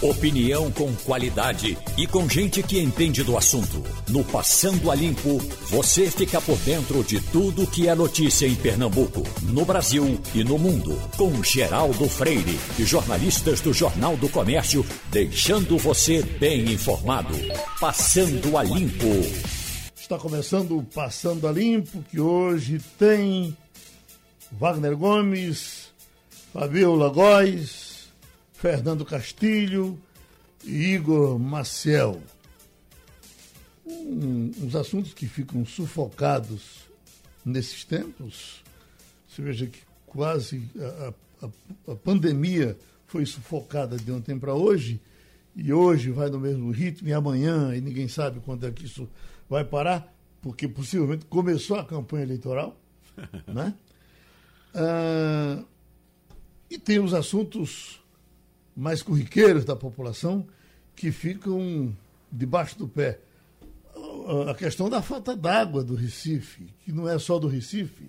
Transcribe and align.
Opinião 0.00 0.70
com 0.70 0.94
qualidade 0.94 1.76
e 1.96 2.06
com 2.06 2.28
gente 2.28 2.62
que 2.62 2.78
entende 2.78 3.24
do 3.24 3.36
assunto. 3.36 3.82
No 4.08 4.22
Passando 4.22 4.92
a 4.92 4.94
Limpo, 4.94 5.38
você 5.68 6.08
fica 6.08 6.40
por 6.40 6.56
dentro 6.58 7.02
de 7.02 7.20
tudo 7.20 7.66
que 7.66 7.88
é 7.88 7.96
notícia 7.96 8.46
em 8.46 8.54
Pernambuco, 8.54 9.24
no 9.42 9.64
Brasil 9.64 10.20
e 10.32 10.44
no 10.44 10.56
mundo. 10.56 10.96
Com 11.16 11.42
Geraldo 11.42 12.08
Freire 12.08 12.56
e 12.78 12.84
jornalistas 12.84 13.60
do 13.60 13.72
Jornal 13.72 14.16
do 14.16 14.28
Comércio, 14.28 14.86
deixando 15.10 15.76
você 15.76 16.22
bem 16.22 16.70
informado. 16.70 17.34
Passando 17.80 18.56
a 18.56 18.62
Limpo. 18.62 19.08
Está 19.96 20.16
começando 20.16 20.78
o 20.78 20.82
Passando 20.84 21.48
a 21.48 21.50
Limpo, 21.50 22.04
que 22.08 22.20
hoje 22.20 22.80
tem 22.96 23.56
Wagner 24.52 24.96
Gomes, 24.96 25.88
Fabiola 26.52 27.08
Góes. 27.08 27.87
Fernando 28.58 29.04
Castilho 29.04 29.96
e 30.64 30.94
Igor 30.94 31.38
Maciel. 31.38 32.20
Um, 33.86 34.50
uns 34.60 34.74
assuntos 34.74 35.14
que 35.14 35.28
ficam 35.28 35.64
sufocados 35.64 36.80
nesses 37.44 37.84
tempos. 37.84 38.64
Você 39.28 39.42
veja 39.42 39.66
que 39.68 39.78
quase 40.06 40.68
a, 40.76 41.14
a, 41.46 41.92
a 41.92 41.94
pandemia 41.94 42.76
foi 43.06 43.24
sufocada 43.24 43.96
de 43.96 44.10
ontem 44.10 44.36
para 44.36 44.54
hoje 44.54 45.00
e 45.54 45.72
hoje 45.72 46.10
vai 46.10 46.28
no 46.28 46.40
mesmo 46.40 46.72
ritmo 46.72 47.08
e 47.08 47.12
amanhã 47.12 47.76
e 47.76 47.80
ninguém 47.80 48.08
sabe 48.08 48.40
quando 48.40 48.66
é 48.66 48.72
que 48.72 48.86
isso 48.86 49.08
vai 49.48 49.64
parar, 49.64 50.12
porque 50.42 50.66
possivelmente 50.66 51.26
começou 51.26 51.78
a 51.78 51.84
campanha 51.84 52.24
eleitoral, 52.24 52.76
né? 53.46 53.72
Ah, 54.74 55.62
e 56.68 56.76
tem 56.76 56.98
os 56.98 57.14
assuntos 57.14 57.97
mais 58.78 59.02
corriqueiros 59.02 59.64
da 59.64 59.74
população 59.74 60.46
que 60.94 61.10
ficam 61.10 61.96
debaixo 62.30 62.78
do 62.78 62.86
pé. 62.86 63.18
A 64.48 64.54
questão 64.54 64.88
da 64.88 65.02
falta 65.02 65.34
d'água 65.34 65.82
do 65.82 65.96
Recife, 65.96 66.72
que 66.84 66.92
não 66.92 67.08
é 67.08 67.18
só 67.18 67.40
do 67.40 67.48
Recife. 67.48 68.08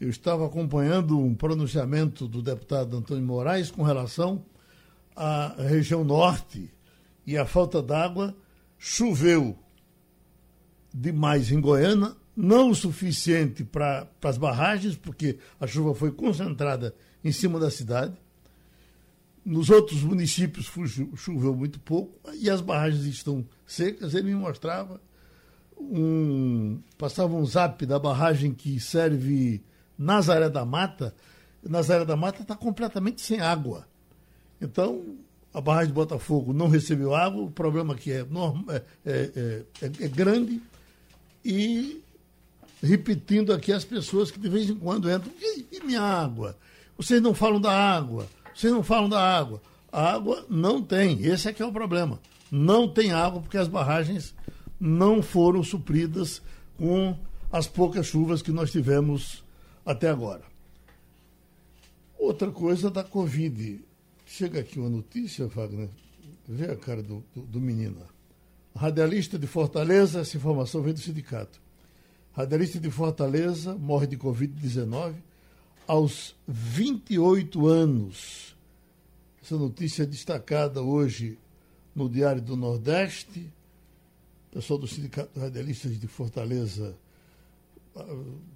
Eu 0.00 0.10
estava 0.10 0.44
acompanhando 0.44 1.16
um 1.16 1.32
pronunciamento 1.32 2.26
do 2.26 2.42
deputado 2.42 2.96
Antônio 2.96 3.22
Moraes 3.22 3.70
com 3.70 3.84
relação 3.84 4.44
à 5.14 5.54
região 5.56 6.02
norte 6.02 6.72
e 7.24 7.38
a 7.38 7.46
falta 7.46 7.80
d'água. 7.80 8.34
Choveu 8.78 9.56
demais 10.92 11.52
em 11.52 11.60
Goiânia, 11.60 12.16
não 12.36 12.70
o 12.70 12.74
suficiente 12.74 13.62
para 13.62 14.08
as 14.24 14.38
barragens, 14.38 14.96
porque 14.96 15.38
a 15.60 15.68
chuva 15.68 15.94
foi 15.94 16.10
concentrada 16.10 16.94
em 17.22 17.30
cima 17.30 17.60
da 17.60 17.70
cidade 17.70 18.16
nos 19.44 19.70
outros 19.70 20.02
municípios 20.02 20.70
choveu 21.16 21.54
muito 21.54 21.80
pouco 21.80 22.18
e 22.34 22.50
as 22.50 22.60
barragens 22.60 23.04
estão 23.04 23.46
secas. 23.66 24.14
Ele 24.14 24.28
me 24.28 24.34
mostrava 24.34 25.00
um. 25.78 26.80
Passava 26.96 27.34
um 27.34 27.44
zap 27.46 27.84
da 27.86 27.98
barragem 27.98 28.52
que 28.52 28.78
serve 28.80 29.62
Nazaré 29.98 30.48
da 30.48 30.64
Mata. 30.64 31.14
Nazaré 31.62 32.04
da 32.04 32.16
Mata 32.16 32.42
está 32.42 32.54
completamente 32.54 33.20
sem 33.20 33.40
água. 33.40 33.86
Então, 34.60 35.16
a 35.52 35.60
barragem 35.60 35.88
de 35.88 35.94
Botafogo 35.94 36.52
não 36.52 36.68
recebeu 36.68 37.14
água, 37.14 37.42
o 37.42 37.50
problema 37.50 37.94
aqui 37.94 38.12
é, 38.12 38.20
é, 38.20 38.82
é, 39.06 39.62
é, 39.82 39.86
é 40.04 40.08
grande. 40.08 40.60
E 41.44 42.02
repetindo 42.82 43.52
aqui 43.52 43.72
as 43.72 43.84
pessoas 43.84 44.30
que 44.30 44.38
de 44.38 44.48
vez 44.48 44.68
em 44.68 44.74
quando 44.74 45.10
entram, 45.10 45.32
e, 45.40 45.66
e 45.72 45.80
minha 45.84 46.02
água? 46.02 46.56
Vocês 46.96 47.22
não 47.22 47.32
falam 47.32 47.60
da 47.60 47.72
água 47.72 48.26
vocês 48.58 48.72
não 48.72 48.82
falam 48.82 49.08
da 49.08 49.20
água. 49.20 49.62
A 49.92 50.12
água 50.12 50.44
não 50.50 50.82
tem, 50.82 51.24
esse 51.24 51.48
é 51.48 51.52
que 51.52 51.62
é 51.62 51.66
o 51.66 51.72
problema. 51.72 52.20
Não 52.50 52.92
tem 52.92 53.12
água 53.12 53.40
porque 53.40 53.56
as 53.56 53.68
barragens 53.68 54.34
não 54.80 55.22
foram 55.22 55.62
supridas 55.62 56.42
com 56.76 57.16
as 57.52 57.68
poucas 57.68 58.06
chuvas 58.06 58.42
que 58.42 58.50
nós 58.50 58.72
tivemos 58.72 59.44
até 59.86 60.10
agora. 60.10 60.42
Outra 62.18 62.50
coisa 62.50 62.90
da 62.90 63.04
Covid. 63.04 63.80
Chega 64.26 64.58
aqui 64.58 64.80
uma 64.80 64.90
notícia, 64.90 65.46
Wagner. 65.46 65.88
Vê 66.46 66.66
a 66.70 66.76
cara 66.76 67.00
do, 67.02 67.24
do, 67.32 67.42
do 67.42 67.60
menino. 67.60 68.02
Radialista 68.74 69.38
de 69.38 69.46
Fortaleza, 69.46 70.20
essa 70.20 70.36
informação 70.36 70.82
vem 70.82 70.92
do 70.92 71.00
sindicato. 71.00 71.60
Radialista 72.32 72.80
de 72.80 72.90
Fortaleza 72.90 73.76
morre 73.76 74.08
de 74.08 74.18
Covid-19 74.18 75.14
aos 75.88 76.36
28 76.46 77.66
anos. 77.66 78.54
Essa 79.42 79.56
notícia 79.56 80.02
é 80.02 80.06
destacada 80.06 80.82
hoje 80.82 81.38
no 81.94 82.10
Diário 82.10 82.42
do 82.42 82.54
Nordeste. 82.54 83.50
O 84.50 84.56
pessoal 84.56 84.78
do 84.78 84.86
Sindicato 84.86 85.40
Radialistas 85.40 85.98
de 85.98 86.06
Fortaleza 86.06 86.94
ah, 87.96 88.04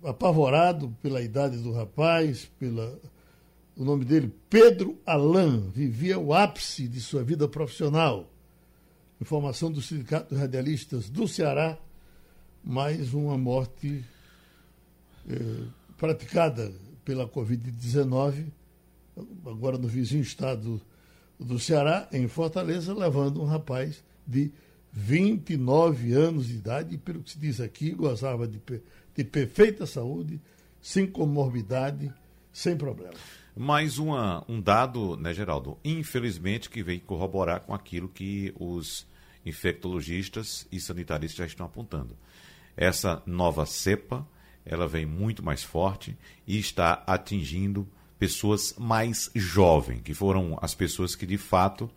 apavorado 0.04 0.94
pela 1.00 1.22
idade 1.22 1.56
do 1.56 1.72
rapaz, 1.72 2.50
pela 2.58 3.00
o 3.74 3.84
nome 3.84 4.04
dele, 4.04 4.30
Pedro 4.50 4.98
Alain, 5.06 5.70
vivia 5.70 6.18
o 6.18 6.34
ápice 6.34 6.86
de 6.86 7.00
sua 7.00 7.24
vida 7.24 7.48
profissional. 7.48 8.30
Informação 9.18 9.72
do 9.72 9.80
Sindicato 9.80 10.34
Radialistas 10.34 11.08
do 11.08 11.26
Ceará, 11.26 11.78
mais 12.62 13.14
uma 13.14 13.38
morte 13.38 14.04
eh, 15.26 15.64
praticada 15.96 16.70
pela 17.04 17.28
Covid-19, 17.28 18.46
agora 19.46 19.78
no 19.78 19.88
vizinho 19.88 20.22
estado 20.22 20.80
do 21.38 21.58
Ceará, 21.58 22.08
em 22.12 22.28
Fortaleza, 22.28 22.94
levando 22.94 23.42
um 23.42 23.44
rapaz 23.44 24.02
de 24.26 24.52
29 24.92 26.12
anos 26.12 26.46
de 26.46 26.54
idade, 26.54 26.98
pelo 26.98 27.22
que 27.22 27.32
se 27.32 27.38
diz 27.38 27.60
aqui, 27.60 27.90
gozava 27.92 28.46
de, 28.46 28.60
de 29.14 29.24
perfeita 29.24 29.86
saúde, 29.86 30.40
sem 30.80 31.06
comorbidade, 31.06 32.12
sem 32.52 32.76
problema. 32.76 33.14
Mais 33.56 33.98
uma, 33.98 34.44
um 34.48 34.60
dado, 34.60 35.16
né, 35.16 35.32
Geraldo? 35.34 35.78
Infelizmente, 35.84 36.70
que 36.70 36.82
vem 36.82 36.98
corroborar 36.98 37.60
com 37.60 37.74
aquilo 37.74 38.08
que 38.08 38.54
os 38.58 39.06
infectologistas 39.44 40.66
e 40.70 40.80
sanitaristas 40.80 41.38
já 41.38 41.46
estão 41.46 41.66
apontando. 41.66 42.16
Essa 42.76 43.22
nova 43.26 43.66
cepa 43.66 44.26
ela 44.64 44.86
vem 44.86 45.04
muito 45.04 45.42
mais 45.42 45.62
forte 45.62 46.16
e 46.46 46.58
está 46.58 47.02
atingindo 47.06 47.86
pessoas 48.18 48.74
mais 48.78 49.30
jovens, 49.34 50.00
que 50.02 50.14
foram 50.14 50.56
as 50.62 50.74
pessoas 50.74 51.16
que 51.16 51.26
de 51.26 51.36
fato, 51.36 51.90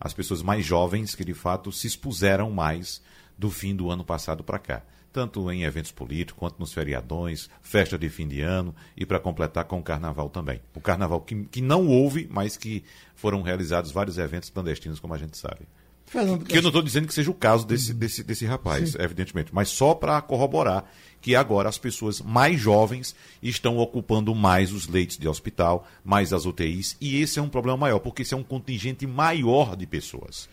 as 0.00 0.14
pessoas 0.14 0.42
mais 0.42 0.64
jovens 0.64 1.14
que 1.14 1.24
de 1.24 1.34
fato 1.34 1.70
se 1.70 1.86
expuseram 1.86 2.50
mais 2.50 3.02
do 3.36 3.50
fim 3.50 3.76
do 3.76 3.90
ano 3.90 4.04
passado 4.04 4.42
para 4.42 4.58
cá. 4.58 4.82
Tanto 5.12 5.50
em 5.50 5.64
eventos 5.64 5.92
políticos, 5.92 6.38
quanto 6.38 6.58
nos 6.58 6.72
feriadões, 6.72 7.48
festa 7.62 7.98
de 7.98 8.08
fim 8.08 8.28
de 8.28 8.40
ano 8.42 8.74
e 8.96 9.06
para 9.06 9.20
completar 9.20 9.64
com 9.64 9.78
o 9.78 9.82
carnaval 9.82 10.28
também. 10.28 10.60
O 10.74 10.80
carnaval 10.80 11.20
que, 11.22 11.44
que 11.44 11.62
não 11.62 11.86
houve, 11.88 12.28
mas 12.30 12.56
que 12.56 12.84
foram 13.14 13.40
realizados 13.40 13.90
vários 13.90 14.18
eventos 14.18 14.50
clandestinos, 14.50 15.00
como 15.00 15.14
a 15.14 15.18
gente 15.18 15.36
sabe. 15.38 15.66
Fernando, 16.06 16.44
que 16.44 16.56
eu 16.56 16.62
não 16.62 16.68
estou 16.68 16.82
dizendo 16.82 17.08
que 17.08 17.14
seja 17.14 17.30
o 17.30 17.34
caso 17.34 17.66
desse, 17.66 17.92
desse, 17.92 18.22
desse 18.22 18.46
rapaz, 18.46 18.90
Sim. 18.90 18.98
evidentemente, 19.00 19.52
mas 19.52 19.68
só 19.68 19.92
para 19.94 20.20
corroborar 20.22 20.84
que 21.20 21.34
agora 21.34 21.68
as 21.68 21.78
pessoas 21.78 22.20
mais 22.20 22.60
jovens 22.60 23.16
estão 23.42 23.78
ocupando 23.78 24.32
mais 24.32 24.72
os 24.72 24.86
leitos 24.86 25.18
de 25.18 25.26
hospital, 25.26 25.86
mais 26.04 26.32
as 26.32 26.46
UTIs, 26.46 26.96
e 27.00 27.20
esse 27.20 27.40
é 27.40 27.42
um 27.42 27.48
problema 27.48 27.76
maior, 27.76 27.98
porque 27.98 28.22
esse 28.22 28.32
é 28.32 28.36
um 28.36 28.44
contingente 28.44 29.06
maior 29.06 29.76
de 29.76 29.86
pessoas. 29.86 30.48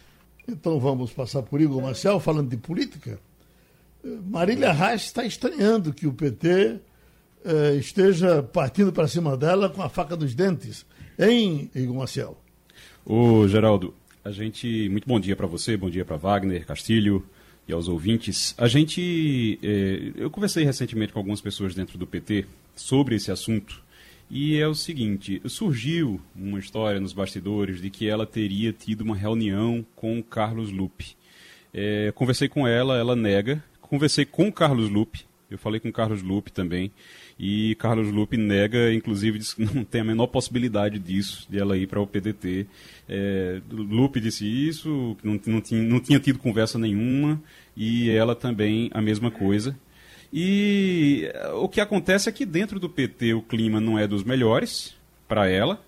Então 0.47 0.79
vamos 0.79 1.11
passar 1.11 1.43
por 1.43 1.61
Igor 1.61 1.81
Marcel, 1.81 2.19
falando 2.19 2.49
de 2.49 2.57
política. 2.57 3.19
Marília 4.03 4.73
Reis 4.73 5.03
está 5.03 5.23
estranhando 5.23 5.93
que 5.93 6.07
o 6.07 6.13
PT 6.13 6.79
eh, 7.45 7.75
esteja 7.75 8.41
partindo 8.41 8.91
para 8.91 9.07
cima 9.07 9.37
dela 9.37 9.69
com 9.69 9.81
a 9.81 9.89
faca 9.89 10.17
dos 10.17 10.33
dentes, 10.33 10.85
hein, 11.17 11.69
Igor 11.75 11.95
Marcel? 11.95 12.37
Ô, 13.05 13.47
Geraldo, 13.47 13.93
a 14.23 14.31
gente. 14.31 14.87
Muito 14.89 15.07
bom 15.07 15.19
dia 15.19 15.35
para 15.35 15.47
você, 15.47 15.75
bom 15.75 15.89
dia 15.89 16.05
para 16.05 16.15
Wagner, 16.15 16.65
Castilho 16.65 17.25
e 17.67 17.73
aos 17.73 17.87
ouvintes. 17.87 18.55
A 18.57 18.67
gente. 18.67 19.59
É, 19.61 20.11
eu 20.15 20.29
conversei 20.29 20.63
recentemente 20.63 21.11
com 21.11 21.19
algumas 21.19 21.41
pessoas 21.41 21.75
dentro 21.75 21.97
do 21.97 22.07
PT 22.07 22.45
sobre 22.75 23.15
esse 23.15 23.31
assunto. 23.31 23.83
E 24.29 24.57
é 24.57 24.67
o 24.67 24.75
seguinte: 24.75 25.41
surgiu 25.45 26.21
uma 26.35 26.59
história 26.59 26.99
nos 26.99 27.13
bastidores 27.13 27.81
de 27.81 27.89
que 27.89 28.07
ela 28.07 28.25
teria 28.25 28.71
tido 28.71 29.01
uma 29.01 29.15
reunião 29.15 29.85
com 29.95 30.17
o 30.17 30.23
Carlos 30.23 30.71
Lupe. 30.71 31.15
É, 31.73 32.11
conversei 32.13 32.47
com 32.47 32.67
ela, 32.67 32.97
ela 32.97 33.15
nega. 33.15 33.63
Conversei 33.81 34.25
com 34.25 34.47
o 34.47 34.53
Carlos 34.53 34.89
Lupe, 34.89 35.25
eu 35.51 35.57
falei 35.57 35.79
com 35.79 35.89
o 35.89 35.93
Carlos 35.93 36.23
Lupe 36.23 36.51
também. 36.51 36.91
E 37.45 37.75
Carlos 37.75 38.09
Lupe 38.09 38.37
nega, 38.37 38.93
inclusive, 38.93 39.37
diz 39.37 39.53
que 39.53 39.65
não 39.65 39.83
tem 39.83 39.99
a 39.99 40.05
menor 40.05 40.27
possibilidade 40.27 40.97
disso, 40.97 41.45
de 41.49 41.59
ela 41.59 41.77
ir 41.77 41.87
para 41.87 41.99
o 41.99 42.07
PDT. 42.07 42.65
É, 43.09 43.59
Lupe 43.69 44.21
disse 44.21 44.47
isso, 44.47 45.17
não, 45.21 45.37
não, 45.45 45.59
tinha, 45.59 45.83
não 45.83 45.99
tinha 45.99 46.21
tido 46.21 46.39
conversa 46.39 46.79
nenhuma, 46.79 47.43
e 47.75 48.09
ela 48.09 48.33
também 48.33 48.89
a 48.93 49.01
mesma 49.01 49.29
coisa. 49.29 49.77
E 50.31 51.29
o 51.55 51.67
que 51.67 51.81
acontece 51.81 52.29
é 52.29 52.31
que 52.31 52.45
dentro 52.45 52.79
do 52.79 52.89
PT 52.89 53.33
o 53.33 53.41
clima 53.41 53.81
não 53.81 53.99
é 53.99 54.07
dos 54.07 54.23
melhores 54.23 54.95
para 55.27 55.45
ela, 55.49 55.83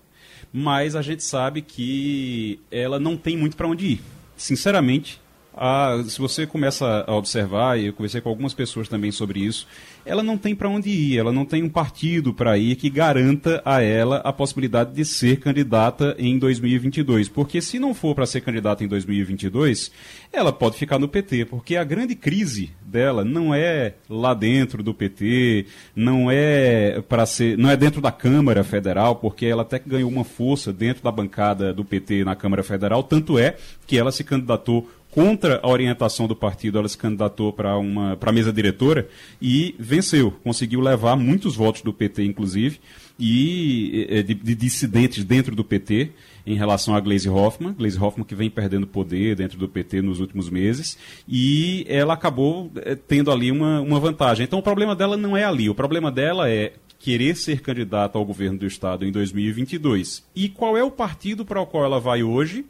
mas 0.52 0.94
a 0.94 1.00
gente 1.00 1.24
sabe 1.24 1.62
que 1.62 2.60
ela 2.70 3.00
não 3.00 3.16
tem 3.16 3.34
muito 3.34 3.56
para 3.56 3.66
onde 3.66 3.86
ir. 3.92 4.00
Sinceramente, 4.36 5.22
a, 5.56 6.02
se 6.06 6.18
você 6.18 6.46
começa 6.46 7.04
a 7.06 7.14
observar, 7.14 7.78
e 7.78 7.86
eu 7.86 7.92
conversei 7.92 8.20
com 8.20 8.28
algumas 8.28 8.52
pessoas 8.52 8.88
também 8.88 9.10
sobre 9.10 9.40
isso, 9.40 9.66
ela 10.04 10.22
não 10.22 10.36
tem 10.36 10.54
para 10.54 10.68
onde 10.68 10.90
ir, 10.90 11.18
ela 11.18 11.32
não 11.32 11.44
tem 11.44 11.62
um 11.62 11.68
partido 11.68 12.34
para 12.34 12.58
ir 12.58 12.76
que 12.76 12.90
garanta 12.90 13.62
a 13.64 13.80
ela 13.80 14.18
a 14.18 14.32
possibilidade 14.32 14.92
de 14.92 15.04
ser 15.04 15.40
candidata 15.40 16.14
em 16.18 16.38
2022. 16.38 17.28
Porque 17.28 17.60
se 17.62 17.78
não 17.78 17.94
for 17.94 18.14
para 18.14 18.26
ser 18.26 18.42
candidata 18.42 18.84
em 18.84 18.88
2022, 18.88 19.90
ela 20.32 20.52
pode 20.52 20.76
ficar 20.76 20.98
no 20.98 21.08
PT, 21.08 21.46
porque 21.46 21.76
a 21.76 21.84
grande 21.84 22.14
crise 22.14 22.70
dela 22.82 23.24
não 23.24 23.54
é 23.54 23.94
lá 24.08 24.34
dentro 24.34 24.82
do 24.82 24.92
PT, 24.94 25.66
não 25.94 26.30
é 26.30 27.02
para 27.08 27.24
ser, 27.26 27.56
não 27.56 27.70
é 27.70 27.76
dentro 27.76 28.00
da 28.00 28.12
Câmara 28.12 28.62
Federal, 28.62 29.16
porque 29.16 29.46
ela 29.46 29.62
até 29.62 29.78
ganhou 29.78 30.10
uma 30.10 30.24
força 30.24 30.72
dentro 30.72 31.02
da 31.02 31.10
bancada 31.10 31.72
do 31.72 31.84
PT 31.84 32.24
na 32.24 32.36
Câmara 32.36 32.62
Federal, 32.62 33.02
tanto 33.02 33.38
é 33.38 33.56
que 33.86 33.98
ela 33.98 34.12
se 34.12 34.22
candidatou 34.22 34.88
contra 35.16 35.58
a 35.62 35.68
orientação 35.70 36.28
do 36.28 36.36
partido, 36.36 36.78
ela 36.78 36.86
se 36.86 36.98
candidatou 36.98 37.50
para 37.50 37.78
uma 37.78 38.18
para 38.18 38.28
a 38.28 38.32
mesa 38.34 38.52
diretora 38.52 39.08
e 39.40 39.74
venceu, 39.78 40.30
conseguiu 40.44 40.78
levar 40.78 41.16
muitos 41.16 41.56
votos 41.56 41.80
do 41.80 41.90
PT, 41.90 42.22
inclusive, 42.22 42.78
e 43.18 44.22
de, 44.26 44.34
de 44.34 44.54
dissidentes 44.54 45.24
dentro 45.24 45.56
do 45.56 45.64
PT 45.64 46.10
em 46.46 46.54
relação 46.54 46.94
a 46.94 47.00
Gleisi 47.00 47.30
Hoffmann, 47.30 47.72
Gleisi 47.72 47.98
Hoffmann 47.98 48.26
que 48.26 48.34
vem 48.34 48.50
perdendo 48.50 48.86
poder 48.86 49.34
dentro 49.34 49.56
do 49.56 49.66
PT 49.66 50.02
nos 50.02 50.20
últimos 50.20 50.50
meses, 50.50 50.98
e 51.26 51.86
ela 51.88 52.12
acabou 52.12 52.70
eh, 52.76 52.94
tendo 52.94 53.30
ali 53.30 53.50
uma, 53.50 53.80
uma 53.80 53.98
vantagem. 53.98 54.44
Então 54.44 54.58
o 54.58 54.62
problema 54.62 54.94
dela 54.94 55.16
não 55.16 55.34
é 55.34 55.44
ali, 55.44 55.70
o 55.70 55.74
problema 55.74 56.12
dela 56.12 56.50
é 56.50 56.74
querer 56.98 57.36
ser 57.36 57.62
candidata 57.62 58.18
ao 58.18 58.24
governo 58.24 58.58
do 58.58 58.66
Estado 58.66 59.06
em 59.06 59.10
2022. 59.10 60.22
E 60.36 60.50
qual 60.50 60.76
é 60.76 60.84
o 60.84 60.90
partido 60.90 61.42
para 61.42 61.58
o 61.58 61.66
qual 61.66 61.86
ela 61.86 61.98
vai 61.98 62.22
hoje? 62.22 62.66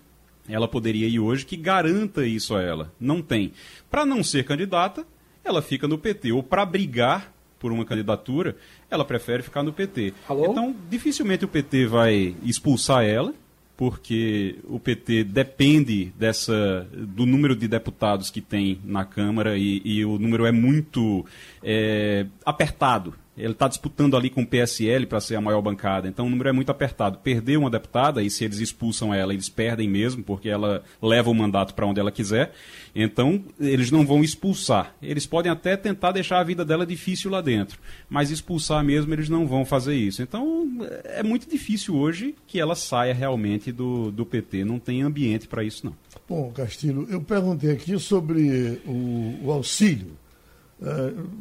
Ela 0.49 0.69
poderia 0.69 1.07
ir 1.07 1.19
hoje 1.19 1.45
que 1.45 1.57
garanta 1.57 2.27
isso 2.27 2.55
a 2.55 2.63
ela. 2.63 2.93
Não 3.01 3.23
tem. 3.23 3.53
Para 3.91 4.07
não 4.07 4.23
ser 4.23 4.45
candidata, 4.45 5.07
ela 5.45 5.63
fica 5.63 5.87
no 5.89 5.99
PT. 5.99 6.33
Ou 6.33 6.43
para 6.43 6.65
brigar 6.65 7.33
por 7.59 7.73
uma 7.73 7.85
candidatura, 7.85 8.57
ela 8.91 9.05
prefere 9.05 9.43
ficar 9.43 9.63
no 9.63 9.73
PT. 9.73 10.15
Alô? 10.29 10.51
Então, 10.51 10.75
dificilmente 10.89 11.45
o 11.45 11.49
PT 11.49 11.87
vai 11.87 12.37
expulsar 12.43 13.05
ela, 13.05 13.35
porque 13.77 14.59
o 14.65 14.79
PT 14.79 15.25
depende 15.25 16.13
dessa 16.19 16.87
do 16.93 17.27
número 17.27 17.55
de 17.55 17.69
deputados 17.69 18.31
que 18.31 18.41
tem 18.41 18.81
na 18.85 19.05
Câmara 19.05 19.57
e, 19.59 19.83
e 19.85 20.05
o 20.05 20.19
número 20.19 20.47
é 20.47 20.53
muito 20.53 21.25
é, 21.63 22.27
apertado 22.45 23.15
ele 23.37 23.53
está 23.53 23.69
disputando 23.69 24.17
ali 24.17 24.31
com 24.31 24.43
o 24.43 24.47
PSL 24.47 25.07
para 25.07 25.21
ser 25.21 25.37
a 25.37 25.41
maior 25.41 25.61
bancada, 25.61 26.09
então 26.09 26.27
o 26.27 26.31
número 26.31 26.49
é 26.49 26.53
muito 26.53 26.71
apertado. 26.71 27.19
Perder 27.19 27.59
uma 27.59 27.71
deputada, 27.71 28.23
e 28.23 28.31
se 28.31 28.45
eles 28.45 28.59
expulsam 28.59 29.13
ela, 29.13 29.35
eles 29.35 29.49
perdem 29.49 29.89
mesmo, 29.89 30.23
porque 30.23 30.49
ela 30.49 30.83
leva 31.03 31.31
o 31.31 31.35
mandato 31.35 31.75
para 31.75 31.87
onde 31.87 32.01
ela 32.01 32.11
quiser. 32.11 32.53
Então, 32.95 33.45
eles 33.61 33.91
não 33.91 34.07
vão 34.07 34.25
expulsar. 34.25 34.95
Eles 35.03 35.27
podem 35.27 35.53
até 35.53 35.77
tentar 35.77 36.13
deixar 36.13 36.39
a 36.39 36.45
vida 36.45 36.65
dela 36.65 36.87
difícil 36.87 37.31
lá 37.31 37.43
dentro, 37.43 37.79
mas 38.09 38.31
expulsar 38.31 38.83
mesmo, 38.83 39.13
eles 39.13 39.29
não 39.29 39.47
vão 39.47 39.65
fazer 39.65 39.95
isso. 39.95 40.23
Então, 40.23 40.67
é 41.05 41.23
muito 41.23 41.49
difícil 41.49 41.95
hoje 41.95 42.35
que 42.47 42.59
ela 42.59 42.75
saia 42.75 43.13
realmente 43.13 43.71
do, 43.71 44.11
do 44.11 44.25
PT. 44.25 44.65
Não 44.65 44.79
tem 44.79 45.03
ambiente 45.03 45.47
para 45.47 45.63
isso, 45.63 45.85
não. 45.85 45.95
Bom, 46.29 46.51
Castilho, 46.53 47.07
eu 47.11 47.21
perguntei 47.21 47.71
aqui 47.71 47.99
sobre 47.99 48.81
o, 48.87 49.41
o 49.45 49.53
auxílio 49.53 50.17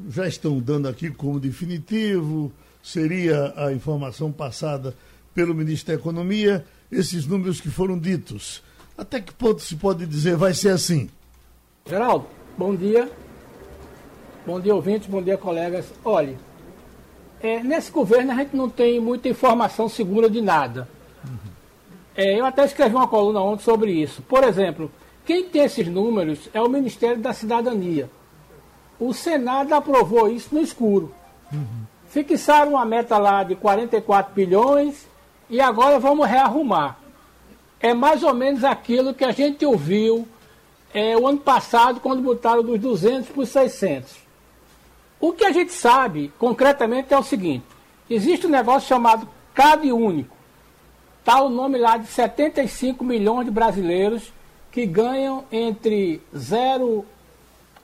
já 0.10 0.28
estão 0.28 0.60
dando 0.60 0.88
aqui 0.88 1.12
como 1.12 1.40
definitivo, 1.40 2.52
seria 2.82 3.54
a 3.58 3.74
informação 3.74 4.32
passada 4.32 4.96
pelo 5.34 5.54
ministro 5.54 5.94
da 5.94 6.00
Economia, 6.00 6.66
esses 6.92 7.26
números 7.28 7.60
que 7.60 7.70
foram 7.70 8.00
ditos. 8.00 8.64
Até 8.98 9.20
que 9.20 9.34
ponto 9.34 9.62
se 9.62 9.76
pode 9.76 10.06
dizer 10.06 10.38
vai 10.38 10.54
ser 10.54 10.70
assim? 10.70 11.10
Geraldo, 11.86 12.28
bom 12.58 12.74
dia. 12.76 13.12
Bom 14.46 14.60
dia, 14.60 14.74
ouvintes, 14.74 15.10
bom 15.10 15.22
dia, 15.22 15.38
colegas. 15.38 15.92
Olha, 16.04 16.38
é, 17.42 17.62
nesse 17.62 17.92
governo 17.92 18.32
a 18.32 18.36
gente 18.36 18.56
não 18.56 18.70
tem 18.70 19.00
muita 19.00 19.28
informação 19.28 19.90
segura 19.90 20.30
de 20.30 20.40
nada. 20.40 20.88
Uhum. 21.26 21.52
É, 22.16 22.40
eu 22.40 22.46
até 22.46 22.64
escrevi 22.64 22.96
uma 22.96 23.08
coluna 23.08 23.42
ontem 23.42 23.64
sobre 23.64 23.92
isso. 23.92 24.22
Por 24.22 24.44
exemplo, 24.44 24.90
quem 25.26 25.50
tem 25.50 25.64
esses 25.64 25.88
números 25.88 26.50
é 26.54 26.62
o 26.62 26.70
Ministério 26.70 27.22
da 27.22 27.34
Cidadania. 27.34 28.10
O 29.00 29.14
Senado 29.14 29.74
aprovou 29.74 30.30
isso 30.30 30.54
no 30.54 30.62
escuro. 30.62 31.14
Uhum. 31.52 31.86
Fixaram 32.08 32.72
uma 32.72 32.86
meta 32.86 33.18
lá 33.18 33.44
de 33.44 33.56
44 33.56 34.34
bilhões 34.34 35.08
e 35.50 35.60
agora 35.60 36.00
vamos 36.00 36.28
rearrumar. 36.28 36.98
É 37.80 37.94
mais 37.94 38.24
ou 38.24 38.34
menos 38.34 38.64
aquilo 38.64 39.14
que 39.14 39.26
a 39.26 39.32
gente 39.32 39.66
ouviu 39.66 40.28
é, 40.94 41.18
o 41.18 41.28
ano 41.28 41.40
passado, 41.40 42.00
quando 42.00 42.22
botaram 42.22 42.64
dos 42.64 42.80
200 42.80 43.30
para 43.30 43.42
os 43.42 43.50
600. 43.50 44.16
O 45.20 45.34
que 45.34 45.46
a 45.46 45.52
gente 45.52 45.74
sabe, 45.74 46.32
concretamente, 46.40 47.14
é 47.14 47.18
o 47.18 47.24
seguinte: 47.24 47.66
existe 48.10 48.48
um 48.48 48.50
negócio 48.50 48.88
chamado 48.88 49.28
CAD 49.54 49.92
único. 49.92 50.36
Está 51.20 51.42
o 51.42 51.50
nome 51.50 51.78
lá 51.78 51.98
de 51.98 52.08
75 52.08 53.04
milhões 53.04 53.46
de 53.46 53.52
brasileiros 53.52 54.32
que 54.72 54.86
ganham 54.86 55.44
entre 55.52 56.22
0 56.36 57.06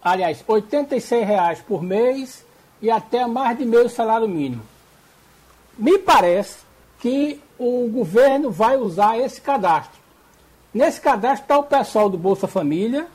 aliás, 0.03 0.39
R$ 0.39 0.45
86 0.47 1.61
por 1.67 1.83
mês 1.83 2.45
e 2.81 2.89
até 2.89 3.25
mais 3.25 3.57
de 3.57 3.65
meio 3.65 3.89
salário 3.89 4.27
mínimo. 4.27 4.63
Me 5.77 5.97
parece 5.97 6.59
que 6.99 7.39
o 7.57 7.87
governo 7.89 8.51
vai 8.51 8.77
usar 8.77 9.17
esse 9.17 9.39
cadastro. 9.39 9.99
Nesse 10.73 10.99
cadastro 11.01 11.43
está 11.43 11.57
o 11.57 11.63
pessoal 11.63 12.09
do 12.09 12.17
Bolsa 12.17 12.47
Família 12.47 13.07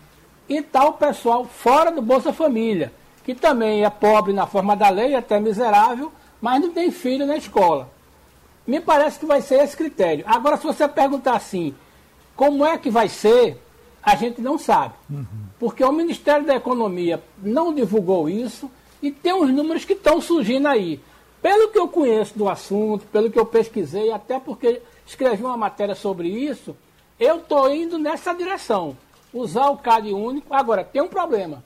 e 0.48 0.58
está 0.58 0.84
o 0.84 0.92
pessoal 0.92 1.44
fora 1.44 1.90
do 1.90 2.02
Bolsa 2.02 2.32
Família, 2.32 2.92
que 3.24 3.34
também 3.34 3.84
é 3.84 3.90
pobre 3.90 4.32
na 4.32 4.46
forma 4.46 4.76
da 4.76 4.88
lei, 4.88 5.14
até 5.14 5.40
miserável, 5.40 6.12
mas 6.40 6.60
não 6.60 6.72
tem 6.72 6.90
filho 6.90 7.26
na 7.26 7.36
escola. 7.36 7.88
Me 8.66 8.80
parece 8.80 9.18
que 9.18 9.26
vai 9.26 9.40
ser 9.40 9.62
esse 9.62 9.76
critério. 9.76 10.24
Agora, 10.26 10.56
se 10.56 10.64
você 10.64 10.86
perguntar 10.86 11.36
assim, 11.36 11.74
como 12.34 12.64
é 12.64 12.76
que 12.76 12.90
vai 12.90 13.08
ser, 13.08 13.60
a 14.02 14.14
gente 14.16 14.40
não 14.40 14.58
sabe. 14.58 14.94
Uhum. 15.08 15.45
Porque 15.58 15.82
o 15.82 15.92
Ministério 15.92 16.46
da 16.46 16.54
Economia 16.54 17.22
não 17.38 17.72
divulgou 17.72 18.28
isso 18.28 18.70
e 19.00 19.10
tem 19.10 19.32
uns 19.32 19.50
números 19.50 19.84
que 19.84 19.94
estão 19.94 20.20
surgindo 20.20 20.68
aí. 20.68 21.00
Pelo 21.40 21.70
que 21.70 21.78
eu 21.78 21.88
conheço 21.88 22.36
do 22.36 22.48
assunto, 22.48 23.06
pelo 23.06 23.30
que 23.30 23.38
eu 23.38 23.46
pesquisei, 23.46 24.10
até 24.10 24.38
porque 24.38 24.82
escrevi 25.06 25.42
uma 25.42 25.56
matéria 25.56 25.94
sobre 25.94 26.28
isso, 26.28 26.76
eu 27.18 27.38
estou 27.38 27.72
indo 27.72 27.98
nessa 27.98 28.34
direção. 28.34 28.96
Usar 29.32 29.68
o 29.70 29.78
CAD 29.78 30.12
único. 30.12 30.52
Agora, 30.52 30.84
tem 30.84 31.00
um 31.00 31.08
problema. 31.08 31.62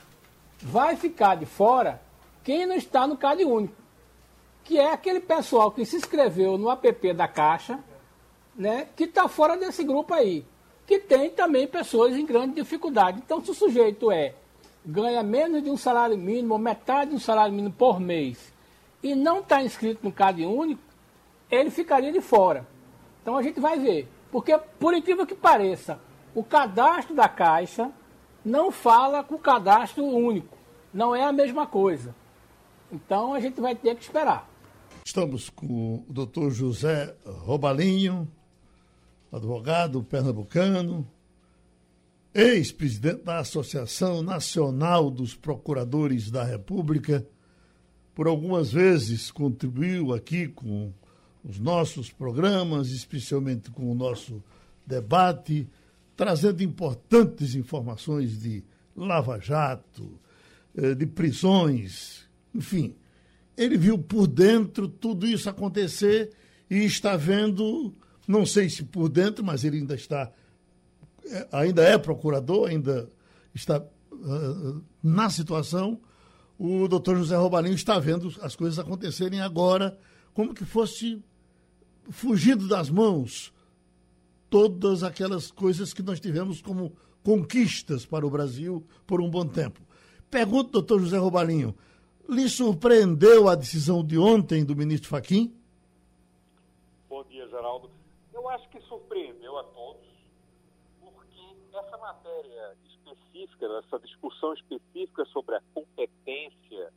Vai 0.61 0.97
ficar 0.97 1.37
de 1.37 1.47
fora 1.47 2.01
quem 2.45 2.67
não 2.67 2.77
está 2.77 3.07
no 3.07 3.17
CAD 3.17 3.45
único. 3.45 3.75
Que 4.65 4.79
é 4.79 4.93
aquele 4.93 5.21
pessoal 5.21 5.71
que 5.71 5.85
se 5.85 5.97
inscreveu 5.97 6.57
no 6.57 6.71
app 6.71 7.13
da 7.13 7.27
Caixa, 7.27 7.79
né, 8.55 8.89
que 8.95 9.05
está 9.05 9.27
fora 9.27 9.57
desse 9.57 9.83
grupo 9.83 10.13
aí 10.13 10.45
que 10.91 10.99
tem 10.99 11.31
também 11.31 11.69
pessoas 11.69 12.17
em 12.17 12.27
grande 12.27 12.57
dificuldade. 12.57 13.23
Então, 13.25 13.41
se 13.45 13.53
o 13.53 13.55
sujeito 13.55 14.11
é 14.11 14.35
ganha 14.85 15.23
menos 15.23 15.63
de 15.63 15.71
um 15.71 15.77
salário 15.77 16.19
mínimo, 16.19 16.55
ou 16.55 16.59
metade 16.59 17.11
de 17.11 17.17
um 17.17 17.21
salário 17.21 17.55
mínimo 17.55 17.73
por 17.73 18.01
mês, 18.01 18.53
e 19.01 19.15
não 19.15 19.39
está 19.39 19.63
inscrito 19.63 20.01
no 20.03 20.11
CAD 20.11 20.45
único, 20.45 20.83
ele 21.49 21.71
ficaria 21.71 22.11
de 22.11 22.21
fora. 22.21 22.67
Então 23.23 23.37
a 23.37 23.43
gente 23.43 23.61
vai 23.61 23.79
ver. 23.79 24.09
Porque, 24.33 24.59
por 24.81 24.93
incrível 24.93 25.25
que 25.25 25.35
pareça, 25.35 26.01
o 26.35 26.43
cadastro 26.43 27.15
da 27.15 27.29
Caixa 27.29 27.93
não 28.45 28.73
fala 28.73 29.23
com 29.23 29.37
o 29.37 29.39
cadastro 29.39 30.05
único. 30.05 30.59
Não 30.93 31.15
é 31.15 31.23
a 31.23 31.33
mesma 31.33 31.69
coisa. 31.69 32.17
Então 32.91 33.33
a 33.33 33.39
gente 33.39 33.61
vai 33.61 33.77
ter 33.77 33.95
que 33.95 34.03
esperar. 34.03 34.51
Estamos 35.05 35.51
com 35.51 35.67
o 35.67 36.05
doutor 36.09 36.51
José 36.51 37.15
Robalinho, 37.25 38.29
advogado 39.33 40.03
pernambucano, 40.03 41.07
ex-presidente 42.35 43.23
da 43.23 43.39
Associação 43.39 44.23
Nacional 44.23 45.11
dos 45.11 45.35
Procuradores 45.35 46.31
da 46.31 46.45
República, 46.45 47.27
por 48.15 48.27
algumas 48.27 48.73
vezes 48.73 49.31
contribuiu 49.31 50.13
aqui 50.13 50.49
com 50.49 50.93
os 51.45 51.59
nossos 51.59 52.11
programas, 52.11 52.91
especialmente 52.91 53.71
com 53.71 53.91
o 53.91 53.95
nosso 53.95 54.43
debate, 54.87 55.69
trazendo 56.17 56.63
importantes 56.63 57.55
informações 57.55 58.39
de 58.39 58.63
lava-jato, 58.95 60.19
eh, 60.77 60.95
de 60.95 61.07
prisões, 61.07 62.29
enfim. 62.55 62.95
Ele 63.57 63.77
viu 63.79 63.99
por 63.99 64.27
dentro 64.27 64.89
tudo 64.89 65.27
isso 65.27 65.49
acontecer 65.49 66.31
e 66.69 66.85
está 66.85 67.17
vendo 67.17 67.95
não 68.31 68.47
sei 68.47 68.71
se 68.71 68.85
por 68.85 69.09
dentro, 69.09 69.45
mas 69.45 69.65
ele 69.65 69.79
ainda 69.79 69.95
está, 69.95 70.31
é, 71.27 71.49
ainda 71.51 71.83
é 71.83 71.99
procurador, 71.99 72.69
ainda 72.69 73.11
está 73.53 73.81
uh, 74.13 74.83
na 75.03 75.29
situação. 75.29 76.01
O 76.57 76.87
doutor 76.87 77.17
José 77.17 77.37
Robalinho 77.37 77.75
está 77.75 77.99
vendo 77.99 78.33
as 78.41 78.55
coisas 78.55 78.79
acontecerem 78.79 79.41
agora, 79.41 79.99
como 80.33 80.55
que 80.55 80.65
fosse 80.65 81.21
fugido 82.09 82.69
das 82.69 82.89
mãos 82.89 83.53
todas 84.49 85.03
aquelas 85.03 85.51
coisas 85.51 85.93
que 85.93 86.03
nós 86.03 86.21
tivemos 86.21 86.63
como 86.63 86.93
conquistas 87.23 88.07
para 88.07 88.27
o 88.27 88.31
Brasil 88.31 88.87
por 89.07 89.21
um 89.21 89.29
bom 89.29 89.47
tempo. 89.47 89.81
Pergunto, 90.31 90.71
doutor 90.71 91.01
José 91.01 91.19
Robalinho, 91.19 91.75
lhe 92.29 92.49
surpreendeu 92.49 93.49
a 93.49 93.57
decisão 93.57 94.05
de 94.05 94.19
ontem 94.19 94.65
do 94.65 94.77
ministro 94.77 95.09
Faquim? 95.09 95.53
Bom 97.09 97.25
dia, 97.25 97.49
Geraldo. 97.49 97.91
Eu 98.33 98.49
acho 98.49 98.69
que 98.69 98.81
surpreendeu 98.83 99.59
a 99.59 99.65
todos, 99.65 100.09
porque 101.01 101.57
essa 101.73 101.97
matéria 101.99 102.77
específica, 102.85 103.67
essa 103.85 103.99
discussão 103.99 104.55
específica 104.55 105.25
sobre 105.27 105.57
a 105.57 105.63
competência 105.75 106.93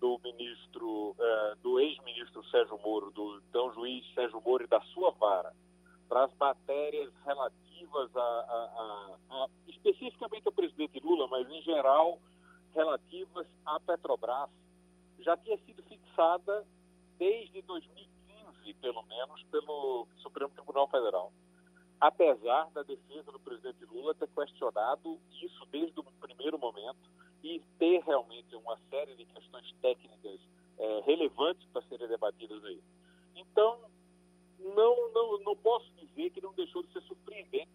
do 0.00 0.18
ministro, 0.22 1.10
uh, 1.10 1.56
do 1.62 1.78
ex-ministro 1.80 2.44
Sérgio 2.50 2.78
Moro, 2.78 3.10
do 3.10 3.42
então 3.48 3.72
juiz 3.74 4.04
Sérgio 4.14 4.40
Moro 4.40 4.64
e 4.64 4.66
da 4.66 4.80
sua 4.92 5.10
vara, 5.12 5.52
para 6.08 6.24
as 6.24 6.34
matérias 6.36 7.12
relativas 7.24 8.16
a, 8.16 8.20
a, 8.20 9.16
a, 9.30 9.44
a, 9.44 9.48
especificamente 9.66 10.46
ao 10.46 10.52
presidente 10.52 11.00
Lula, 11.00 11.26
mas 11.28 11.48
em 11.50 11.62
geral 11.62 12.18
relativas 12.74 13.46
à 13.66 13.80
Petrobras, 13.80 14.50
já 15.20 15.36
tinha 15.36 15.58
sido 15.58 15.82
fixada 15.82 16.64
desde 17.18 17.60
2015, 17.62 18.07
pelo 18.74 19.02
menos, 19.04 19.42
pelo 19.44 20.06
Supremo 20.18 20.50
Tribunal 20.50 20.88
Federal. 20.88 21.32
Apesar 22.00 22.70
da 22.70 22.82
defesa 22.82 23.32
do 23.32 23.40
presidente 23.40 23.84
Lula 23.86 24.14
ter 24.14 24.28
questionado 24.28 25.18
isso 25.42 25.66
desde 25.66 25.98
o 25.98 26.04
primeiro 26.04 26.58
momento 26.58 27.10
e 27.42 27.60
ter 27.78 28.02
realmente 28.04 28.54
uma 28.54 28.78
série 28.90 29.16
de 29.16 29.24
questões 29.24 29.72
técnicas 29.80 30.40
é, 30.78 31.00
relevantes 31.00 31.66
para 31.72 31.82
serem 31.82 32.08
debatidas 32.08 32.64
aí. 32.64 32.80
Então, 33.34 33.78
não, 34.58 35.12
não, 35.12 35.38
não 35.40 35.56
posso 35.56 35.90
dizer 35.94 36.30
que 36.30 36.40
não 36.40 36.52
deixou 36.54 36.82
de 36.82 36.92
ser 36.92 37.02
surpreendente, 37.02 37.70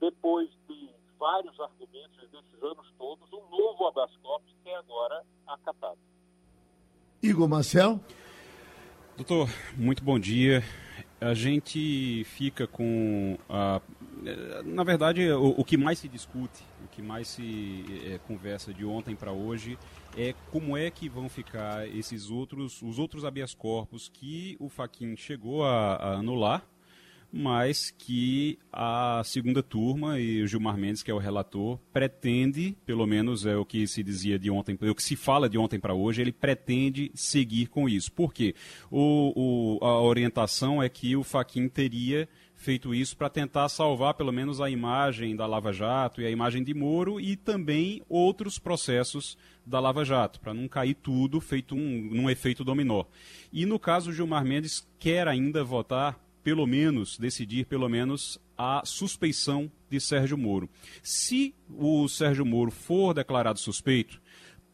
depois 0.00 0.50
de 0.68 0.90
vários 1.18 1.58
argumentos 1.60 2.18
desses 2.30 2.62
anos 2.62 2.92
todos, 2.98 3.32
um 3.32 3.48
novo 3.48 3.86
habeas 3.86 4.10
que 4.62 4.68
é 4.68 4.76
agora 4.76 5.24
acatado. 5.46 5.98
Igor 7.22 7.48
Marcel. 7.48 8.00
Doutor, 9.14 9.50
muito 9.76 10.02
bom 10.02 10.18
dia. 10.18 10.64
A 11.20 11.34
gente 11.34 12.24
fica 12.24 12.66
com. 12.66 13.36
A, 13.46 13.78
na 14.64 14.82
verdade, 14.82 15.30
o, 15.30 15.50
o, 15.50 15.64
que 15.64 15.76
mais 15.76 15.98
se 15.98 16.08
discute, 16.08 16.64
o 16.82 16.88
que 16.88 17.02
mais 17.02 17.28
se 17.28 17.84
é, 18.06 18.18
conversa 18.26 18.72
de 18.72 18.86
ontem 18.86 19.14
para 19.14 19.30
hoje 19.30 19.78
é 20.16 20.34
como 20.50 20.78
é 20.78 20.90
que 20.90 21.10
vão 21.10 21.28
ficar 21.28 21.86
esses 21.88 22.30
outros, 22.30 22.80
os 22.80 22.98
outros 22.98 23.22
habeas 23.22 23.54
corpus 23.54 24.08
que 24.08 24.56
o 24.58 24.70
Faquin 24.70 25.14
chegou 25.14 25.62
a, 25.62 25.96
a 25.96 26.12
anular 26.14 26.64
mas 27.32 27.90
que 27.90 28.58
a 28.70 29.22
segunda 29.24 29.62
turma 29.62 30.20
e 30.20 30.42
o 30.42 30.46
Gilmar 30.46 30.76
Mendes, 30.76 31.02
que 31.02 31.10
é 31.10 31.14
o 31.14 31.18
relator, 31.18 31.78
pretende, 31.92 32.76
pelo 32.84 33.06
menos 33.06 33.46
é 33.46 33.56
o 33.56 33.64
que 33.64 33.86
se 33.86 34.02
dizia 34.02 34.38
de 34.38 34.50
ontem, 34.50 34.76
é 34.82 34.90
o 34.90 34.94
que 34.94 35.02
se 35.02 35.16
fala 35.16 35.48
de 35.48 35.56
ontem 35.56 35.80
para 35.80 35.94
hoje, 35.94 36.20
ele 36.20 36.32
pretende 36.32 37.10
seguir 37.14 37.68
com 37.68 37.88
isso. 37.88 38.12
Por 38.12 38.34
quê? 38.34 38.54
O, 38.90 39.78
o, 39.80 39.84
a 39.84 40.02
orientação 40.02 40.82
é 40.82 40.88
que 40.88 41.16
o 41.16 41.22
Faquin 41.22 41.68
teria 41.68 42.28
feito 42.54 42.94
isso 42.94 43.16
para 43.16 43.28
tentar 43.28 43.68
salvar 43.68 44.14
pelo 44.14 44.30
menos 44.30 44.60
a 44.60 44.70
imagem 44.70 45.34
da 45.34 45.46
Lava 45.46 45.72
Jato 45.72 46.20
e 46.20 46.26
a 46.26 46.30
imagem 46.30 46.62
de 46.62 46.72
Moro 46.72 47.20
e 47.20 47.34
também 47.34 48.02
outros 48.08 48.58
processos 48.58 49.36
da 49.66 49.80
Lava 49.80 50.04
Jato, 50.04 50.38
para 50.38 50.54
não 50.54 50.68
cair 50.68 50.94
tudo 50.94 51.40
feito 51.40 51.74
um, 51.74 52.08
num 52.12 52.30
efeito 52.30 52.62
dominó. 52.62 53.04
E 53.52 53.66
no 53.66 53.78
caso, 53.78 54.12
Gilmar 54.12 54.44
Mendes 54.44 54.86
quer 54.98 55.26
ainda 55.26 55.64
votar 55.64 56.20
pelo 56.42 56.66
menos, 56.66 57.18
decidir 57.18 57.66
pelo 57.66 57.88
menos 57.88 58.38
a 58.56 58.82
suspeição 58.84 59.70
de 59.88 60.00
Sérgio 60.00 60.36
Moro. 60.38 60.68
Se 61.02 61.54
o 61.68 62.08
Sérgio 62.08 62.44
Moro 62.44 62.70
for 62.70 63.14
declarado 63.14 63.58
suspeito, 63.58 64.20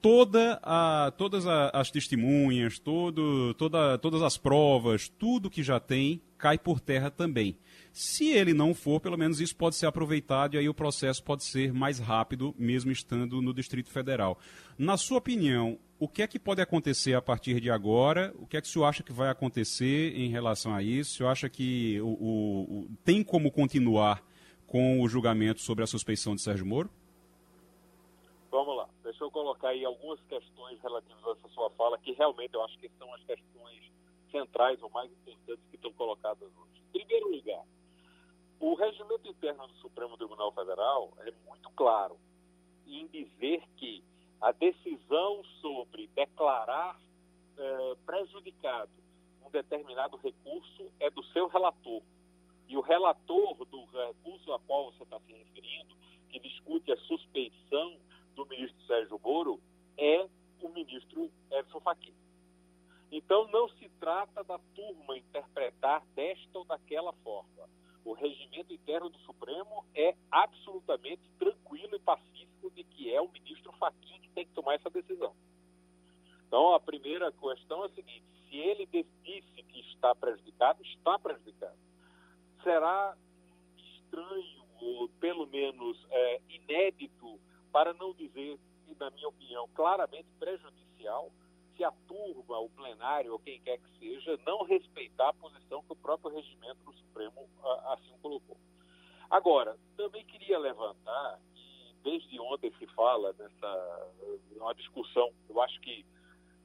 toda 0.00 0.60
a, 0.62 1.12
todas 1.16 1.46
a, 1.46 1.70
as 1.70 1.90
testemunhas, 1.90 2.78
todo, 2.78 3.54
toda, 3.54 3.98
todas 3.98 4.22
as 4.22 4.36
provas, 4.36 5.08
tudo 5.08 5.50
que 5.50 5.62
já 5.62 5.80
tem, 5.80 6.20
cai 6.36 6.58
por 6.58 6.80
terra 6.80 7.10
também. 7.10 7.58
Se 7.92 8.28
ele 8.28 8.54
não 8.54 8.74
for, 8.74 9.00
pelo 9.00 9.18
menos 9.18 9.40
isso 9.40 9.56
pode 9.56 9.74
ser 9.74 9.86
aproveitado 9.86 10.54
e 10.54 10.58
aí 10.58 10.68
o 10.68 10.74
processo 10.74 11.22
pode 11.22 11.44
ser 11.44 11.72
mais 11.72 11.98
rápido, 11.98 12.54
mesmo 12.56 12.92
estando 12.92 13.42
no 13.42 13.52
Distrito 13.52 13.90
Federal. 13.90 14.38
Na 14.78 14.96
sua 14.96 15.18
opinião, 15.18 15.78
o 16.00 16.08
que 16.08 16.22
é 16.22 16.26
que 16.28 16.38
pode 16.38 16.60
acontecer 16.60 17.14
a 17.14 17.22
partir 17.22 17.60
de 17.60 17.70
agora? 17.70 18.32
O 18.38 18.46
que 18.46 18.56
é 18.56 18.60
que 18.60 18.68
o 18.68 18.70
senhor 18.70 18.84
acha 18.84 19.02
que 19.02 19.12
vai 19.12 19.28
acontecer 19.28 20.16
em 20.16 20.28
relação 20.28 20.72
a 20.72 20.82
isso? 20.82 21.12
O 21.12 21.16
senhor 21.16 21.30
acha 21.30 21.48
que 21.48 22.00
o, 22.00 22.06
o, 22.06 22.62
o, 22.62 22.88
tem 23.04 23.24
como 23.24 23.50
continuar 23.50 24.22
com 24.66 25.02
o 25.02 25.08
julgamento 25.08 25.60
sobre 25.60 25.82
a 25.82 25.86
suspeição 25.86 26.36
de 26.36 26.42
Sérgio 26.42 26.64
Moro? 26.64 26.88
Vamos 28.50 28.76
lá. 28.76 28.88
Deixa 29.02 29.24
eu 29.24 29.30
colocar 29.30 29.70
aí 29.70 29.84
algumas 29.84 30.20
questões 30.28 30.80
relativas 30.80 31.24
a 31.24 31.30
essa 31.32 31.48
sua 31.48 31.70
fala, 31.70 31.98
que 31.98 32.12
realmente 32.12 32.54
eu 32.54 32.64
acho 32.64 32.78
que 32.78 32.88
são 32.98 33.12
as 33.14 33.22
questões 33.24 33.90
centrais 34.30 34.80
ou 34.82 34.90
mais 34.90 35.10
importantes 35.10 35.64
que 35.68 35.76
estão 35.76 35.92
colocadas 35.94 36.48
hoje. 36.48 36.82
Em 36.94 37.00
primeiro 37.00 37.30
lugar, 37.30 37.64
o 38.60 38.74
regimento 38.74 39.26
interno 39.26 39.66
do 39.66 39.74
Supremo 39.74 40.16
Tribunal 40.16 40.52
Federal 40.52 41.12
é 41.20 41.32
muito 41.46 41.70
claro 41.70 42.16
em 42.86 43.06
dizer 43.08 43.62
que 43.76 44.04
a 44.40 44.52
decisão 44.52 45.42
sobre 45.60 46.06
declarar 46.14 46.98
eh, 47.56 47.96
prejudicado 48.06 48.90
um 49.44 49.50
determinado 49.50 50.16
recurso 50.16 50.92
é 51.00 51.10
do 51.10 51.24
seu 51.32 51.48
relator. 51.48 52.02
E 52.68 52.76
o 52.76 52.80
relator 52.80 53.64
do 53.64 53.84
recurso 53.86 54.52
a 54.52 54.60
qual 54.60 54.92
você 54.92 55.02
está 55.02 55.18
se 55.20 55.32
referindo, 55.32 55.96
que 56.28 56.38
discute 56.38 56.92
a 56.92 56.96
suspeição 56.98 57.98
do 58.36 58.46
ministro 58.46 58.80
Sérgio 58.86 59.18
Moro, 59.24 59.60
é 59.96 60.28
o 60.60 60.68
ministro 60.68 61.30
Edson 61.50 61.80
Fachin. 61.80 62.14
Então 63.10 63.48
não 63.48 63.68
se 63.70 63.88
trata 63.98 64.44
da 64.44 64.58
turma 64.74 65.16
interpretar 65.16 66.04
desta 66.14 66.58
ou 66.58 66.64
daquela 66.64 67.12
forma. 67.24 67.68
O 68.04 68.12
regimento 68.12 68.72
interno 68.72 69.08
do 69.08 69.18
Supremo 69.20 69.84
é 69.94 70.14
absolutamente 70.30 71.22
tranquilo 71.38 71.96
e 71.96 72.00
pacífico 72.00 72.47
de 72.74 72.84
que 72.84 73.12
é 73.12 73.20
o 73.20 73.30
ministro 73.30 73.72
Fachin 73.72 74.20
que 74.20 74.30
tem 74.30 74.46
que 74.46 74.52
tomar 74.52 74.74
essa 74.74 74.90
decisão. 74.90 75.34
Então 76.46 76.74
a 76.74 76.80
primeira 76.80 77.30
questão 77.32 77.82
é 77.82 77.86
a 77.86 77.90
seguinte: 77.90 78.24
se 78.48 78.56
ele 78.56 78.86
disse 78.86 79.62
que 79.62 79.80
está 79.92 80.14
prejudicado, 80.14 80.82
está 80.82 81.18
prejudicado. 81.18 81.78
Será 82.62 83.16
estranho 83.76 84.64
ou 84.80 85.08
pelo 85.20 85.46
menos 85.46 86.06
é, 86.10 86.40
inédito, 86.48 87.38
para 87.72 87.92
não 87.94 88.14
dizer, 88.14 88.58
na 88.98 89.10
minha 89.10 89.28
opinião, 89.28 89.68
claramente 89.74 90.28
prejudicial 90.38 91.30
se 91.76 91.84
a 91.84 91.92
turma, 92.08 92.58
o 92.58 92.68
plenário 92.70 93.32
ou 93.32 93.38
quem 93.38 93.60
quer 93.60 93.78
que 93.78 93.98
seja, 94.00 94.36
não 94.44 94.64
respeitar 94.64 95.28
a 95.28 95.32
posição 95.32 95.82
que 95.84 95.92
o 95.92 95.96
próprio 95.96 96.34
regimento 96.34 96.84
do 96.84 96.92
Supremo 96.92 97.48
assim 97.92 98.12
colocou. 98.20 98.56
Agora, 99.30 99.78
também 99.96 100.24
queria 100.24 100.58
levantar, 100.58 101.38
e 101.47 101.47
desde 102.08 102.40
ontem 102.40 102.72
se 102.78 102.86
fala 102.88 103.34
nessa 103.38 104.10
uma 104.56 104.74
discussão, 104.74 105.30
eu 105.48 105.60
acho 105.60 105.78
que 105.80 106.06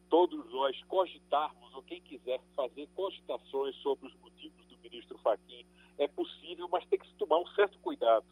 todos 0.09 0.49
nós 0.51 0.81
cogitarmos, 0.85 1.73
ou 1.75 1.83
quem 1.83 2.01
quiser 2.01 2.39
fazer 2.55 2.87
cogitações 2.95 3.75
sobre 3.77 4.07
os 4.07 4.15
motivos 4.21 4.65
do 4.67 4.77
ministro 4.77 5.17
Fachin, 5.17 5.65
é 5.97 6.07
possível, 6.07 6.69
mas 6.71 6.85
tem 6.85 6.97
que 6.97 7.07
se 7.07 7.15
tomar 7.15 7.39
um 7.39 7.47
certo 7.47 7.77
cuidado. 7.79 8.25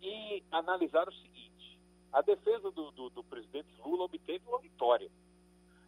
E 0.00 0.42
analisar 0.50 1.06
o 1.06 1.12
seguinte: 1.12 1.78
a 2.10 2.22
defesa 2.22 2.70
do, 2.70 2.90
do, 2.92 3.10
do 3.10 3.24
presidente 3.24 3.68
Lula 3.84 4.04
obteve 4.04 4.42
uma 4.48 4.60
vitória. 4.60 5.10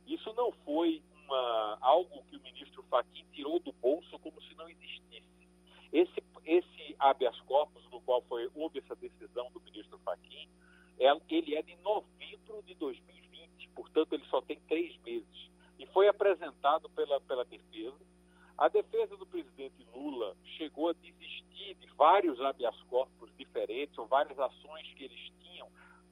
Isso 0.07 0.33
não 0.35 0.53
foi 0.65 1.03
uma, 1.25 1.79
algo 1.81 2.23
que 2.25 2.37
o 2.37 2.43
ministro 2.43 2.83
Fachin 2.91 3.25
tirou 3.33 3.59
do 3.61 3.73
bolso 3.73 4.19
como 4.19 4.41
se 4.43 4.55
não 4.55 4.69
existisse. 4.69 5.30
Esse, 5.93 6.23
esse 6.45 6.97
habeas 6.99 7.39
corpus, 7.43 7.83
no 7.91 8.01
qual 8.03 8.23
foi, 8.23 8.49
houve 8.55 8.79
essa 8.79 8.95
decisão 8.97 9.51
do 9.53 9.61
ministro 9.61 9.99
Fachin, 9.99 10.49
é, 10.99 11.11
ele 11.29 11.57
é 11.57 11.63
de 11.63 11.77
novembro 11.77 12.63
de 12.67 12.75
2020, 12.75 13.69
portanto 13.75 14.13
ele 14.13 14.25
só 14.27 14.41
tem 14.43 14.61
três 14.69 14.97
meses. 14.99 15.51
E 15.79 15.87
foi 15.87 16.09
apresentado 16.09 16.89
pela, 16.91 17.21
pela 17.23 17.45
defesa. 17.45 17.99
A 18.59 18.69
defesa 18.69 19.17
do 19.17 19.27
presidente 19.27 19.87
Lula 19.95 20.37
chegou 20.59 20.91
a 20.91 20.93
desistir 20.93 21.75
de 21.75 21.87
vários 21.97 22.41
habeas 22.41 22.79
corpus 22.83 23.31
diferentes, 23.37 23.97
ou 23.99 24.07
várias 24.07 24.39
ações 24.39 24.93
que 24.95 25.05
eles 25.05 25.33
tinham 25.41 25.69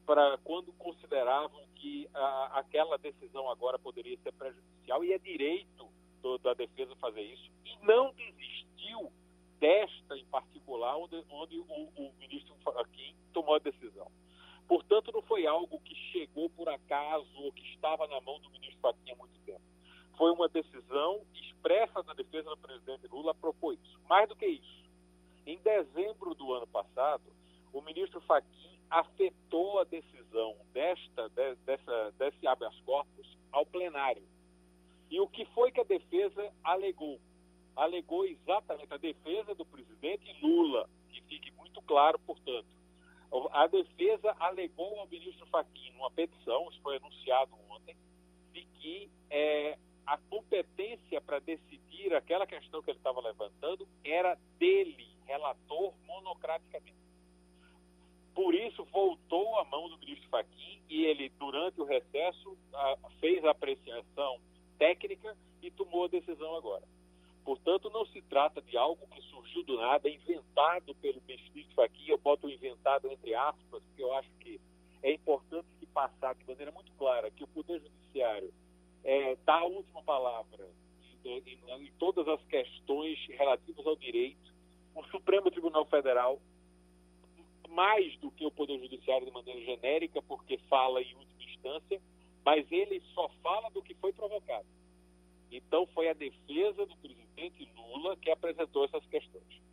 para 0.07 0.39
quando 0.39 0.73
consideravam 0.73 1.61
que 1.75 2.09
a, 2.15 2.61
aquela 2.61 2.97
decisão 2.97 3.51
agora 3.51 3.79
poderia 3.79 4.17
ser 4.23 4.33
prejudicial 4.33 5.05
e 5.05 5.13
é 5.13 5.19
direito 5.19 5.87
do, 6.23 6.39
da 6.39 6.55
defesa 6.55 6.97
fazer 6.97 7.21
isso 7.21 7.51
e 7.67 7.77
não 7.87 8.15
desistiu 8.15 9.13
desta 9.61 10.17
em 10.17 10.25
particular 10.27 10.97
onde, 10.97 11.23
onde 11.31 11.59
o, 11.59 11.65
o, 11.65 12.13
ministro 12.19 12.55
Fachin 12.63 13.15
tomou 13.33 13.55
a 13.55 13.59
decisão. 13.59 14.11
Portanto, 14.67 15.11
não 15.13 15.23
foi 15.23 15.47
algo 15.47 15.81
que 15.81 15.95
chegou 16.13 16.51
por 16.51 16.69
acaso 16.69 17.27
ou 17.37 17.53
que 17.53 17.63
estava 17.73 18.07
na 18.07 18.21
mão 18.21 18.39
do 18.41 18.51
ministro 18.51 18.81
Fachin 18.81 19.11
há 19.11 19.17
muito 19.17 19.39
tempo. 19.47 19.63
Foi 20.17 20.31
uma 20.33 20.49
decisão 20.49 21.23
expressa 21.33 22.03
da 22.03 22.13
defesa 22.13 22.51
do 22.51 22.57
presidente 22.57 23.07
Lula 23.09 23.33
a 23.33 23.35
propor 23.35 23.75
isso. 23.75 24.01
Mais 24.09 24.29
do 24.29 24.37
que 24.37 24.47
isso, 24.47 24.85
em 25.47 25.59
dezembro 25.59 26.35
ministro 27.89 28.21
Fachin 28.21 28.79
afetou 28.91 29.81
a 29.81 29.85
decisão 29.85 30.57
desta, 30.73 31.29
de, 31.31 31.55
dessa, 31.67 32.13
desse 32.19 32.47
habeas 32.47 32.79
corpus 32.81 33.27
ao 33.51 33.67
plenário. 33.67 34.23
E 35.11 35.21
o 35.21 35.27
que 35.27 35.45
foi 35.47 35.73
que 35.73 35.81
a 35.81 35.85
defesa 35.85 36.53
alegou? 36.63 37.19
Alegou 37.79 38.27
exatamente 38.27 38.93
a 38.93 38.97
defesa 38.97 39.55
do 39.55 39.65
presidente 39.65 40.37
Lula, 40.43 40.91
que 41.11 41.23
fique 41.23 41.53
muito 41.53 41.81
claro, 41.83 42.19
portanto. 42.19 42.67
A 43.53 43.69
defesa 43.69 44.35
alegou 44.41 44.99
ao 44.99 45.07
ministro 45.07 45.47
Fachin, 45.47 45.93
numa 45.93 46.11
petição, 46.11 46.69
isso 46.71 46.81
foi 46.83 46.97
anunciado 46.97 47.55
ontem, 47.71 47.97
de 48.53 48.65
que 48.65 49.09
é, 49.31 49.79
a 50.05 50.17
competência 50.17 51.21
para 51.21 51.39
decidir 51.39 52.15
aquela 52.15 52.49
questão 52.49 52.83
que 52.83 52.91
ele 52.91 52.99
estava 52.99 53.21
levantando 53.21 53.87
era 54.03 54.37
dele, 54.59 55.07
relator, 55.25 55.95
monocraticamente. 56.05 56.97
Por 58.35 58.55
isso, 58.55 58.85
voltou 58.87 59.57
à 59.59 59.65
mão 59.65 59.89
do 59.89 59.99
ministro 59.99 60.29
Fachin 60.31 60.83
e 60.89 61.05
ele, 61.05 61.29
durante 61.39 61.81
o 61.81 61.85
recesso, 61.85 62.59
fez 63.21 63.45
a 63.45 63.51
apreciação 63.51 64.41
técnica 64.79 65.37
e 65.63 65.71
tomou 65.71 66.07
a 66.07 66.09
decisão 66.09 66.57
agora. 66.57 66.83
Portanto, 67.49 67.89
não 67.89 68.05
se 68.05 68.21
trata 68.21 68.61
de 68.61 68.77
algo 68.77 69.07
que 69.07 69.23
surgiu 69.23 69.65
do 69.65 69.79
nada, 69.79 70.07
inventado 70.07 70.95
pelo 70.97 71.23
ministro 71.27 71.75
Fachin. 71.75 72.05
Eu 72.07 72.19
boto 72.19 72.47
inventado 72.47 73.11
entre 73.11 73.35
aspas, 73.35 73.83
porque 73.83 74.03
eu 74.03 74.13
acho 74.17 74.31
que 74.39 74.61
é 75.03 75.15
importante 75.15 75.67
se 75.81 75.87
passar 75.87 76.35
de 76.35 76.47
maneira 76.47 76.71
muito 76.71 76.93
clara 76.99 77.31
que 77.31 77.43
o 77.43 77.47
Poder 77.47 77.81
Judiciário 77.81 78.53
é, 79.03 79.35
dá 79.47 79.61
a 79.61 79.65
última 79.65 80.03
palavra 80.03 80.69
em, 81.25 81.39
em, 81.39 81.87
em 81.87 81.93
todas 81.93 82.29
as 82.29 82.45
questões 82.49 83.19
relativas 83.31 83.87
ao 83.87 83.97
direito. 83.97 84.53
O 84.95 85.03
Supremo 85.05 85.51
Tribunal 85.51 85.87
Federal 85.87 86.39
mais 87.71 88.15
do 88.19 88.31
que 88.31 88.45
o 88.45 88.51
Poder 88.51 88.79
Judiciário 88.79 89.27
de 89.27 89.33
maneira 89.33 89.59
genérica, 89.63 90.21
porque 90.21 90.59
fala 90.69 91.01
em 91.01 91.15
última 91.15 91.45
instância, 91.45 91.99
mas 92.45 92.71
ele 92.71 93.03
só 93.15 93.27
fala 93.43 93.71
do 93.71 93.83
que 93.83 93.95
foi 93.95 94.13
provocado. 94.13 94.67
Então, 95.51 95.87
foi 95.89 96.09
a 96.09 96.15
defesa 96.15 96.85
do 96.87 96.97
presidente 96.97 97.71
Lula 97.77 98.17
que 98.17 98.31
apresentou 98.31 98.85
essas 98.85 99.05
questões. 99.07 99.69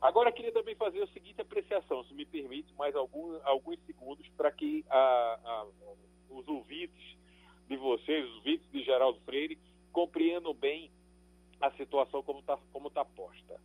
Agora, 0.00 0.32
queria 0.32 0.52
também 0.52 0.74
fazer 0.74 1.02
a 1.02 1.06
seguinte 1.08 1.40
apreciação, 1.40 2.02
se 2.04 2.14
me 2.14 2.24
permite, 2.24 2.72
mais 2.74 2.96
algum, 2.96 3.38
alguns 3.44 3.78
segundos, 3.84 4.26
para 4.36 4.50
que 4.50 4.84
a, 4.88 4.96
a, 5.44 5.66
os 6.30 6.48
ouvintes 6.48 7.16
de 7.68 7.76
vocês, 7.76 8.26
os 8.26 8.36
ouvintes 8.36 8.70
de 8.72 8.82
Geraldo 8.82 9.20
Freire, 9.20 9.58
compreendam 9.92 10.54
bem 10.54 10.90
a 11.60 11.70
situação 11.72 12.22
como 12.22 12.40
está 12.40 12.58
como 12.72 12.90
tá 12.90 13.04
posta. 13.04 13.60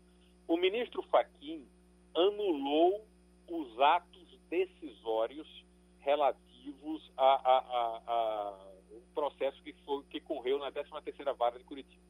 O 0.47 0.57
ministro 0.57 1.01
Faquim 1.03 1.65
anulou 2.13 3.05
os 3.49 3.79
atos 3.79 4.39
decisórios 4.49 5.47
relativos 5.99 7.11
a, 7.17 7.23
a, 7.23 7.57
a, 7.57 8.74
processo 9.15 9.61
que, 9.63 9.73
foi, 9.85 10.03
que 10.03 10.19
correu 10.19 10.59
na 10.59 10.71
13ª 10.71 11.33
Vara 11.35 11.57
de 11.57 11.63
Curitiba. 11.63 12.03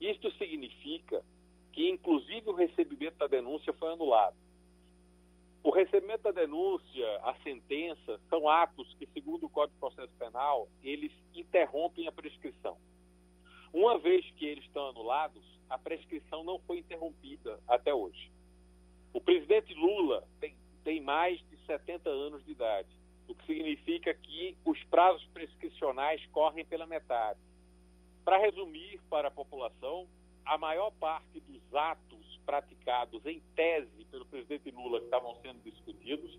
Isto 0.00 0.30
significa 0.32 1.24
que, 1.72 1.88
inclusive, 1.88 2.48
o 2.50 2.54
recebimento 2.54 3.16
da 3.16 3.26
denúncia 3.26 3.72
foi 3.72 3.92
anulado. 3.92 4.36
O 5.62 5.70
recebimento 5.70 6.22
da 6.22 6.30
denúncia, 6.30 7.20
a 7.24 7.34
sentença, 7.42 8.20
são 8.28 8.48
atos 8.48 8.94
que, 8.94 9.06
segundo 9.08 9.46
o 9.46 9.50
Código 9.50 9.74
de 9.74 9.80
Processo 9.80 10.12
Penal, 10.18 10.68
eles 10.82 11.12
interrompem 11.34 12.06
a 12.06 12.12
prescrição. 12.12 12.78
Uma 13.72 13.98
vez 13.98 14.24
que 14.32 14.46
eles 14.46 14.64
estão 14.64 14.88
anulados, 14.88 15.44
a 15.68 15.76
prescrição 15.76 16.44
não 16.44 16.58
foi 16.60 16.78
interrompida 16.78 17.60
até 17.66 17.92
hoje. 17.92 18.30
O 19.12 19.20
presidente 19.20 19.74
Lula 19.74 20.26
tem, 20.40 20.56
tem 20.84 21.00
mais 21.00 21.38
de 21.48 21.56
70 21.66 22.08
anos 22.08 22.44
de 22.44 22.52
idade, 22.52 22.88
significa 23.48 24.12
que 24.12 24.56
os 24.64 24.78
prazos 24.84 25.26
prescricionais 25.32 26.24
correm 26.26 26.64
pela 26.66 26.86
metade. 26.86 27.40
Para 28.24 28.36
resumir 28.36 29.00
para 29.08 29.28
a 29.28 29.30
população, 29.30 30.06
a 30.44 30.58
maior 30.58 30.90
parte 30.92 31.40
dos 31.40 31.74
atos 31.74 32.40
praticados 32.44 33.24
em 33.24 33.40
tese 33.56 34.04
pelo 34.10 34.26
presidente 34.26 34.70
Lula 34.70 34.98
que 35.00 35.06
estavam 35.06 35.34
sendo 35.40 35.60
discutidos, 35.62 36.38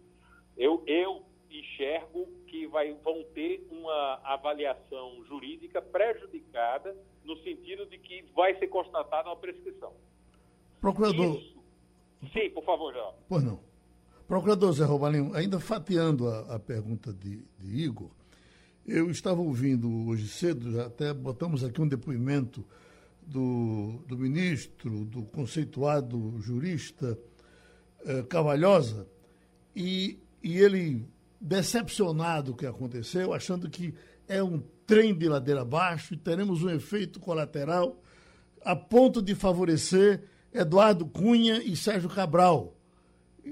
eu, 0.56 0.84
eu 0.86 1.26
enxergo 1.50 2.28
que 2.48 2.68
vai, 2.68 2.94
vão 2.94 3.24
ter 3.34 3.68
uma 3.72 4.20
avaliação 4.24 5.24
jurídica 5.26 5.82
prejudicada 5.82 6.96
no 7.24 7.36
sentido 7.38 7.88
de 7.88 7.98
que 7.98 8.22
vai 8.36 8.58
ser 8.60 8.68
constatada 8.68 9.30
uma 9.30 9.36
prescrição. 9.36 9.94
Procurador, 10.80 11.36
Isso 11.36 11.60
Sim, 12.34 12.50
por 12.52 12.64
favor, 12.66 12.94
João. 12.94 13.16
Pois 13.28 13.44
não. 13.44 13.69
Procurador 14.30 14.72
Zé 14.74 14.84
Robalinho, 14.84 15.34
ainda 15.34 15.60
fatiando 15.60 16.28
a, 16.28 16.54
a 16.54 16.60
pergunta 16.60 17.12
de, 17.12 17.44
de, 17.58 17.82
Igor, 17.82 18.12
eu 18.86 19.10
estava 19.10 19.42
ouvindo 19.42 19.92
hoje 20.08 20.28
cedo, 20.28 20.80
até 20.82 21.12
botamos 21.12 21.64
aqui 21.64 21.82
um 21.82 21.88
depoimento 21.88 22.64
do, 23.26 24.04
do 24.08 24.16
ministro, 24.16 25.04
do 25.04 25.24
conceituado 25.24 26.40
jurista 26.42 27.18
eh, 28.06 28.22
Cavalhosa, 28.30 29.08
e, 29.76 30.20
e 30.44 30.60
ele, 30.60 31.08
decepcionado 31.42 32.52
o 32.52 32.56
que 32.56 32.68
aconteceu, 32.68 33.34
achando 33.34 33.68
que 33.68 33.96
é 34.28 34.44
um 34.44 34.62
trem 34.86 35.12
de 35.12 35.28
ladeira 35.28 35.62
abaixo 35.62 36.14
e 36.14 36.18
teremos 36.18 36.62
um 36.62 36.70
efeito 36.70 37.20
colateral 37.20 38.00
a 38.64 38.76
ponto 38.76 39.24
de 39.24 39.34
favorecer 39.34 40.22
Eduardo 40.54 41.08
Cunha 41.08 41.64
e 41.64 41.76
Sérgio 41.76 42.10
Cabral. 42.10 42.76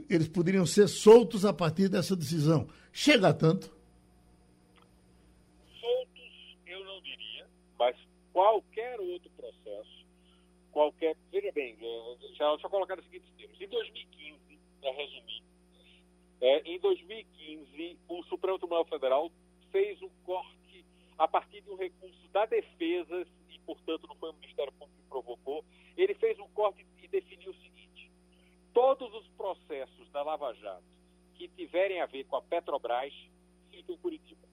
Eles 0.10 0.28
poderiam 0.28 0.65
ser 0.65 0.88
soltos 0.88 1.45
a 1.45 1.54
partir 1.54 1.89
dessa 1.89 2.15
decisão. 2.15 2.67
Chega 2.91 3.30
a 3.30 3.34
tanto? 3.34 3.71
Soltos, 5.80 6.58
eu 6.65 6.84
não 6.86 7.02
diria, 7.02 7.47
mas 7.78 7.95
qualquer 8.34 9.00
outro 9.00 9.30
processo, 9.32 10.06
qualquer. 10.71 11.15
Veja 11.32 11.52
bem, 11.52 11.76
já, 12.36 12.50
deixa 12.52 12.65
eu 12.67 12.69
colocar 12.69 12.95
nos 12.95 13.06
seguintes 13.06 13.30
termos. 13.38 13.60
Em 13.60 13.67
2015, 13.67 14.60
para 14.82 14.91
resumir, 14.91 15.43
é, 16.39 16.62
em 16.65 16.80
2015, 16.80 17.97
o 18.08 18.23
Supremo 18.23 18.60
Tribunal 18.60 18.86
Federal 18.86 19.32
fez 19.71 20.02
um 20.02 20.10
corte 20.23 20.86
a 21.17 21.28
partir 21.28 21.62
de 21.62 21.69
um 21.71 21.76
recurso 21.76 22.28
da 22.32 22.45
defesa, 22.45 23.26
e 23.50 23.60
portanto 23.60 24.08
não 24.08 24.15
foi 24.15 24.30
o 24.30 24.34
Ministério 24.34 24.71
Público 24.73 25.02
que 25.02 25.10
provocou, 25.10 25.65
ele 25.95 26.13
fez 26.13 26.38
um 26.39 26.47
corte 26.50 26.86
e 27.02 27.08
definiu 27.08 27.52
o 27.52 27.56
seguinte: 27.56 27.87
todos 28.78 29.12
os 29.12 29.28
processos 29.30 30.08
da 30.12 30.22
Lava 30.22 30.54
Jato 30.54 30.84
que 31.34 31.48
tiverem 31.48 32.00
a 32.00 32.06
ver 32.06 32.26
com 32.26 32.36
a 32.36 32.44
Petrobras 32.44 33.12
ficam 33.72 33.96
em 33.96 33.98
Curitiba. 33.98 34.48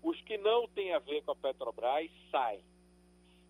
Os 0.00 0.20
que 0.20 0.38
não 0.38 0.68
têm 0.68 0.94
a 0.94 1.00
ver 1.00 1.24
com 1.24 1.32
a 1.32 1.34
Petrobras 1.34 2.08
saem. 2.30 2.62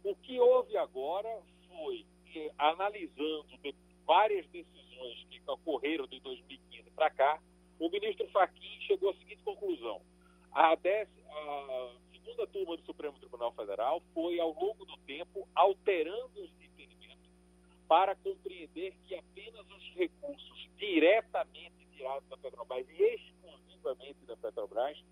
O 0.02 0.16
que 0.16 0.40
houve 0.40 0.78
agora 0.78 1.28
foi 1.68 2.06
que, 2.24 2.50
analisando 2.56 3.44
de 3.62 3.74
várias 4.06 4.46
decisões 4.46 5.26
que 5.28 5.42
ocorreram 5.46 6.06
de 6.06 6.20
2015 6.20 6.90
para 6.92 7.10
cá, 7.10 7.38
o 7.78 7.90
ministro 7.90 8.26
Fachin 8.28 8.80
chegou 8.86 9.10
à 9.10 9.14
seguinte 9.16 9.42
conclusão: 9.42 10.00
a, 10.52 10.74
dez, 10.74 11.06
a 11.28 11.90
segunda 12.14 12.46
turma 12.46 12.78
do 12.78 12.84
Supremo 12.86 13.18
Tribunal 13.18 13.52
Federal 13.52 14.02
foi, 14.14 14.40
ao 14.40 14.54
longo 14.54 14.86
do 14.86 14.96
tempo, 15.00 15.46
alterando 15.54 16.42
os 16.42 16.50
para 17.92 18.16
compreender 18.16 18.94
que 19.06 19.14
apenas 19.14 19.66
os 19.70 19.81
recursos 19.94 20.68
diretamente 20.76 21.86
tirados 21.92 22.28
da 22.28 22.36
Petrobras 22.36 22.86
e 22.88 23.02
exclusivamente 23.02 24.24
da 24.26 24.36
Petrobras 24.36 25.02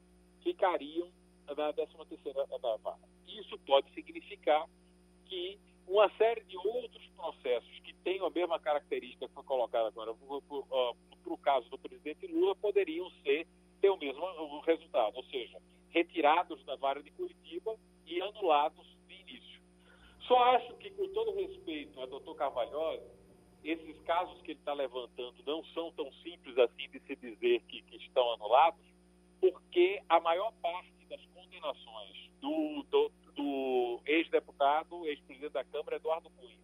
ficariam 0.42 1.10
na 1.46 1.54
13ª 1.54 2.78
vara. 2.80 2.98
Isso 3.26 3.58
pode 3.60 3.92
significar 3.92 4.66
que 5.26 5.58
uma 5.86 6.08
série 6.16 6.42
de 6.44 6.56
outros 6.56 7.06
processos 7.16 7.78
que 7.80 7.92
tenham 8.04 8.26
a 8.26 8.30
mesma 8.30 8.58
característica 8.60 9.26
que 9.28 9.34
foi 9.34 9.44
colocada 9.44 9.88
agora 9.88 10.14
para 10.14 11.32
o 11.32 11.38
caso 11.38 11.68
do 11.68 11.78
presidente 11.78 12.26
Lula 12.26 12.54
poderiam 12.56 13.10
ser 13.22 13.46
ter 13.80 13.90
o 13.90 13.96
mesmo 13.96 14.60
resultado, 14.60 15.16
ou 15.16 15.24
seja, 15.24 15.60
retirados 15.88 16.62
da 16.64 16.76
vara 16.76 17.02
de 17.02 17.10
Curitiba 17.12 17.76
e 18.06 18.20
anulados 18.20 18.86
de 19.08 19.14
início. 19.14 19.60
Só 20.28 20.36
acho 20.54 20.74
que, 20.76 20.90
com 20.90 21.08
todo 21.08 21.34
respeito 21.34 22.00
a 22.00 22.06
doutor 22.06 22.34
Carvalhosa, 22.36 23.10
esses 23.64 23.98
casos 24.02 24.40
que 24.42 24.52
ele 24.52 24.58
está 24.58 24.72
levantando 24.72 25.34
não 25.46 25.62
são 25.66 25.92
tão 25.92 26.10
simples 26.14 26.56
assim 26.58 26.88
de 26.90 27.00
se 27.00 27.16
dizer 27.16 27.60
que, 27.68 27.82
que 27.82 27.96
estão 27.96 28.32
anulados, 28.32 28.80
porque 29.40 30.02
a 30.08 30.20
maior 30.20 30.52
parte 30.62 30.90
das 31.08 31.20
condenações 31.26 32.30
do, 32.40 32.82
do, 32.90 33.12
do 33.34 34.00
ex-deputado, 34.06 35.06
ex-presidente 35.06 35.52
da 35.52 35.64
Câmara, 35.64 35.96
Eduardo 35.96 36.30
Cunha, 36.30 36.58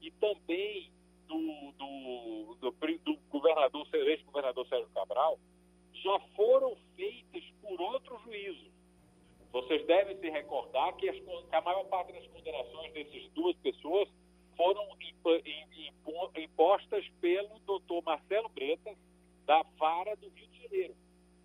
e 0.00 0.10
também 0.12 0.90
do, 1.26 1.72
do, 1.72 2.56
do, 2.60 2.70
do 3.04 3.16
governador, 3.30 3.86
ex-governador 3.92 4.66
Sérgio 4.68 4.88
Cabral, 4.94 5.38
já 5.92 6.20
foram 6.36 6.76
feitas 6.94 7.42
por 7.62 7.80
outro 7.80 8.18
juízo. 8.24 8.70
Vocês 9.52 9.84
devem 9.86 10.16
se 10.18 10.28
recordar 10.28 10.94
que, 10.96 11.08
as, 11.08 11.16
que 11.18 11.56
a 11.56 11.60
maior 11.62 11.84
parte 11.84 12.12
das 12.12 12.26
condenações 12.28 12.92
dessas 12.92 13.28
duas 13.30 13.56
pessoas 13.56 14.08
foram 14.56 14.86
impostas 16.36 17.04
pelo 17.20 17.58
doutor 17.66 18.02
Marcelo 18.04 18.48
Bretas, 18.48 18.96
da, 19.46 19.62
vara 19.78 20.16
do 20.16 20.28
Rio 20.28 20.48
de 20.48 20.62
Janeiro. 20.62 20.94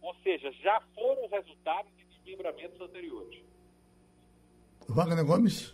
Ou 0.02 0.16
seja, 0.24 0.52
já 0.64 0.82
foram 0.96 1.28
resultados 1.28 1.92
de 1.98 2.06
desmembramentos 2.06 2.80
anteriores. 2.82 3.40
Wagner 4.88 5.26
Gomes. 5.26 5.74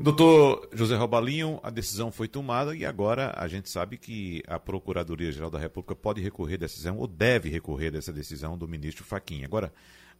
Doutor 0.00 0.68
José 0.72 0.96
Robalinho, 0.96 1.60
a 1.62 1.70
decisão 1.70 2.10
foi 2.10 2.26
tomada 2.26 2.74
e 2.74 2.84
agora 2.84 3.32
a 3.36 3.46
gente 3.46 3.68
sabe 3.68 3.98
que 3.98 4.42
a 4.48 4.58
Procuradoria-Geral 4.58 5.50
da 5.50 5.58
República 5.58 5.94
pode 5.94 6.20
recorrer 6.20 6.56
dessa 6.56 6.74
decisão 6.74 6.98
ou 6.98 7.06
deve 7.06 7.48
recorrer 7.48 7.90
dessa 7.90 8.12
decisão 8.12 8.58
do 8.58 8.66
ministro 8.66 9.04
Faquim. 9.04 9.44
Agora, 9.44 9.72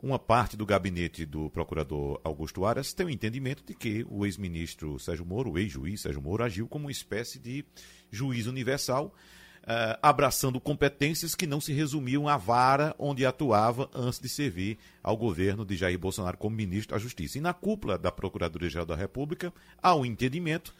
uma 0.02 0.18
parte 0.18 0.56
do 0.56 0.64
gabinete 0.64 1.26
do 1.26 1.50
procurador 1.50 2.20
Augusto 2.24 2.64
Aras 2.64 2.92
tem 2.92 3.06
o 3.06 3.10
entendimento 3.10 3.62
de 3.64 3.74
que 3.74 4.06
o 4.08 4.24
ex-ministro 4.24 4.98
Sérgio 4.98 5.26
Moro, 5.26 5.52
o 5.52 5.58
ex-juiz 5.58 6.00
Sérgio 6.00 6.22
Moro, 6.22 6.42
agiu 6.42 6.66
como 6.66 6.86
uma 6.86 6.90
espécie 6.90 7.38
de 7.38 7.64
juiz 8.10 8.46
universal 8.46 9.14
uh, 9.62 9.98
abraçando 10.02 10.60
competências 10.60 11.34
que 11.34 11.46
não 11.46 11.60
se 11.60 11.72
resumiam 11.72 12.28
à 12.28 12.36
vara 12.36 12.94
onde 12.98 13.26
atuava 13.26 13.90
antes 13.94 14.18
de 14.18 14.28
servir 14.28 14.78
ao 15.02 15.16
governo 15.16 15.64
de 15.64 15.76
Jair 15.76 15.98
Bolsonaro 15.98 16.38
como 16.38 16.56
ministro 16.56 16.94
da 16.94 16.98
Justiça. 16.98 17.38
E 17.38 17.40
na 17.40 17.52
cúpula 17.52 17.98
da 17.98 18.10
Procuradoria-Geral 18.10 18.86
da 18.86 18.96
República 18.96 19.52
há 19.82 19.94
um 19.94 20.04
entendimento 20.04 20.74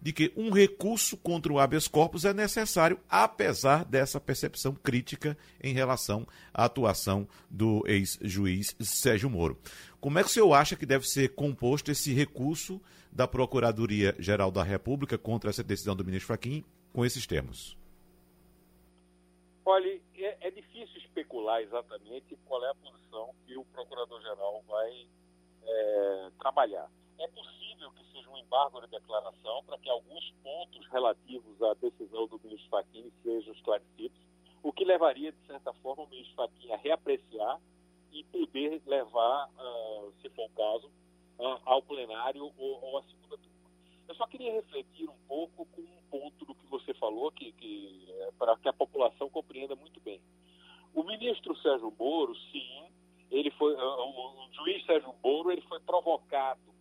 de 0.00 0.12
que 0.12 0.32
um 0.36 0.50
recurso 0.50 1.16
contra 1.16 1.52
o 1.52 1.58
habeas 1.58 1.88
corpus 1.88 2.24
é 2.24 2.32
necessário, 2.32 3.00
apesar 3.08 3.84
dessa 3.84 4.20
percepção 4.20 4.74
crítica 4.74 5.36
em 5.62 5.72
relação 5.72 6.26
à 6.52 6.64
atuação 6.64 7.26
do 7.50 7.82
ex-juiz 7.86 8.76
Sérgio 8.80 9.30
Moro. 9.30 9.58
Como 10.00 10.18
é 10.18 10.22
que 10.22 10.28
o 10.28 10.32
senhor 10.32 10.52
acha 10.52 10.76
que 10.76 10.84
deve 10.84 11.08
ser 11.08 11.34
composto 11.34 11.90
esse 11.90 12.12
recurso 12.12 12.80
da 13.10 13.26
Procuradoria-Geral 13.26 14.50
da 14.50 14.62
República 14.62 15.16
contra 15.16 15.50
essa 15.50 15.62
decisão 15.62 15.96
do 15.96 16.04
ministro 16.04 16.28
Fachin 16.28 16.64
com 16.92 17.04
esses 17.04 17.26
termos? 17.26 17.76
Olha, 19.64 19.98
é, 20.16 20.48
é, 20.48 20.50
difícil 20.50 20.98
especular 20.98 21.62
exatamente 21.62 22.36
qual 22.44 22.62
é 22.64 22.70
a 22.70 22.74
posição 22.74 23.34
que 23.46 23.56
o 23.56 23.64
Procurador-Geral 23.66 24.62
vai 24.68 25.06
é, 25.62 26.30
trabalhar. 26.38 26.90
É 27.18 27.26
possível 27.28 27.63
que 27.92 28.04
seja 28.12 28.28
um 28.30 28.38
embargo 28.38 28.80
de 28.80 28.88
declaração 28.88 29.64
para 29.64 29.78
que 29.78 29.88
alguns 29.88 30.30
pontos 30.42 30.86
relativos 30.88 31.62
à 31.62 31.74
decisão 31.74 32.26
do 32.26 32.40
ministro 32.42 32.68
Fachin 32.70 33.12
sejam 33.22 33.52
esclarecidos, 33.52 34.18
o 34.62 34.72
que 34.72 34.84
levaria, 34.84 35.32
de 35.32 35.46
certa 35.46 35.72
forma, 35.74 36.04
o 36.04 36.08
ministro 36.08 36.34
Fachin 36.34 36.72
a 36.72 36.76
reapreciar 36.76 37.60
e 38.12 38.24
poder 38.24 38.80
levar, 38.86 39.50
uh, 39.50 40.12
se 40.22 40.30
for 40.30 40.46
o 40.46 40.50
caso, 40.50 40.86
uh, 41.38 41.60
ao 41.64 41.82
plenário 41.82 42.52
ou, 42.56 42.84
ou 42.84 42.98
à 42.98 43.02
segunda 43.02 43.36
turma. 43.36 43.70
Eu 44.06 44.14
só 44.14 44.26
queria 44.26 44.52
refletir 44.52 45.08
um 45.08 45.18
pouco 45.26 45.66
com 45.66 45.82
um 45.82 46.02
ponto 46.10 46.44
do 46.44 46.54
que 46.54 46.66
você 46.66 46.94
falou, 46.94 47.32
que, 47.32 47.52
que 47.52 48.06
é, 48.08 48.32
para 48.38 48.56
que 48.56 48.68
a 48.68 48.72
população 48.72 49.28
compreenda 49.30 49.74
muito 49.74 50.00
bem. 50.00 50.20
O 50.94 51.02
ministro 51.02 51.56
Sérgio 51.56 51.92
Moro, 51.98 52.34
sim, 52.52 52.84
ele 53.30 53.50
foi, 53.52 53.74
o, 53.74 54.46
o 54.46 54.52
juiz 54.52 54.84
Sérgio 54.86 55.14
Moro, 55.22 55.50
ele 55.50 55.62
foi 55.62 55.80
provocado 55.80 56.73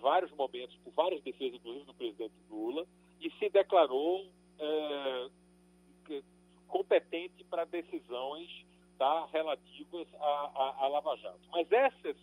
vários 0.00 0.30
momentos 0.32 0.76
por 0.84 0.92
várias 0.92 1.22
defesas, 1.22 1.54
inclusive 1.54 1.84
do 1.84 1.94
presidente 1.94 2.34
Lula, 2.50 2.86
e 3.20 3.30
se 3.32 3.48
declarou 3.48 4.26
é, 4.58 5.30
competente 6.68 7.44
para 7.44 7.64
decisões 7.64 8.48
tá, 8.98 9.26
relativas 9.32 10.06
à, 10.14 10.88
Lava 10.88 11.16
Jato. 11.16 11.40
Mas 11.50 11.70
essas, 11.70 12.16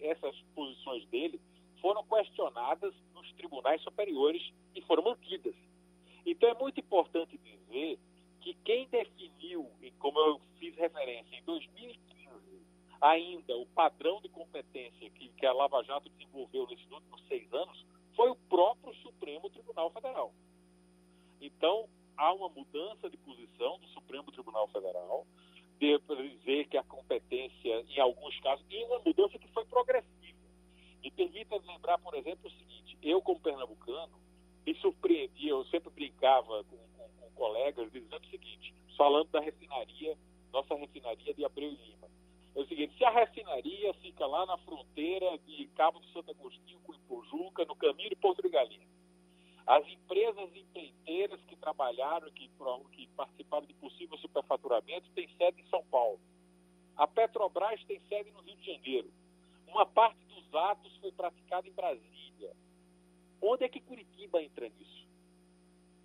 essas 0.00 0.40
posições 0.54 1.06
dele 1.08 1.40
foram 1.80 2.04
questionadas 2.04 2.94
nos 3.14 3.32
tribunais 3.32 3.82
superiores 3.82 4.42
e 4.74 4.80
foram 4.82 5.02
mantidas. 5.02 5.54
Então 6.24 6.48
é 6.48 6.54
muito 6.54 6.78
importante 6.78 7.38
dizer 7.38 7.98
que 8.40 8.54
quem 8.64 8.88
definiu, 8.88 9.68
como 9.98 10.18
eu 10.18 10.40
fiz 10.58 10.76
referência, 10.76 11.36
em 11.36 11.42
2015, 11.44 11.98
ainda 13.02 13.56
o 13.56 13.66
padrão 13.66 14.20
de 14.20 14.28
competência 14.28 15.10
que, 15.10 15.28
que 15.30 15.44
a 15.44 15.52
Lava 15.52 15.82
Jato 15.82 16.08
desenvolveu 16.10 16.66
nesses 16.68 16.88
últimos 16.90 17.20
seis 17.26 17.52
anos 17.52 17.84
foi 18.14 18.30
o 18.30 18.36
próprio 18.36 18.94
Supremo 18.96 19.50
Tribunal 19.50 19.90
Federal. 19.90 20.32
Então, 21.40 21.88
há 22.16 22.32
uma 22.32 22.48
mudança 22.48 23.10
de 23.10 23.16
posição 23.16 23.78
do 23.80 23.88
Supremo 23.88 24.30
Tribunal 24.30 24.68
Federal, 24.68 25.26
de 25.80 25.98
dizer 26.38 26.68
que 26.68 26.76
a 26.76 26.84
competência, 26.84 27.84
em 27.88 27.98
alguns 27.98 28.38
casos, 28.38 28.64
e 28.70 28.84
uma 28.84 29.00
mudança 29.00 29.36
que 29.36 29.48
foi 29.48 29.64
progressiva 29.64 30.38
me 31.02 31.10
permita 31.10 31.60
lembrar, 31.66 31.98
por 31.98 32.14
exemplo, 32.14 32.46
o 32.46 32.50
seguinte: 32.50 32.96
eu, 33.02 33.20
como 33.20 33.40
pernambucano, 33.40 34.12
me 34.64 34.74
surpreendia, 34.76 35.50
eu 35.50 35.64
sempre 35.64 35.90
brincava 35.90 36.62
com, 36.64 36.76
com, 36.76 37.08
com 37.18 37.30
colegas, 37.34 37.90
dizendo 37.90 38.24
o 38.24 38.30
seguinte, 38.30 38.72
falando 38.96 39.28
da 39.30 39.40
refinaria, 39.40 40.16
nossa 40.52 40.76
refinaria 40.76 41.34
de 41.34 41.44
Abreu 41.44 41.72
e 41.72 41.74
Lima. 41.74 42.08
É 42.54 42.60
o 42.60 42.66
seguinte, 42.66 42.96
se 42.98 43.04
a 43.04 43.10
refinaria 43.10 43.94
fica 43.94 44.26
lá 44.26 44.44
na 44.44 44.58
fronteira 44.58 45.38
de 45.38 45.66
Cabo 45.68 46.00
do 46.00 46.06
Santo 46.08 46.30
Agostinho 46.30 46.80
com 46.80 46.94
Ipojuca, 46.94 47.64
no 47.64 47.74
caminho 47.74 48.10
de 48.10 48.16
Porto 48.16 48.42
de 48.42 48.50
Galinha, 48.50 48.86
as 49.66 49.86
empresas 49.88 50.54
empreiteiras 50.54 51.40
que 51.44 51.56
trabalharam, 51.56 52.30
que, 52.32 52.50
que 52.92 53.06
participaram 53.16 53.66
de 53.66 53.74
possível 53.74 54.18
superfaturamento, 54.18 55.10
têm 55.12 55.28
sede 55.36 55.62
em 55.62 55.66
São 55.68 55.84
Paulo. 55.84 56.20
A 56.96 57.06
Petrobras 57.06 57.82
tem 57.84 58.00
sede 58.08 58.30
no 58.32 58.42
Rio 58.42 58.56
de 58.56 58.66
Janeiro. 58.66 59.10
Uma 59.66 59.86
parte 59.86 60.22
dos 60.26 60.54
atos 60.54 60.94
foi 60.98 61.12
praticada 61.12 61.66
em 61.66 61.72
Brasília. 61.72 62.54
Onde 63.40 63.64
é 63.64 63.68
que 63.68 63.80
Curitiba 63.80 64.42
entra 64.42 64.68
nisso? 64.68 65.06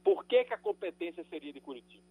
Por 0.04 0.24
que, 0.26 0.46
que 0.46 0.54
a 0.54 0.58
competência 0.58 1.26
seria 1.26 1.52
de 1.52 1.60
Curitiba? 1.60 2.06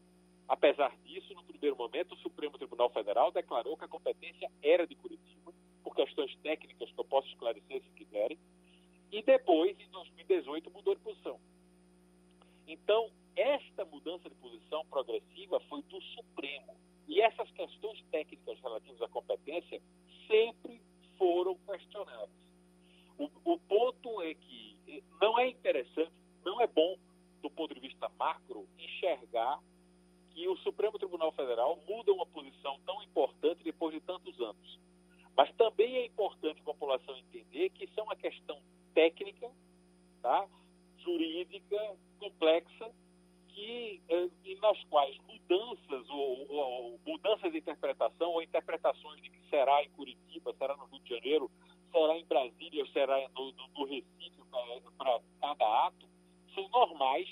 Apesar 0.48 0.96
disso, 1.04 1.34
no 1.34 1.42
primeiro 1.42 1.76
momento, 1.76 2.12
o 2.12 2.18
Supremo 2.18 2.56
Tribunal 2.56 2.90
Federal 2.90 3.32
declarou 3.32 3.76
que 3.76 3.84
a 3.84 3.88
competência 3.88 4.50
era 4.62 4.86
de 4.86 4.94
Curitiba, 4.94 5.52
por 5.82 5.94
questões 5.94 6.34
técnicas 6.36 6.90
que 6.90 7.00
eu 7.00 7.04
posso 7.04 7.28
esclarecer 7.28 7.82
se 7.82 7.90
quiserem, 7.90 8.38
e 9.10 9.22
depois, 9.22 9.78
em 9.78 9.88
2018, 9.90 10.70
mudou 10.70 10.94
de 10.94 11.00
posição. 11.00 11.40
Então, 12.66 13.10
esta 13.34 13.84
mudança 13.84 14.28
de 14.28 14.34
posição 14.36 14.84
progressiva 14.86 15.60
foi 15.68 15.82
do 15.82 16.00
Supremo. 16.00 16.76
E 17.06 17.20
essas 17.20 17.50
questões 17.52 18.02
técnicas 18.10 18.58
relativas 18.60 19.00
à 19.02 19.08
competência 19.08 19.80
sempre 20.26 20.80
foram 21.16 21.54
questionados. 21.58 22.34
O, 23.18 23.30
o 23.44 23.58
ponto 23.60 24.22
é 24.22 24.34
que 24.34 24.76
eh, 24.88 25.02
não 25.20 25.38
é 25.38 25.48
interessante, 25.48 26.12
não 26.44 26.60
é 26.60 26.66
bom, 26.66 26.96
do 27.42 27.50
ponto 27.50 27.74
de 27.74 27.80
vista 27.80 28.08
macro, 28.18 28.66
enxergar 28.78 29.60
que 30.36 30.46
o 30.46 30.56
Supremo 30.58 30.98
Tribunal 30.98 31.32
Federal 31.32 31.82
muda 31.88 32.12
uma 32.12 32.26
posição 32.26 32.78
tão 32.84 33.02
importante 33.02 33.64
depois 33.64 33.94
de 33.94 34.00
tantos 34.02 34.38
anos. 34.38 34.78
Mas 35.34 35.50
também 35.54 35.96
é 35.96 36.04
importante 36.04 36.60
a 36.60 36.64
população 36.64 37.16
entender 37.16 37.70
que 37.70 37.84
isso 37.84 37.98
é 37.98 38.02
uma 38.02 38.14
questão 38.14 38.60
técnica, 38.92 39.50
tá? 40.20 40.46
jurídica, 40.98 41.96
complexa, 42.18 42.92
que, 43.48 44.02
eh, 44.10 44.28
nas 44.60 44.84
quais 44.84 45.16
mudanças 45.26 46.10
ou, 46.10 46.52
ou, 46.52 47.00
mudanças 47.06 47.50
de 47.50 47.58
interpretação 47.58 48.32
ou 48.32 48.42
interpretações 48.42 49.22
de 49.22 49.30
que 49.30 49.40
será 49.48 49.82
em 49.82 49.88
Curitiba, 49.90 50.54
será 50.58 50.76
no 50.76 50.84
Rio 50.84 51.00
de 51.00 51.08
Janeiro, 51.14 51.50
será 51.90 52.18
em 52.18 52.26
Brasília 52.26 52.84
será 52.92 53.26
no, 53.30 53.52
no, 53.52 53.68
no 53.68 53.84
Recife 53.86 54.42
para 54.98 55.20
cada 55.40 55.86
ato, 55.86 56.06
são 56.54 56.68
normais, 56.68 57.28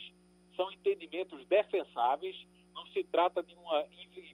são 0.56 0.72
entendimentos 0.72 1.44
defensáveis, 1.46 2.36
não 2.74 2.86
se 2.86 3.04
trata 3.04 3.42
de, 3.42 3.54
uma, 3.54 3.84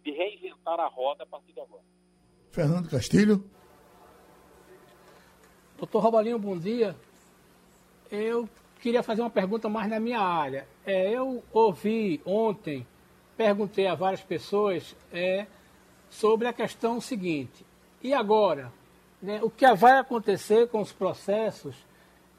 de 0.03 0.11
reinventar 0.11 0.81
a 0.81 0.89
roda 0.89 1.25
a 1.25 1.27
partir 1.27 1.53
de 1.53 1.61
agora. 1.61 1.83
Fernando 2.51 2.91
Castilho. 2.91 3.45
Doutor 5.79 6.03
Robalinho, 6.03 6.39
bom 6.39 6.59
dia. 6.59 6.97
Eu 8.11 8.49
queria 8.81 9.03
fazer 9.03 9.21
uma 9.23 9.31
pergunta 9.31 9.69
mais 9.69 9.89
na 9.89 10.01
minha 10.01 10.21
área. 10.21 10.67
É, 10.85 11.11
eu 11.11 11.45
ouvi 11.53 12.21
ontem, 12.25 12.87
perguntei 13.37 13.87
a 13.87 13.95
várias 13.95 14.21
pessoas 14.21 14.97
é, 15.13 15.47
sobre 16.09 16.49
a 16.49 16.53
questão 16.53 17.01
seguinte: 17.01 17.65
e 18.03 18.13
agora? 18.13 18.73
Né, 19.23 19.39
o 19.43 19.51
que 19.51 19.71
vai 19.75 19.99
acontecer 19.99 20.69
com 20.69 20.81
os 20.81 20.93
processos 20.93 21.77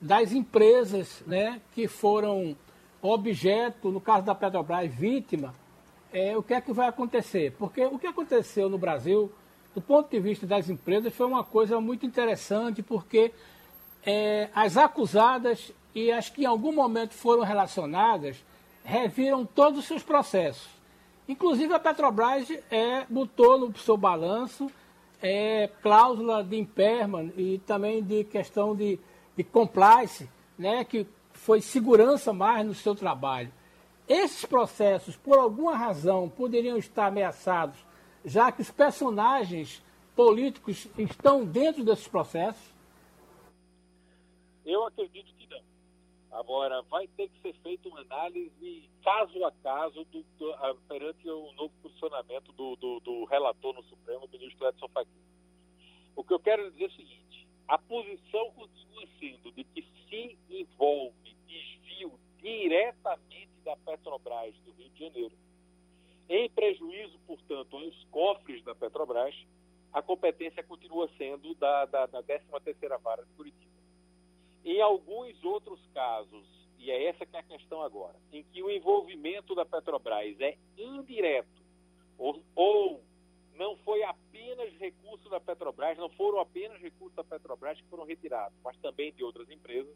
das 0.01 0.31
empresas 0.31 1.23
né, 1.27 1.61
que 1.73 1.87
foram 1.87 2.57
objeto, 3.01 3.91
no 3.91 4.01
caso 4.01 4.25
da 4.25 4.33
Petrobras, 4.33 4.91
vítima? 4.93 5.53
É, 6.13 6.37
o 6.37 6.43
que 6.43 6.53
é 6.53 6.61
que 6.61 6.73
vai 6.73 6.87
acontecer? 6.87 7.53
Porque 7.57 7.85
o 7.85 7.97
que 7.97 8.07
aconteceu 8.07 8.69
no 8.69 8.77
Brasil, 8.77 9.31
do 9.73 9.81
ponto 9.81 10.09
de 10.09 10.19
vista 10.19 10.45
das 10.45 10.69
empresas, 10.69 11.13
foi 11.13 11.25
uma 11.25 11.43
coisa 11.43 11.79
muito 11.79 12.05
interessante, 12.05 12.83
porque 12.83 13.31
é, 14.05 14.49
as 14.53 14.75
acusadas 14.75 15.71
e 15.95 16.11
as 16.11 16.29
que 16.29 16.43
em 16.43 16.45
algum 16.45 16.73
momento 16.73 17.13
foram 17.13 17.43
relacionadas 17.43 18.43
reviram 18.83 19.45
todos 19.45 19.79
os 19.79 19.85
seus 19.85 20.03
processos. 20.03 20.67
Inclusive 21.27 21.73
a 21.73 21.79
Petrobras 21.79 22.49
é, 22.69 23.05
botou 23.09 23.57
no 23.59 23.77
seu 23.77 23.95
balanço 23.95 24.69
é, 25.21 25.69
cláusula 25.81 26.43
de 26.43 26.57
impairment 26.57 27.29
e 27.37 27.59
também 27.59 28.03
de 28.03 28.23
questão 28.23 28.75
de, 28.75 28.99
de 29.37 29.43
compliance, 29.43 30.27
né, 30.57 30.83
que 30.83 31.05
foi 31.31 31.61
segurança 31.61 32.33
mais 32.33 32.65
no 32.65 32.73
seu 32.73 32.95
trabalho. 32.95 33.51
Esses 34.11 34.45
processos, 34.45 35.15
por 35.15 35.37
alguma 35.37 35.73
razão, 35.73 36.27
poderiam 36.27 36.75
estar 36.75 37.07
ameaçados 37.07 37.79
já 38.25 38.51
que 38.51 38.61
os 38.61 38.69
personagens 38.69 39.81
políticos 40.13 40.85
estão 40.97 41.45
dentro 41.45 41.81
desses 41.81 42.09
processos? 42.09 42.75
Eu 44.65 44.85
acredito 44.85 45.33
que 45.35 45.47
não. 45.47 45.61
Agora, 46.29 46.81
vai 46.89 47.07
ter 47.07 47.29
que 47.29 47.41
ser 47.41 47.53
feita 47.63 47.87
uma 47.87 48.01
análise 48.01 48.89
caso 49.01 49.45
a 49.45 49.51
caso 49.63 50.03
do, 50.11 50.25
do, 50.37 50.75
perante 50.89 51.29
o 51.29 51.53
novo 51.53 51.73
posicionamento 51.81 52.51
do, 52.51 52.75
do, 52.99 53.23
relator 53.23 53.73
no 53.73 53.83
Supremo, 53.83 54.25
o 54.25 54.29
ministro 54.29 54.67
Edson 54.67 54.89
Fachin. 54.89 55.09
O 56.17 56.23
que 56.25 56.33
eu 56.33 56.39
quero 56.41 56.69
dizer 56.71 56.83
é 56.83 56.87
o 56.87 56.91
seguinte: 56.91 57.47
a 57.65 57.77
posição 57.77 58.51
continua 58.51 59.07
sendo 59.21 59.53
de 59.53 59.63
que 59.63 59.81
se 60.09 60.37
envolve 60.49 61.33
desvio 61.47 62.19
diretamente 62.41 63.50
da 63.71 63.77
Petrobras 63.77 64.53
do 64.65 64.71
Rio 64.73 64.89
de 64.89 64.99
Janeiro, 64.99 65.35
em 66.29 66.49
prejuízo, 66.49 67.19
portanto, 67.25 67.77
aos 67.77 68.03
cofres 68.05 68.63
da 68.63 68.75
Petrobras, 68.75 69.35
a 69.93 70.01
competência 70.01 70.63
continua 70.63 71.09
sendo 71.17 71.53
da, 71.55 71.85
da, 71.85 72.05
da 72.05 72.23
13ª 72.23 73.01
Vara 73.01 73.25
de 73.25 73.33
Curitiba. 73.33 73.71
Em 74.63 74.79
alguns 74.81 75.43
outros 75.43 75.79
casos, 75.93 76.45
e 76.77 76.89
é 76.89 77.05
essa 77.07 77.25
que 77.25 77.35
é 77.35 77.39
a 77.39 77.43
questão 77.43 77.81
agora, 77.81 78.15
em 78.31 78.43
que 78.43 78.61
o 78.63 78.69
envolvimento 78.69 79.53
da 79.55 79.65
Petrobras 79.65 80.39
é 80.39 80.57
indireto 80.77 81.61
ou, 82.17 82.41
ou 82.55 83.03
não 83.55 83.75
foi 83.77 84.03
apenas 84.03 84.73
recursos 84.77 85.29
da 85.29 85.39
Petrobras, 85.39 85.97
não 85.97 86.09
foram 86.09 86.39
apenas 86.39 86.79
recursos 86.81 87.15
da 87.15 87.23
Petrobras 87.23 87.79
que 87.79 87.87
foram 87.87 88.05
retirados, 88.05 88.57
mas 88.63 88.77
também 88.77 89.11
de 89.13 89.23
outras 89.23 89.49
empresas, 89.49 89.95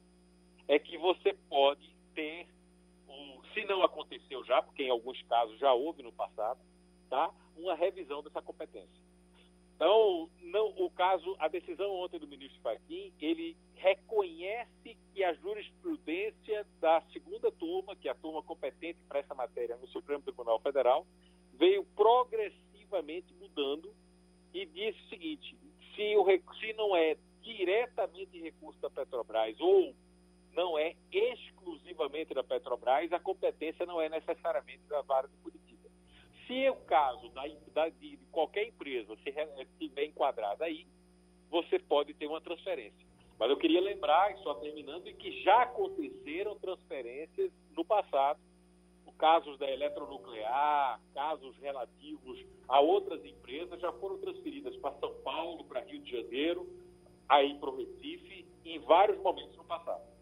é 0.68 0.78
que 0.80 0.98
você 0.98 1.34
pode 1.48 1.96
ter, 2.14 2.48
se 3.56 3.66
não 3.66 3.82
aconteceu 3.82 4.44
já, 4.44 4.62
porque 4.62 4.84
em 4.84 4.92
alguns 4.92 5.20
casos 5.24 5.58
já 5.58 5.74
houve 5.74 6.04
no 6.04 6.12
passado, 6.12 6.60
tá, 7.10 7.32
uma 7.58 7.74
revisão 7.74 8.22
dessa 8.22 8.42
competência. 8.42 9.04
Então, 9.76 10.30
não, 10.42 10.68
o 10.78 10.90
caso, 10.90 11.36
a 11.40 11.48
decisão 11.48 11.92
ontem 11.96 12.20
do 12.20 12.28
ministro 12.28 12.62
Fachin, 12.62 13.12
ele 13.20 13.58
reconhece 13.76 14.98
que 15.14 15.24
a 15.24 15.34
jurisprudência 15.34 16.66
da 16.80 17.02
segunda 17.12 17.52
turma, 17.52 17.96
que 17.96 18.08
é 18.08 18.12
a 18.12 18.16
turma 18.16 18.42
competente 18.44 19.00
para 19.08 19.20
essa 19.20 19.34
matéria 19.34 19.76
no 19.78 19.88
Supremo 19.88 20.24
Tribunal 20.24 20.60
Federal, 20.60 21.06
veio 21.54 21.86
progressivamente 21.96 23.34
mudando 23.34 23.94
e 24.54 24.66
disse 24.66 25.00
o 25.02 25.10
seguinte: 25.10 25.58
se, 25.96 26.16
o, 26.16 26.26
se 26.60 26.74
não 26.74 26.96
é 26.96 27.18
diretamente 27.42 28.40
recurso 28.40 28.80
da 28.82 28.90
Petrobras 28.90 29.60
ou 29.60 29.94
não 30.56 30.78
é 30.78 30.96
exclusivamente 31.12 32.34
da 32.34 32.44
Petrobras, 32.44 33.12
a 33.12 33.20
competência 33.20 33.86
não 33.86 34.02
é 34.02 34.10
necessariamente 34.10 34.84
da 34.88 35.02
vara 35.02 35.28
de 35.28 35.36
Curitiba. 35.38 35.90
Se 36.48 36.70
o 36.70 36.76
caso 36.86 37.30
da, 37.30 37.44
da, 37.74 37.90
de 37.90 38.18
qualquer 38.32 38.68
empresa 38.68 39.16
se 39.18 39.30
estiver 39.30 40.06
enquadrada 40.06 40.66
aí, 40.66 40.88
você 41.50 41.80
pode 41.80 42.14
ter 42.14 42.28
uma 42.28 42.42
transferência. 42.42 43.06
Mas 43.38 43.50
eu 43.50 43.58
queria 43.58 43.82
lembrar, 43.82 44.36
só 44.38 44.54
terminando, 44.56 45.14
que 45.16 45.44
já 45.44 45.64
aconteceram 45.64 46.58
transferências 46.58 47.52
no 47.76 47.84
passado, 47.84 48.40
casos 49.18 49.58
da 49.58 49.70
eletronuclear, 49.70 51.00
casos 51.14 51.58
relativos 51.60 52.46
a 52.68 52.80
outras 52.80 53.24
empresas, 53.26 53.80
já 53.80 53.92
foram 53.94 54.18
transferidas 54.20 54.76
para 54.78 54.98
São 55.00 55.14
Paulo, 55.22 55.64
para 55.66 55.82
Rio 55.82 56.00
de 56.00 56.12
Janeiro, 56.12 56.68
aí 57.28 57.58
para 57.58 57.70
o 57.70 57.78
Recife, 57.78 58.46
em 58.64 58.80
vários 58.80 59.18
momentos 59.22 59.56
no 59.56 59.64
passado. 59.64 60.15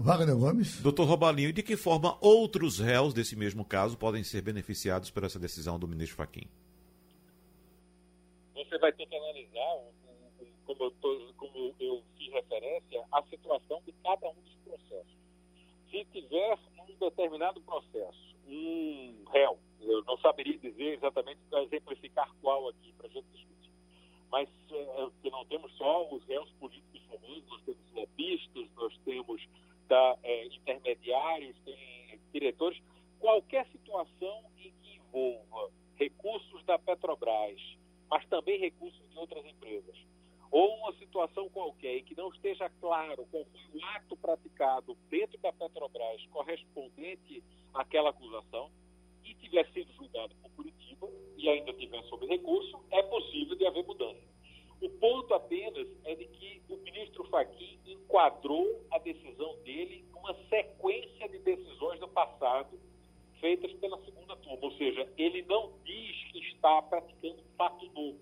Wagner 0.00 0.36
Gomes. 0.36 0.80
Doutor 0.80 1.08
Robalinho, 1.08 1.52
de 1.52 1.60
que 1.60 1.76
forma 1.76 2.16
outros 2.20 2.78
réus 2.78 3.12
desse 3.12 3.34
mesmo 3.34 3.64
caso 3.64 3.98
podem 3.98 4.22
ser 4.22 4.42
beneficiados 4.42 5.10
por 5.10 5.24
essa 5.24 5.40
decisão 5.40 5.76
do 5.76 5.88
ministro 5.88 6.16
Faquim? 6.16 6.46
Você 8.54 8.78
vai 8.78 8.92
ter 8.92 9.06
que 9.06 9.16
analisar, 9.16 9.76
como 10.64 10.84
eu, 10.84 10.90
tô, 10.92 11.32
como 11.36 11.74
eu 11.80 12.00
fiz 12.16 12.32
referência, 12.32 13.04
a 13.10 13.22
situação 13.24 13.82
de 13.84 13.92
cada 14.04 14.28
um 14.28 14.34
dos 14.34 14.54
processos. 14.64 15.18
Se 15.90 16.04
tiver 16.12 16.58
um 16.88 16.98
determinado 17.00 17.60
processo, 17.62 18.36
um 18.46 19.24
réu, 19.32 19.58
eu 19.80 20.04
não 20.04 20.16
saberia 20.18 20.58
dizer 20.58 20.94
exatamente 20.94 21.40
para 21.50 21.64
exemplificar 21.64 22.32
qual 22.40 22.68
aqui, 22.68 22.92
para 22.96 23.08
a 23.08 23.10
gente 23.10 23.26
discutir, 23.32 23.72
mas 24.30 24.48
é, 24.70 25.08
que 25.22 25.30
não 25.30 25.44
temos 25.46 25.72
só 25.76 26.08
os 26.14 26.24
réus 26.26 26.50
políticos 26.60 27.02
famosos, 27.10 27.44
nós 27.48 27.62
temos 27.62 27.92
lobistas, 27.92 28.68
nós 28.76 28.96
temos 29.04 29.48
da, 29.88 30.18
é, 30.22 30.46
intermediários, 30.46 31.56
tem 31.64 32.20
diretores, 32.32 32.80
qualquer 33.18 33.66
situação 33.68 34.44
em 34.58 34.72
que 34.82 34.96
envolva 34.96 35.70
recursos 35.96 36.64
da 36.64 36.78
Petrobras, 36.78 37.60
mas 38.10 38.24
também 38.26 38.60
recursos 38.60 39.08
de 39.10 39.18
outras 39.18 39.44
empresas, 39.44 39.96
ou 40.50 40.76
uma 40.76 40.92
situação 40.94 41.48
qualquer 41.50 41.98
em 41.98 42.04
que 42.04 42.16
não 42.16 42.28
esteja 42.30 42.70
claro 42.80 43.26
qual 43.30 43.44
foi 43.44 43.80
o 43.80 43.84
ato 43.96 44.16
praticado 44.16 44.96
dentro 45.10 45.38
da 45.40 45.52
Petrobras 45.52 46.24
correspondente 46.26 47.42
àquela 47.74 48.10
acusação, 48.10 48.70
e 49.24 49.34
tiver 49.34 49.70
sido 49.72 49.92
julgado 49.92 50.34
por 50.36 50.50
Curitiba 50.52 51.08
e 51.36 51.48
ainda 51.48 51.72
tiver 51.74 52.02
sob 52.04 52.26
recurso, 52.26 52.82
é 52.90 53.02
possível 53.02 53.56
de 53.56 53.66
haver 53.66 53.84
mudança. 53.84 54.22
O 54.80 54.88
ponto 54.90 55.34
apenas 55.34 55.88
é 56.04 56.14
de 56.14 56.24
que 56.26 56.62
o 56.68 56.76
ministro 56.76 57.24
Fachin 57.24 57.78
enquadrou 57.84 58.84
a 58.90 58.98
decisão 58.98 59.56
dele 59.64 60.04
numa 60.12 60.34
sequência 60.48 61.28
de 61.28 61.38
decisões 61.40 61.98
do 61.98 62.08
passado 62.08 62.78
feitas 63.40 63.72
pela 63.74 63.98
segunda 64.04 64.36
turma, 64.36 64.58
ou 64.62 64.72
seja, 64.72 65.10
ele 65.16 65.42
não 65.42 65.72
diz 65.84 66.24
que 66.30 66.38
está 66.50 66.82
praticando 66.82 67.42
fato 67.56 67.86
novo. 67.92 68.18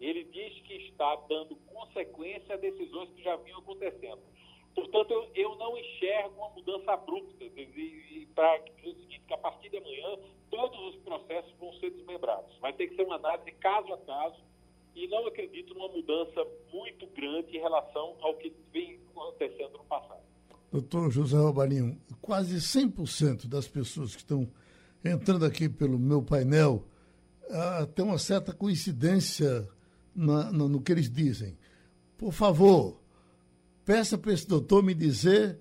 Ele 0.00 0.24
diz 0.24 0.60
que 0.62 0.74
está 0.88 1.14
dando 1.28 1.56
consequência 1.66 2.54
a 2.54 2.58
decisões 2.58 3.10
que 3.10 3.22
já 3.22 3.36
vinham 3.36 3.58
acontecendo. 3.60 4.20
Portanto, 4.74 5.10
eu, 5.10 5.30
eu 5.34 5.56
não 5.56 5.76
enxergo 5.76 6.36
uma 6.36 6.50
mudança 6.50 6.92
abrupta 6.92 7.44
para 8.34 8.58
dizer 8.58 8.88
o 8.88 8.94
seguinte, 8.94 9.22
que 9.26 9.34
a 9.34 9.38
partir 9.38 9.68
de 9.68 9.76
amanhã 9.76 10.18
todos 10.50 10.94
os 10.94 10.96
processos 11.02 11.52
vão 11.58 11.72
ser 11.74 11.90
desmembrados. 11.90 12.56
Vai 12.58 12.72
ter 12.72 12.88
que 12.88 12.96
ser 12.96 13.02
uma 13.02 13.16
análise 13.16 13.52
caso 13.52 13.92
a 13.92 13.98
caso 13.98 14.49
e 14.94 15.06
não 15.08 15.26
acredito 15.26 15.74
numa 15.74 15.88
mudança 15.88 16.46
muito 16.72 17.06
grande 17.08 17.56
em 17.56 17.60
relação 17.60 18.16
ao 18.20 18.34
que 18.34 18.52
vem 18.72 18.98
acontecendo 19.10 19.78
no 19.78 19.84
passado. 19.84 20.20
Doutor 20.70 21.10
José 21.10 21.36
Robalinho, 21.36 22.00
quase 22.20 22.56
100% 22.56 23.48
das 23.48 23.66
pessoas 23.66 24.14
que 24.14 24.22
estão 24.22 24.48
entrando 25.04 25.44
aqui 25.44 25.68
pelo 25.68 25.98
meu 25.98 26.22
painel 26.22 26.84
ah, 27.50 27.88
uma 27.98 28.18
certa 28.18 28.52
coincidência 28.52 29.68
na, 30.14 30.52
no, 30.52 30.68
no 30.68 30.80
que 30.80 30.92
eles 30.92 31.10
dizem. 31.10 31.56
Por 32.16 32.32
favor, 32.32 33.00
peça 33.84 34.16
para 34.16 34.32
esse 34.32 34.46
doutor 34.46 34.82
me 34.82 34.94
dizer 34.94 35.58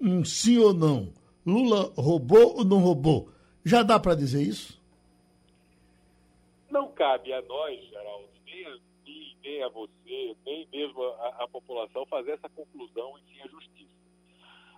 um 0.00 0.24
sim 0.24 0.58
ou 0.58 0.74
não. 0.74 1.12
Lula 1.46 1.92
roubou 1.96 2.56
ou 2.56 2.64
não 2.64 2.78
roubou? 2.78 3.30
Já 3.64 3.82
dá 3.82 3.98
para 3.98 4.14
dizer 4.14 4.42
isso? 4.42 4.77
Cabe 6.98 7.32
a 7.32 7.40
nós, 7.42 7.80
Geraldo, 7.90 8.28
nem 8.44 8.66
a 8.66 8.76
mim, 9.04 9.36
nem 9.44 9.62
a 9.62 9.68
você, 9.68 10.36
nem 10.44 10.66
mesmo 10.66 11.00
a, 11.00 11.44
a 11.44 11.48
população 11.48 12.04
fazer 12.06 12.32
essa 12.32 12.48
conclusão 12.48 13.16
em 13.16 13.22
sim 13.22 13.40
a 13.40 13.46
justiça. 13.46 13.92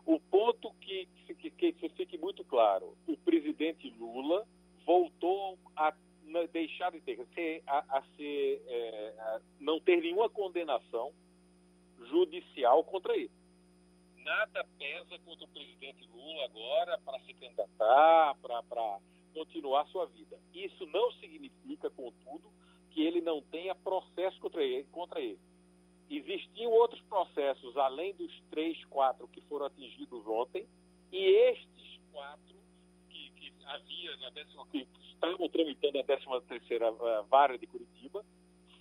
O 0.04 0.20
ponto 0.20 0.70
que, 0.82 1.08
que, 1.26 1.50
que, 1.50 1.72
que 1.72 1.88
fique 1.88 2.18
muito 2.18 2.44
claro, 2.44 2.94
o 3.06 3.16
presidente 3.16 3.88
Lula 3.98 4.46
voltou 4.84 5.58
a 5.74 5.94
deixar 6.52 6.92
de 6.92 7.00
ter, 7.00 7.62
a, 7.66 7.96
a 7.96 8.02
ser, 8.14 8.62
é, 8.66 9.14
a 9.18 9.40
não 9.58 9.80
ter 9.80 9.96
nenhuma 9.96 10.28
condenação 10.28 11.14
judicial 12.10 12.84
contra 12.84 13.16
ele. 13.16 13.30
Nada 14.18 14.62
pesa 14.78 15.18
contra 15.20 15.46
o 15.46 15.48
presidente 15.48 16.06
Lula 16.12 16.44
agora 16.44 16.98
para 16.98 17.18
se 17.20 17.32
candidatar, 17.32 18.36
para 18.42 18.98
continuar 19.34 19.86
sua 19.88 20.06
vida. 20.06 20.38
Isso 20.54 20.86
não 20.86 21.10
significa, 21.12 21.90
contudo, 21.90 22.50
que 22.90 23.02
ele 23.02 23.20
não 23.20 23.40
tenha 23.42 23.74
processo 23.74 24.38
contra 24.40 24.62
ele. 24.62 24.84
Contra 24.90 25.20
ele. 25.20 25.38
Existiam 26.10 26.72
outros 26.72 27.00
processos, 27.02 27.76
além 27.76 28.14
dos 28.14 28.32
três, 28.50 28.84
quatro 28.86 29.28
que 29.28 29.40
foram 29.42 29.66
atingidos 29.66 30.26
ontem, 30.26 30.66
e 31.12 31.18
estes 31.18 32.00
quatro 32.12 32.56
que, 33.08 33.30
que 33.36 33.52
havia 33.64 34.16
na 34.16 34.30
décima, 34.30 34.66
que 34.66 34.88
estavam 35.12 35.48
tramitando 35.48 35.98
a 36.00 36.04
13 36.04 36.26
terceira 36.48 36.88
eh, 36.88 37.24
vara 37.28 37.56
de 37.56 37.66
Curitiba, 37.66 38.24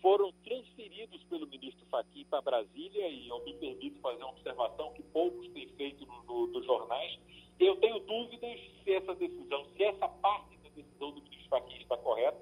foram 0.01 0.31
transferidos 0.43 1.23
pelo 1.25 1.45
ministro 1.47 1.85
Fachin 1.88 2.25
para 2.25 2.41
Brasília, 2.41 3.07
e 3.09 3.27
eu 3.27 3.43
me 3.43 3.53
permito 3.55 3.99
fazer 3.99 4.23
uma 4.23 4.31
observação 4.31 4.93
que 4.93 5.03
poucos 5.03 5.47
têm 5.49 5.67
feito 5.69 6.05
nos 6.05 6.25
no, 6.25 6.63
jornais, 6.63 7.19
eu 7.65 7.76
tenho 7.78 8.00
dúvidas 8.00 8.60
se 8.84 8.93
essa 8.93 9.13
decisão, 9.15 9.65
se 9.76 9.84
essa 9.84 10.08
parte 10.08 10.58
da 10.58 10.69
decisão 10.69 11.12
do 11.12 11.22
ministro 11.22 11.50
Fachin 11.50 11.82
está 11.82 11.98
correta, 11.98 12.39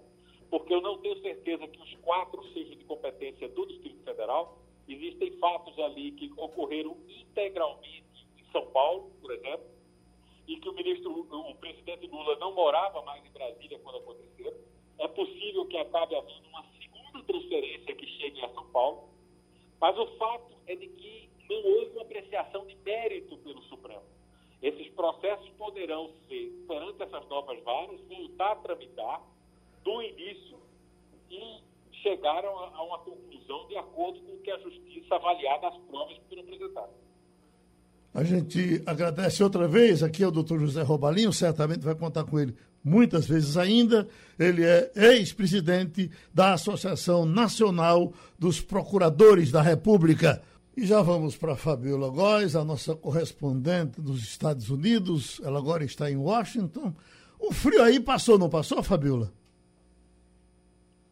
porque 0.50 0.74
eu 0.74 0.82
não 0.82 0.98
tenho 1.00 1.20
certeza 1.22 1.68
que 1.68 1.82
os 1.82 1.96
quatro 2.02 2.44
sejam 2.54 2.78
de 2.78 2.86
competência 2.86 3.50
do 3.50 3.66
Distrito 3.66 4.04
Federal. 4.04 4.60
Existem 4.88 5.32
fatos 5.40 5.78
ali 5.80 6.12
que 6.12 6.32
ocorreram 6.38 6.98
integralmente 7.08 8.28
em 8.38 8.52
São 8.52 8.66
Paulo, 8.68 9.12
por 9.22 9.32
exemplo, 9.32 9.66
e 10.48 10.56
que 10.58 10.70
o 10.70 10.74
ministro, 10.74 11.12
o 11.12 11.56
presidente 11.56 12.08
Lula 12.08 12.38
não 12.38 12.54
morava 12.54 13.02
mais 13.02 13.26
em 13.26 13.32
Brasília 13.32 13.80
quando 13.80 13.98
aconteceram. 13.98 14.58
é 15.00 15.08
possível 15.10 15.66
que 15.66 15.78
acabe 15.78 16.16
havendo 16.16 16.48
uma 16.48 16.64
segunda 16.80 17.24
transferência 17.24 17.96
que 17.96 18.06
chegue 18.06 18.46
a 18.46 18.50
São 18.54 18.66
Paulo, 18.72 19.10
mas 19.80 19.98
o 19.98 20.08
fato 20.18 20.56
é 20.68 20.76
de 20.76 20.88
que 20.88 21.30
não 21.50 21.64
houve 21.64 21.92
uma 21.92 22.02
apreciação 22.04 22.66
de 22.66 22.76
mérito 22.78 23.38
pelo 23.38 23.62
Supremo. 23.64 24.17
Esses 24.62 24.88
processos 24.90 25.50
poderão 25.58 26.10
ser, 26.28 26.52
perante 26.68 27.04
essas 27.04 27.28
novas 27.30 27.64
varas, 27.64 28.00
voltar 28.10 28.54
a 28.54 28.56
tramitar 28.56 29.22
do 29.84 30.02
início 30.02 30.58
e 31.30 31.62
chegaram 32.02 32.58
a, 32.58 32.84
uma 32.84 33.00
conclusão 33.00 33.68
de 33.68 33.78
acordo 33.78 34.20
com 34.22 34.34
o 34.34 34.40
que 34.40 34.52
a 34.52 34.58
Justiça 34.60 35.16
avaliar 35.16 35.62
das 35.62 35.78
provas 35.90 36.18
que 36.18 36.30
foram 36.30 36.42
apresentadas. 36.42 36.96
A 38.14 38.24
gente 38.24 38.82
agradece 38.86 39.44
outra 39.44 39.68
vez 39.68 40.02
aqui 40.02 40.24
ao 40.24 40.32
doutor 40.32 40.60
José 40.60 40.82
Robalinho, 40.82 41.32
certamente 41.32 41.82
vai 41.82 41.94
contar 41.94 42.24
com 42.24 42.40
ele 42.40 42.56
muitas 42.84 43.28
vezes 43.28 43.58
ainda. 43.58 44.08
Ele 44.40 44.64
é 44.64 44.92
ex-presidente 44.96 46.10
da 46.34 46.54
Associação 46.54 47.26
Nacional 47.26 48.14
dos 48.40 48.62
Procuradores 48.62 49.52
da 49.52 49.62
República. 49.62 50.42
E 50.78 50.86
já 50.86 51.02
vamos 51.02 51.36
para 51.36 51.56
Fabiola 51.56 52.08
Góes, 52.08 52.56
a 52.56 52.64
nossa 52.64 52.96
correspondente 52.96 54.00
dos 54.00 54.22
Estados 54.22 54.70
Unidos. 54.70 55.42
Ela 55.44 55.58
agora 55.58 55.84
está 55.84 56.12
em 56.12 56.18
Washington. 56.18 56.94
O 57.40 57.52
frio 57.52 57.82
aí 57.82 58.00
passou, 58.00 58.38
não 58.38 58.48
passou, 58.48 58.84
Fabiola? 58.84 59.34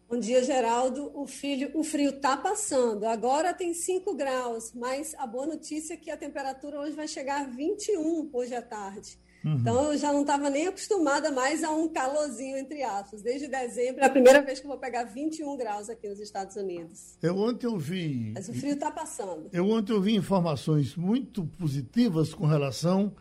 Bom 0.08 0.19
dia, 0.19 0.43
Geraldo. 0.43 1.10
O, 1.15 1.25
filho, 1.25 1.71
o 1.73 1.84
frio 1.84 2.12
está 2.12 2.38
passando. 2.38 3.08
Agora 3.08 3.56
tem 3.56 3.73
5 3.73 4.13
graus, 4.13 4.71
mas 4.71 5.15
a 5.15 5.25
boa 5.25 5.47
notícia 5.47 5.95
é 5.95 5.97
que 5.97 6.12
a 6.12 6.17
temperatura 6.17 6.80
hoje 6.80 6.95
vai 6.95 7.08
chegar 7.08 7.41
a 7.41 7.45
21 7.45 8.30
hoje 8.32 8.54
à 8.54 8.62
tarde. 8.62 9.17
Uhum. 9.45 9.58
Então, 9.60 9.93
eu 9.93 9.97
já 9.97 10.12
não 10.12 10.21
estava 10.21 10.49
nem 10.49 10.65
acostumada 10.65 11.31
mais 11.31 11.63
a 11.63 11.69
um 11.69 11.88
calorzinho, 11.88 12.58
entre 12.58 12.81
aspas. 12.81 13.21
Desde 13.21 13.47
dezembro, 13.47 14.01
é 14.01 14.08
a 14.08 14.10
primeira 14.10 14.41
vez 14.41 14.60
que 14.60 14.65
eu 14.65 14.71
vou 14.71 14.79
pegar 14.79 15.03
21 15.03 15.55
graus 15.55 15.88
aqui 15.88 16.10
nos 16.10 16.19
Estados 16.19 16.55
Unidos. 16.55 17.15
Eu 17.21 17.38
ontem 17.38 17.67
ouvi. 17.67 18.31
Mas 18.34 18.49
o 18.49 18.53
frio 18.53 18.73
está 18.73 18.89
passando. 18.89 19.47
Eu 19.53 19.69
ontem 19.69 19.93
ouvi 19.93 20.15
informações 20.15 20.95
muito 20.95 21.45
positivas 21.45 22.34
com 22.34 22.47
relação 22.47 23.13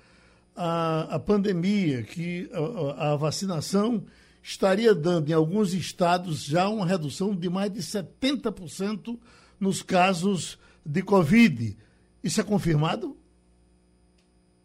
à, 0.56 1.14
à 1.16 1.18
pandemia, 1.18 2.02
que 2.02 2.48
a, 2.96 3.12
a 3.12 3.16
vacinação 3.16 4.02
estaria 4.42 4.94
dando 4.94 5.28
em 5.28 5.34
alguns 5.34 5.74
estados 5.74 6.42
já 6.42 6.70
uma 6.70 6.86
redução 6.86 7.36
de 7.36 7.50
mais 7.50 7.70
de 7.70 7.80
70% 7.80 9.18
nos 9.60 9.82
casos 9.82 10.58
de 10.86 11.02
Covid. 11.02 11.76
Isso 12.22 12.40
é 12.40 12.44
confirmado? 12.44 13.14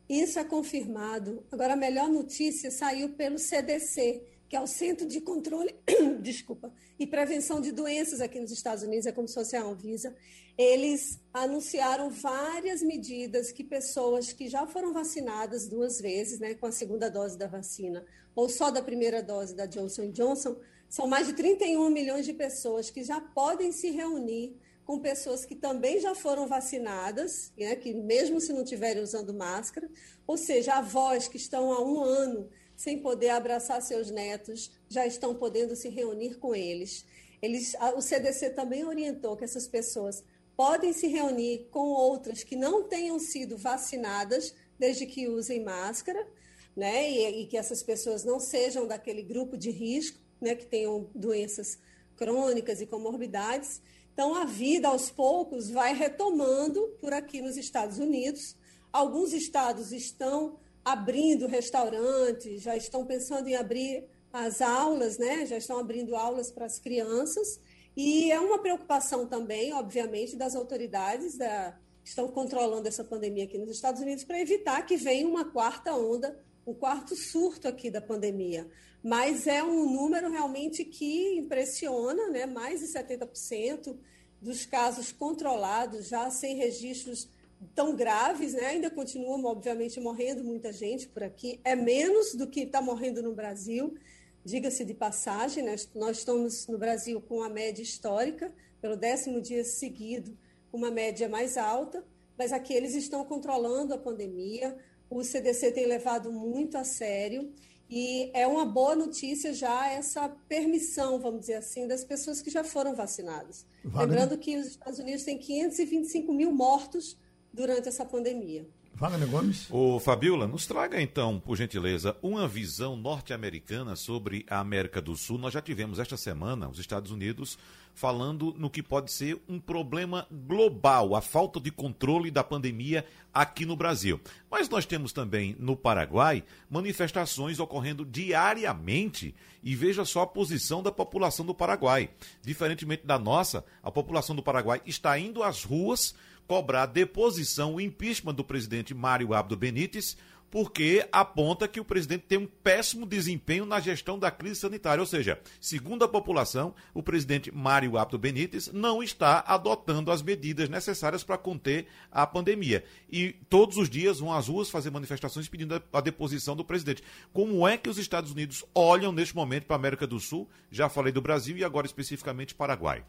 Isso 0.09 0.39
é 0.39 0.43
confirmado. 0.43 1.45
Agora, 1.51 1.73
a 1.73 1.77
melhor 1.77 2.09
notícia 2.09 2.71
saiu 2.71 3.09
pelo 3.09 3.37
CDC, 3.37 4.23
que 4.49 4.55
é 4.55 4.59
o 4.59 4.65
Centro 4.65 5.05
de 5.05 5.21
Controle 5.21 5.75
desculpa, 6.19 6.73
e 6.97 7.05
Prevenção 7.05 7.61
de 7.61 7.71
Doenças 7.71 8.19
aqui 8.19 8.39
nos 8.39 8.51
Estados 8.51 8.83
Unidos, 8.83 9.05
é 9.05 9.11
como 9.11 9.27
se 9.27 9.35
fosse 9.35 9.55
a 9.55 9.61
Anvisa. 9.61 10.15
Eles 10.57 11.19
anunciaram 11.31 12.09
várias 12.09 12.81
medidas 12.81 13.51
que 13.51 13.63
pessoas 13.63 14.33
que 14.33 14.49
já 14.49 14.65
foram 14.65 14.91
vacinadas 14.91 15.67
duas 15.67 16.01
vezes, 16.01 16.39
né, 16.39 16.55
com 16.55 16.65
a 16.65 16.71
segunda 16.71 17.07
dose 17.07 17.37
da 17.37 17.45
vacina, 17.47 18.03
ou 18.35 18.49
só 18.49 18.71
da 18.71 18.81
primeira 18.81 19.21
dose 19.21 19.55
da 19.55 19.67
Johnson 19.67 20.09
Johnson, 20.11 20.57
são 20.89 21.07
mais 21.07 21.27
de 21.27 21.33
31 21.33 21.87
milhões 21.91 22.25
de 22.25 22.33
pessoas 22.33 22.89
que 22.89 23.03
já 23.03 23.21
podem 23.21 23.71
se 23.71 23.91
reunir 23.91 24.57
com 24.89 24.97
pessoas 24.97 25.45
que 25.45 25.53
também 25.53 25.99
já 25.99 26.15
foram 26.15 26.47
vacinadas, 26.47 27.53
né, 27.55 27.75
que 27.75 27.93
mesmo 27.93 28.41
se 28.41 28.51
não 28.51 28.63
estiverem 28.63 29.03
usando 29.03 29.31
máscara, 29.31 29.87
ou 30.25 30.35
seja, 30.35 30.73
avós 30.73 31.27
que 31.27 31.37
estão 31.37 31.71
há 31.71 31.79
um 31.79 32.01
ano 32.01 32.49
sem 32.75 32.97
poder 32.97 33.29
abraçar 33.29 33.83
seus 33.83 34.09
netos, 34.09 34.71
já 34.89 35.05
estão 35.05 35.35
podendo 35.35 35.75
se 35.75 35.89
reunir 35.89 36.39
com 36.39 36.55
eles. 36.55 37.05
eles 37.39 37.75
o 37.95 38.01
CDC 38.01 38.49
também 38.49 38.83
orientou 38.83 39.37
que 39.37 39.43
essas 39.43 39.67
pessoas 39.67 40.23
podem 40.57 40.91
se 40.91 41.05
reunir 41.05 41.67
com 41.69 41.89
outras 41.89 42.43
que 42.43 42.55
não 42.55 42.81
tenham 42.81 43.19
sido 43.19 43.59
vacinadas, 43.59 44.55
desde 44.79 45.05
que 45.05 45.27
usem 45.27 45.63
máscara, 45.63 46.27
né, 46.75 47.07
e, 47.11 47.43
e 47.43 47.45
que 47.45 47.57
essas 47.57 47.83
pessoas 47.83 48.23
não 48.23 48.39
sejam 48.39 48.87
daquele 48.87 49.21
grupo 49.21 49.55
de 49.55 49.69
risco, 49.69 50.19
né, 50.41 50.55
que 50.55 50.65
tenham 50.65 51.07
doenças 51.13 51.77
crônicas 52.19 52.81
e 52.81 52.87
comorbidades. 52.87 53.83
Então, 54.19 54.35
a 54.35 54.43
vida, 54.43 54.89
aos 54.89 55.09
poucos, 55.09 55.69
vai 55.69 55.93
retomando 55.93 56.93
por 56.99 57.13
aqui 57.13 57.39
nos 57.39 57.55
Estados 57.55 57.99
Unidos. 57.99 58.53
Alguns 58.91 59.31
estados 59.31 59.93
estão 59.93 60.59
abrindo 60.83 61.47
restaurantes, 61.47 62.61
já 62.61 62.75
estão 62.75 63.05
pensando 63.05 63.47
em 63.47 63.55
abrir 63.55 64.03
as 64.33 64.61
aulas, 64.61 65.17
né? 65.17 65.45
já 65.45 65.55
estão 65.55 65.79
abrindo 65.79 66.17
aulas 66.17 66.51
para 66.51 66.65
as 66.65 66.77
crianças. 66.77 67.61
E 67.95 68.29
é 68.29 68.37
uma 68.41 68.59
preocupação 68.59 69.25
também, 69.25 69.71
obviamente, 69.71 70.35
das 70.35 70.53
autoridades 70.53 71.37
da, 71.37 71.79
que 72.03 72.09
estão 72.09 72.27
controlando 72.27 72.89
essa 72.89 73.05
pandemia 73.05 73.45
aqui 73.45 73.57
nos 73.57 73.69
Estados 73.69 74.01
Unidos 74.01 74.25
para 74.25 74.41
evitar 74.41 74.85
que 74.85 74.97
venha 74.97 75.25
uma 75.25 75.45
quarta 75.45 75.93
onda, 75.95 76.37
um 76.69 76.73
quarto 76.73 77.15
surto 77.15 77.67
aqui 77.67 77.89
da 77.89 78.01
pandemia 78.01 78.69
mas 79.03 79.47
é 79.47 79.63
um 79.63 79.89
número 79.89 80.29
realmente 80.29 80.83
que 80.83 81.37
impressiona, 81.37 82.29
né? 82.29 82.45
mais 82.45 82.81
de 82.81 82.87
70% 82.87 83.97
dos 84.41 84.65
casos 84.65 85.11
controlados, 85.11 86.07
já 86.07 86.29
sem 86.29 86.55
registros 86.55 87.29
tão 87.75 87.95
graves, 87.95 88.53
né? 88.53 88.65
ainda 88.67 88.89
continuam, 88.89 89.43
obviamente, 89.45 89.99
morrendo 89.99 90.43
muita 90.43 90.71
gente 90.71 91.07
por 91.07 91.23
aqui, 91.23 91.59
é 91.63 91.75
menos 91.75 92.33
do 92.33 92.47
que 92.47 92.61
está 92.61 92.81
morrendo 92.81 93.21
no 93.21 93.33
Brasil, 93.33 93.95
diga-se 94.43 94.83
de 94.83 94.93
passagem, 94.93 95.63
né? 95.63 95.75
nós 95.95 96.17
estamos 96.17 96.67
no 96.67 96.77
Brasil 96.77 97.21
com 97.21 97.41
a 97.41 97.49
média 97.49 97.81
histórica, 97.81 98.53
pelo 98.81 98.95
décimo 98.95 99.41
dia 99.41 99.63
seguido, 99.63 100.37
uma 100.71 100.91
média 100.91 101.27
mais 101.27 101.57
alta, 101.57 102.03
mas 102.37 102.53
aqui 102.53 102.73
eles 102.73 102.95
estão 102.95 103.25
controlando 103.25 103.93
a 103.93 103.97
pandemia, 103.97 104.77
o 105.09 105.23
CDC 105.23 105.71
tem 105.71 105.85
levado 105.85 106.31
muito 106.31 106.77
a 106.77 106.83
sério, 106.83 107.51
e 107.89 108.29
é 108.35 108.45
uma 108.45 108.65
boa 108.65 108.95
notícia 108.95 109.51
já 109.51 109.89
essa 109.89 110.29
permissão, 110.47 111.19
vamos 111.19 111.41
dizer 111.41 111.55
assim, 111.55 111.87
das 111.87 112.03
pessoas 112.03 112.39
que 112.39 112.51
já 112.51 112.63
foram 112.63 112.93
vacinadas. 112.95 113.65
Lembrando 113.83 114.37
que 114.37 114.57
os 114.57 114.67
Estados 114.67 114.99
Unidos 114.99 115.23
têm 115.23 115.39
525 115.39 116.31
mil 116.31 116.51
mortos 116.51 117.17
durante 117.51 117.89
essa 117.89 118.05
pandemia. 118.05 118.67
Wagner 118.99 119.29
Gomes. 119.29 119.65
O 119.69 119.97
Fabiola, 119.97 120.45
nos 120.45 120.67
traga 120.67 121.01
então, 121.01 121.39
por 121.39 121.55
gentileza, 121.55 122.17
uma 122.21 122.45
visão 122.49 122.97
norte-americana 122.97 123.95
sobre 123.95 124.45
a 124.49 124.59
América 124.59 125.01
do 125.01 125.15
Sul. 125.15 125.37
Nós 125.37 125.53
já 125.53 125.61
tivemos 125.61 125.99
esta 125.99 126.17
semana 126.17 126.67
os 126.67 126.79
Estados 126.79 127.09
Unidos 127.09 127.57
falando 127.93 128.53
no 128.57 128.69
que 128.69 128.83
pode 128.83 129.09
ser 129.09 129.41
um 129.47 129.57
problema 129.57 130.27
global, 130.29 131.15
a 131.15 131.21
falta 131.21 131.61
de 131.61 131.71
controle 131.71 132.29
da 132.29 132.43
pandemia 132.43 133.05
aqui 133.33 133.65
no 133.65 133.77
Brasil. 133.77 134.19
Mas 134.51 134.67
nós 134.67 134.85
temos 134.85 135.13
também 135.13 135.55
no 135.57 135.77
Paraguai 135.77 136.43
manifestações 136.69 137.57
ocorrendo 137.57 138.03
diariamente 138.03 139.33
e 139.63 139.75
veja 139.75 140.03
só 140.03 140.23
a 140.23 140.27
posição 140.27 140.83
da 140.83 140.91
população 140.91 141.45
do 141.45 141.55
Paraguai. 141.55 142.09
Diferentemente 142.41 143.05
da 143.05 143.17
nossa, 143.17 143.63
a 143.81 143.89
população 143.89 144.35
do 144.35 144.43
Paraguai 144.43 144.81
está 144.85 145.17
indo 145.17 145.41
às 145.41 145.63
ruas 145.63 146.13
cobrar 146.49 146.87
deposição, 146.87 147.75
o 147.75 147.79
impeachment 147.79 148.33
do 148.33 148.43
presidente 148.43 148.91
Mário 148.91 149.35
Abdo 149.35 149.55
Benítez, 149.55 150.17
porque 150.49 151.07
aponta 151.11 151.67
que 151.67 151.79
o 151.79 151.85
presidente 151.85 152.25
tem 152.27 152.39
um 152.39 152.47
péssimo 152.47 153.05
desempenho 153.05 153.67
na 153.67 153.79
gestão 153.79 154.17
da 154.17 154.31
crise 154.31 154.55
sanitária. 154.55 154.99
Ou 154.99 155.05
seja, 155.05 155.39
segundo 155.61 156.03
a 156.03 156.07
população, 156.07 156.73
o 156.91 157.03
presidente 157.03 157.51
Mário 157.55 157.99
Abdo 157.99 158.17
Benítez 158.17 158.73
não 158.73 159.03
está 159.03 159.43
adotando 159.45 160.11
as 160.11 160.23
medidas 160.23 160.67
necessárias 160.69 161.23
para 161.23 161.37
conter 161.37 161.85
a 162.11 162.25
pandemia. 162.25 162.83
E 163.07 163.33
todos 163.47 163.77
os 163.77 163.87
dias 163.87 164.17
vão 164.17 164.33
às 164.33 164.47
ruas 164.47 164.71
fazer 164.71 164.89
manifestações 164.89 165.47
pedindo 165.47 165.79
a 165.93 166.01
deposição 166.01 166.55
do 166.55 166.65
presidente. 166.65 167.03
Como 167.31 167.67
é 167.67 167.77
que 167.77 167.91
os 167.91 167.99
Estados 167.99 168.31
Unidos 168.31 168.65
olham 168.73 169.11
neste 169.11 169.35
momento 169.35 169.67
para 169.67 169.75
a 169.75 169.77
América 169.77 170.07
do 170.07 170.19
Sul? 170.19 170.49
Já 170.71 170.89
falei 170.89 171.13
do 171.13 171.21
Brasil 171.21 171.55
e 171.57 171.63
agora 171.63 171.85
especificamente 171.85 172.55
Paraguai. 172.55 173.05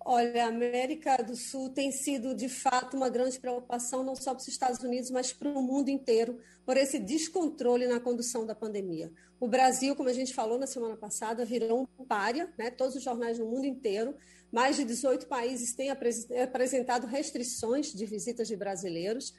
Olha, 0.00 0.44
a 0.44 0.48
América 0.48 1.18
do 1.18 1.36
Sul 1.36 1.70
tem 1.70 1.90
sido, 1.90 2.34
de 2.34 2.48
fato, 2.48 2.96
uma 2.96 3.08
grande 3.08 3.38
preocupação, 3.38 4.02
não 4.02 4.14
só 4.14 4.32
para 4.32 4.40
os 4.40 4.48
Estados 4.48 4.80
Unidos, 4.80 5.10
mas 5.10 5.32
para 5.32 5.48
o 5.48 5.62
mundo 5.62 5.88
inteiro, 5.88 6.38
por 6.64 6.76
esse 6.76 6.98
descontrole 6.98 7.86
na 7.86 8.00
condução 8.00 8.46
da 8.46 8.54
pandemia. 8.54 9.12
O 9.40 9.46
Brasil, 9.46 9.94
como 9.94 10.08
a 10.08 10.12
gente 10.12 10.34
falou 10.34 10.58
na 10.58 10.66
semana 10.66 10.96
passada, 10.96 11.44
virou 11.44 11.88
um 11.98 12.04
párea, 12.04 12.52
né? 12.56 12.70
todos 12.70 12.96
os 12.96 13.02
jornais 13.02 13.38
no 13.38 13.46
mundo 13.46 13.66
inteiro. 13.66 14.14
Mais 14.50 14.76
de 14.76 14.84
18 14.84 15.26
países 15.26 15.74
têm 15.74 15.90
apresentado 15.90 17.06
restrições 17.06 17.92
de 17.92 18.06
visitas 18.06 18.48
de 18.48 18.56
brasileiros. 18.56 19.34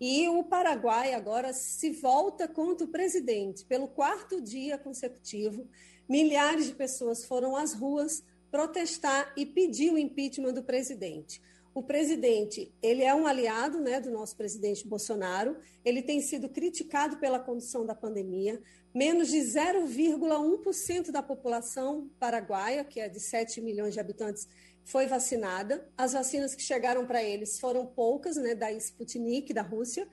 E 0.00 0.28
o 0.28 0.42
Paraguai 0.42 1.14
agora 1.14 1.52
se 1.52 1.90
volta 1.90 2.48
contra 2.48 2.86
o 2.86 2.90
presidente. 2.90 3.64
Pelo 3.64 3.88
quarto 3.88 4.40
dia 4.40 4.76
consecutivo, 4.76 5.68
milhares 6.08 6.66
de 6.66 6.74
pessoas 6.74 7.24
foram 7.24 7.54
às 7.54 7.74
ruas 7.74 8.22
protestar 8.54 9.32
e 9.36 9.44
pedir 9.44 9.92
o 9.92 9.98
impeachment 9.98 10.52
do 10.52 10.62
presidente. 10.62 11.42
o 11.74 11.82
presidente, 11.82 12.72
ele 12.80 13.02
é 13.02 13.12
um 13.12 13.26
aliado 13.26 13.80
né, 13.80 14.00
do 14.00 14.12
nosso 14.12 14.36
presidente 14.36 14.86
Bolsonaro, 14.86 15.56
ele 15.84 16.00
tem 16.00 16.20
sido 16.20 16.48
criticado 16.48 17.16
pela 17.16 17.40
condução 17.40 17.84
da 17.84 17.96
pandemia, 17.96 18.62
menos 18.94 19.28
de 19.28 19.38
0,1% 19.38 21.10
da 21.10 21.20
população 21.20 22.08
paraguaia, 22.16 22.84
que 22.84 23.00
é 23.00 23.08
de 23.08 23.18
7 23.18 23.60
milhões 23.60 23.92
de 23.92 23.98
habitantes, 23.98 24.46
foi 24.84 25.08
vacinada. 25.08 25.90
As 25.98 26.12
vacinas 26.12 26.54
que 26.54 26.62
chegaram 26.62 27.04
para 27.08 27.24
eles 27.24 27.58
foram 27.58 27.84
poucas, 27.84 28.36
né, 28.36 28.54
da 28.54 28.70
Sputnik, 28.70 29.52
da 29.52 29.62
Rússia, 29.62 30.06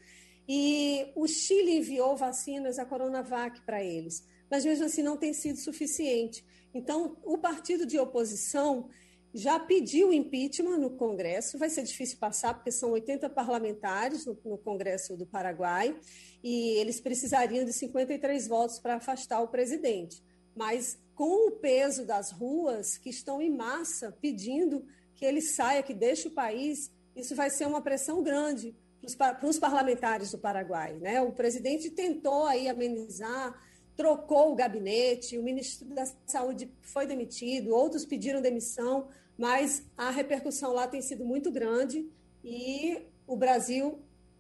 e 0.50 1.12
o 1.16 1.28
Chile 1.28 1.78
enviou 1.78 2.18
vacinas, 2.18 2.80
a 2.80 2.86
Coronavac, 2.86 3.62
para 3.62 3.84
eles, 3.84 4.28
mas 4.50 4.66
mesmo 4.66 4.86
assim 4.86 5.04
não 5.04 5.16
tem 5.16 5.32
sido 5.32 5.60
suficiente. 5.60 6.44
Então, 6.74 7.18
o 7.24 7.38
partido 7.38 7.86
de 7.86 8.00
oposição 8.00 8.90
já 9.34 9.60
pediu 9.60 10.12
impeachment 10.12 10.78
no 10.78 10.92
Congresso. 10.92 11.58
Vai 11.58 11.70
ser 11.70 11.84
difícil 11.84 12.18
passar, 12.18 12.54
porque 12.54 12.72
são 12.72 12.92
80 12.92 13.30
parlamentares 13.30 14.26
no, 14.26 14.38
no, 14.44 14.58
Congresso 14.58 15.16
do 15.16 15.26
Paraguai 15.26 15.98
e 16.44 16.72
eles 16.78 17.00
precisariam 17.00 17.64
de 17.64 17.74
53 17.74 18.48
votos 18.48 18.80
para 18.80 18.96
afastar 18.96 19.42
o 19.42 19.48
presidente. 19.48 20.22
Mas 20.56 21.00
com 21.16 21.48
o 21.48 21.52
peso 21.52 22.06
das 22.06 22.32
ruas 22.32 22.98
que 22.98 23.10
estão 23.10 23.42
em 23.42 23.50
massa 23.50 24.16
pedindo 24.22 24.86
que 25.16 25.26
ele 25.26 25.42
saia, 25.42 25.84
que 25.84 25.94
deixe 25.94 26.28
o 26.28 26.32
país, 26.32 26.92
isso 27.16 27.36
vai 27.36 27.50
ser 27.50 27.68
uma 27.68 27.82
pressão 27.82 28.22
grande 28.24 28.76
para 29.18 29.46
os 29.46 29.58
parlamentares 29.58 30.32
do 30.32 30.38
Paraguai. 30.38 30.94
Né? 30.94 31.22
O 31.22 31.32
presidente 31.32 31.90
tentou 31.90 32.46
aí 32.46 32.68
amenizar 32.68 33.56
trocou 34.02 34.52
o 34.52 34.56
gabinete, 34.56 35.38
o 35.38 35.44
ministro 35.44 35.88
da 35.90 36.08
Saúde 36.26 36.72
foi 36.82 37.06
demitido, 37.06 37.70
outros 37.70 38.04
pediram 38.04 38.42
demissão, 38.42 39.10
mas 39.38 39.86
a 39.96 40.10
repercussão 40.10 40.74
lá 40.74 40.88
tem 40.88 41.04
sido 41.04 41.24
muito 41.24 41.52
grande 41.52 42.10
e 42.44 42.98
o 43.28 43.36
Brasil 43.36 44.00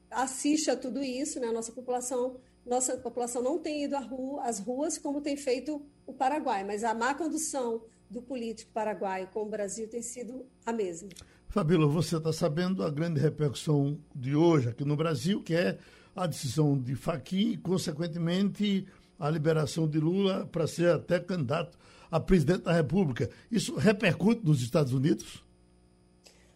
assiste 0.09 0.72
a 0.72 0.76
tudo 0.76 1.03
isso, 1.03 1.39
né? 1.39 1.49
A 1.49 1.53
nossa 1.53 1.72
população, 1.72 2.38
nossa 2.66 2.97
população 2.97 3.43
não 3.43 3.59
tem 3.59 3.84
ido 3.84 3.95
rua, 3.99 4.41
às 4.43 4.59
ruas 4.59 4.97
como 4.97 5.22
tem 5.22 5.38
feito 5.38 5.80
o 6.07 6.14
Paraguai, 6.14 6.64
mas 6.64 6.84
a 6.84 6.95
má 6.95 7.14
condução 7.14 7.84
do 8.09 8.20
político 8.20 8.72
paraguaio 8.74 9.28
com 9.28 9.43
o 9.43 9.49
Brasil 9.49 9.88
tem 9.88 10.01
sido 10.01 10.43
a 10.66 10.74
mesma. 10.74 11.07
Fabíola, 11.49 11.86
você 11.86 12.18
está 12.18 12.34
sabendo 12.34 12.84
a 12.84 12.89
grande 12.89 13.22
repercussão 13.22 13.99
de 14.16 14.36
hoje 14.36 14.70
aqui 14.70 14.84
no 14.84 14.95
Brasil, 14.95 15.43
que 15.43 15.53
é 15.53 15.78
a 16.16 16.26
decisão 16.26 16.78
de 16.78 16.95
Fachin 16.95 17.51
e, 17.51 17.57
consequentemente, 17.57 18.88
a 19.22 19.30
liberação 19.30 19.88
de 19.88 19.99
Lula 19.99 20.49
para 20.51 20.65
ser 20.65 20.89
até 20.89 21.19
candidato 21.19 21.78
a 22.09 22.19
presidente 22.19 22.63
da 22.63 22.74
República. 22.74 23.30
Isso 23.51 23.76
repercute 23.76 24.43
nos 24.43 24.61
Estados 24.61 24.93
Unidos? 24.93 25.45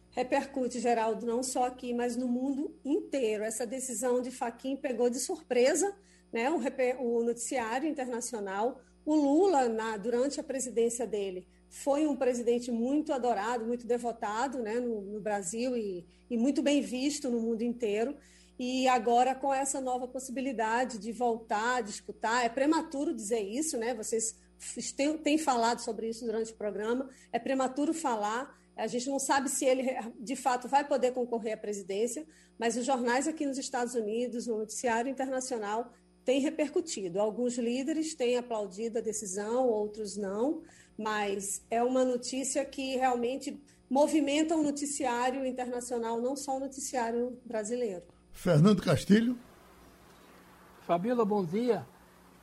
Repercute, 0.09 0.79
Geraldo, 0.79 1.25
não 1.25 1.43
só 1.43 1.65
aqui, 1.65 1.93
mas 1.93 2.17
no 2.17 2.27
mundo 2.27 2.75
inteiro. 2.83 3.43
Essa 3.43 3.67
decisão 3.67 4.19
de 4.19 4.31
Faquim 4.31 4.75
pegou 4.75 5.09
de 5.09 5.19
surpresa 5.19 5.95
né, 6.33 6.49
o, 6.49 6.57
o 7.03 7.23
noticiário 7.23 7.87
internacional. 7.87 8.81
O 9.05 9.13
Lula, 9.13 9.69
na, 9.69 9.95
durante 9.97 10.39
a 10.39 10.43
presidência 10.43 11.05
dele, 11.05 11.47
foi 11.69 12.07
um 12.07 12.15
presidente 12.15 12.71
muito 12.71 13.13
adorado, 13.13 13.65
muito 13.65 13.85
devotado 13.85 14.57
né, 14.57 14.79
no, 14.79 15.01
no 15.01 15.21
Brasil 15.21 15.77
e, 15.77 16.03
e 16.29 16.37
muito 16.37 16.63
bem 16.63 16.81
visto 16.81 17.29
no 17.29 17.39
mundo 17.39 17.61
inteiro. 17.61 18.15
E 18.57 18.87
agora, 18.87 19.35
com 19.35 19.53
essa 19.53 19.81
nova 19.81 20.07
possibilidade 20.07 20.97
de 20.97 21.11
voltar 21.11 21.77
a 21.77 21.81
disputar, 21.81 22.45
é 22.45 22.49
prematuro 22.49 23.13
dizer 23.13 23.41
isso, 23.41 23.77
né? 23.77 23.93
Vocês 23.93 24.33
têm, 24.95 25.17
têm 25.17 25.37
falado 25.37 25.79
sobre 25.79 26.07
isso 26.07 26.25
durante 26.25 26.53
o 26.53 26.55
programa, 26.55 27.09
é 27.33 27.39
prematuro 27.39 27.93
falar. 27.93 28.57
A 28.77 28.87
gente 28.87 29.09
não 29.09 29.19
sabe 29.19 29.49
se 29.49 29.65
ele 29.65 29.85
de 30.19 30.35
fato 30.35 30.67
vai 30.67 30.85
poder 30.87 31.13
concorrer 31.13 31.53
à 31.53 31.57
presidência, 31.57 32.25
mas 32.57 32.77
os 32.77 32.85
jornais 32.85 33.27
aqui 33.27 33.45
nos 33.45 33.57
Estados 33.57 33.93
Unidos, 33.93 34.47
no 34.47 34.57
noticiário 34.57 35.09
internacional, 35.09 35.91
têm 36.23 36.39
repercutido. 36.39 37.19
Alguns 37.19 37.57
líderes 37.57 38.15
têm 38.15 38.37
aplaudido 38.37 38.99
a 38.99 39.01
decisão, 39.01 39.67
outros 39.67 40.17
não, 40.17 40.63
mas 40.97 41.61
é 41.69 41.83
uma 41.83 42.03
notícia 42.03 42.63
que 42.65 42.95
realmente 42.95 43.61
movimenta 43.89 44.55
o 44.55 44.63
noticiário 44.63 45.45
internacional, 45.45 46.19
não 46.19 46.35
só 46.35 46.57
o 46.57 46.59
noticiário 46.59 47.37
brasileiro. 47.45 48.14
Fernando 48.35 48.81
Castilho. 48.81 49.35
Fabíola, 50.85 51.25
bom 51.25 51.43
dia. 51.43 51.83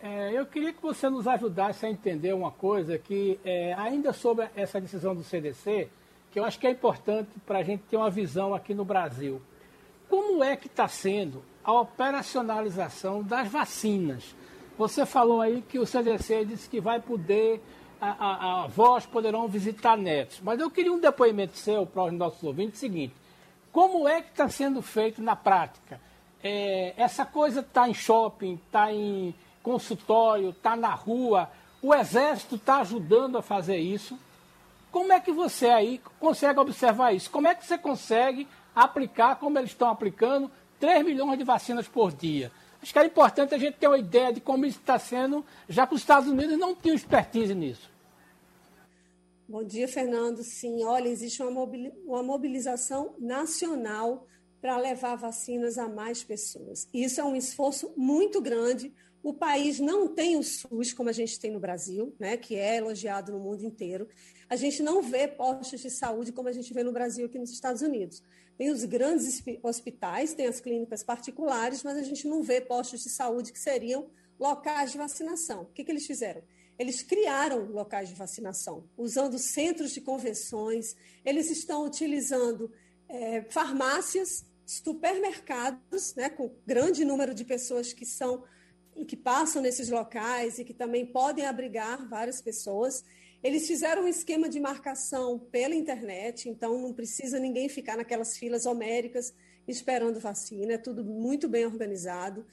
É, 0.03 0.33
eu 0.33 0.45
queria 0.47 0.73
que 0.73 0.83
você 0.83 1.09
nos 1.09 1.29
ajudasse 1.29 1.87
a 1.87 1.91
entender 1.91 2.33
uma 2.33 2.51
coisa 2.51 2.99
que, 2.99 3.39
é, 3.45 3.73
ainda 3.75 4.13
sobre 4.13 4.49
essa 4.57 4.81
decisão 4.81 5.15
do 5.15 5.23
CDC, 5.23 5.89
que 6.33 6.41
eu 6.41 6.45
acho 6.45 6.59
que 6.59 6.67
é 6.67 6.71
importante 6.71 7.31
para 7.47 7.59
a 7.59 7.63
gente 7.63 7.85
ter 7.85 7.97
uma 7.97 8.11
visão 8.11 8.53
aqui 8.53 8.75
no 8.75 8.85
Brasil. 8.85 9.41
Como 10.09 10.43
é 10.43 10.57
que 10.57 10.67
está 10.67 10.89
sendo 10.89 11.43
a 11.63 11.73
operacionalização 11.73 13.23
das 13.23 13.49
vacinas? 13.49 14.35
Você 14.77 15.07
falou 15.07 15.41
aí 15.41 15.63
que 15.63 15.79
o 15.79 15.87
CDC 15.87 16.47
disse 16.47 16.69
que 16.69 16.81
vai 16.81 16.99
poder, 16.99 17.63
a, 18.01 18.11
a, 18.11 18.35
a 18.35 18.65
avós 18.65 19.07
poderão 19.07 19.47
visitar 19.47 19.97
netos, 19.97 20.41
mas 20.43 20.59
eu 20.59 20.71
queria 20.71 20.93
um 20.93 20.99
depoimento 20.99 21.57
seu 21.57 21.87
para 21.87 22.05
os 22.05 22.13
nossos 22.13 22.43
ouvintes, 22.43 22.81
seguinte, 22.81 23.15
como 23.73 24.07
é 24.07 24.21
que 24.21 24.29
está 24.31 24.49
sendo 24.49 24.83
feito 24.83 25.23
na 25.23 25.35
prática? 25.35 25.99
É, 26.45 26.93
essa 26.97 27.25
coisa 27.25 27.61
está 27.61 27.89
em 27.89 27.95
shopping, 27.95 28.61
está 28.67 28.93
em 28.93 29.35
consultório, 29.63 30.51
está 30.51 30.77
na 30.77 30.91
rua, 30.91 31.51
o 31.81 31.95
Exército 31.95 32.57
está 32.57 32.81
ajudando 32.81 33.39
a 33.39 33.43
fazer 33.43 33.79
isso. 33.79 34.19
Como 34.91 35.13
é 35.13 35.19
que 35.19 35.33
você 35.33 35.69
aí 35.69 36.01
consegue 36.21 36.61
observar 36.61 37.13
isso? 37.13 37.31
Como 37.31 37.49
é 37.49 37.55
que 37.55 37.65
você 37.65 37.79
consegue 37.79 38.47
aplicar, 38.75 39.37
como 39.37 39.59
eles 39.59 39.71
estão 39.71 39.89
aplicando, 39.89 40.51
3 40.79 41.05
milhões 41.05 41.39
de 41.39 41.45
vacinas 41.45 41.89
por 41.89 42.13
dia? 42.13 42.53
Acho 42.83 42.93
que 42.93 42.99
é 42.99 43.07
importante 43.07 43.55
a 43.55 43.59
gente 43.59 43.77
ter 43.77 43.87
uma 43.87 43.99
ideia 43.99 44.33
de 44.33 44.41
como 44.41 44.67
isso 44.67 44.81
está 44.81 44.99
sendo, 44.99 45.45
já 45.69 45.87
que 45.87 45.95
os 45.95 46.01
Estados 46.01 46.29
Unidos 46.29 46.59
não 46.59 46.75
tinham 46.75 46.97
expertise 46.97 47.55
nisso. 47.55 47.92
Bom 49.53 49.63
dia, 49.63 49.87
Fernando. 49.87 50.43
Sim, 50.43 50.83
olha, 50.83 51.11
existe 51.11 51.43
uma 51.43 52.23
mobilização 52.23 53.15
nacional 53.19 54.27
para 54.63 54.79
levar 54.79 55.15
vacinas 55.15 55.77
a 55.77 55.87
mais 55.87 56.25
pessoas. 56.25 56.89
Isso 56.91 57.21
é 57.21 57.25
um 57.25 57.37
esforço 57.37 57.93
muito 57.95 58.41
grande. 58.41 58.95
O 59.23 59.35
país 59.35 59.79
não 59.79 60.09
tem 60.09 60.39
o 60.39 60.43
SUS 60.43 60.95
como 60.95 61.11
a 61.11 61.13
gente 61.13 61.39
tem 61.39 61.51
no 61.51 61.61
Brasil, 61.61 62.17
né, 62.19 62.39
que 62.39 62.55
é 62.55 62.79
elogiado 62.79 63.31
no 63.31 63.41
mundo 63.41 63.63
inteiro. 63.63 64.09
A 64.49 64.57
gente 64.57 64.83
não 64.83 65.03
vê 65.03 65.29
postos 65.29 65.83
de 65.83 65.91
saúde 65.91 66.33
como 66.33 66.49
a 66.49 66.53
gente 66.53 66.73
vê 66.73 66.83
no 66.83 66.91
Brasil 66.91 67.27
aqui 67.27 67.39
nos 67.39 67.51
Estados 67.51 67.83
Unidos. 67.83 68.23
Tem 68.57 68.71
os 68.71 68.87
grandes 68.87 69.45
hospitais, 69.63 70.33
tem 70.33 70.47
as 70.47 70.61
clínicas 70.61 71.03
particulares, 71.03 71.83
mas 71.83 71.99
a 71.99 72.03
gente 72.03 72.27
não 72.27 72.43
vê 72.43 72.59
postos 72.59 73.03
de 73.03 73.11
saúde 73.11 73.53
que 73.53 73.59
seriam 73.59 74.09
locais 74.41 74.93
de 74.93 74.97
vacinação. 74.97 75.65
O 75.65 75.67
que, 75.67 75.85
que 75.85 75.93
eles 75.93 76.07
fizeram? 76.07 76.43
Eles 76.83 77.01
criaram 77.01 77.67
locais 77.67 78.09
de 78.09 78.15
vacinação, 78.17 78.91
usando 78.99 79.39
centros 79.39 79.93
de 79.93 80.01
convenções, 80.01 80.97
eles 81.25 81.49
estão 81.49 81.87
utilizando 81.87 82.73
é, 83.09 83.43
farmácias, 83.43 84.45
supermercados, 84.67 86.13
né, 86.17 86.29
com 86.29 86.53
grande 86.67 87.05
número 87.05 87.35
de 87.35 87.45
pessoas 87.45 87.93
que 87.93 88.05
são 88.05 88.43
que 89.07 89.17
passam 89.17 89.63
nesses 89.63 89.89
locais 89.89 90.59
e 90.59 90.65
que 90.65 90.75
também 90.75 91.07
podem 91.07 91.47
abrigar 91.47 92.07
várias 92.09 92.43
pessoas. 92.43 93.05
Eles 93.43 93.67
fizeram 93.67 94.03
um 94.03 94.09
esquema 94.09 94.49
de 94.49 94.59
marcação 94.59 95.39
pela 95.39 95.77
internet, 95.77 96.49
então 96.49 96.77
não 96.83 96.93
precisa 96.93 97.39
ninguém 97.39 97.69
ficar 97.69 97.97
naquelas 97.97 98.37
filas 98.37 98.67
homéricas 98.67 99.33
esperando 99.69 100.19
vacina, 100.19 100.73
é 100.73 100.79
tudo 100.79 101.05
muito 101.05 101.49
bem 101.49 101.65
organizado. 101.65 102.45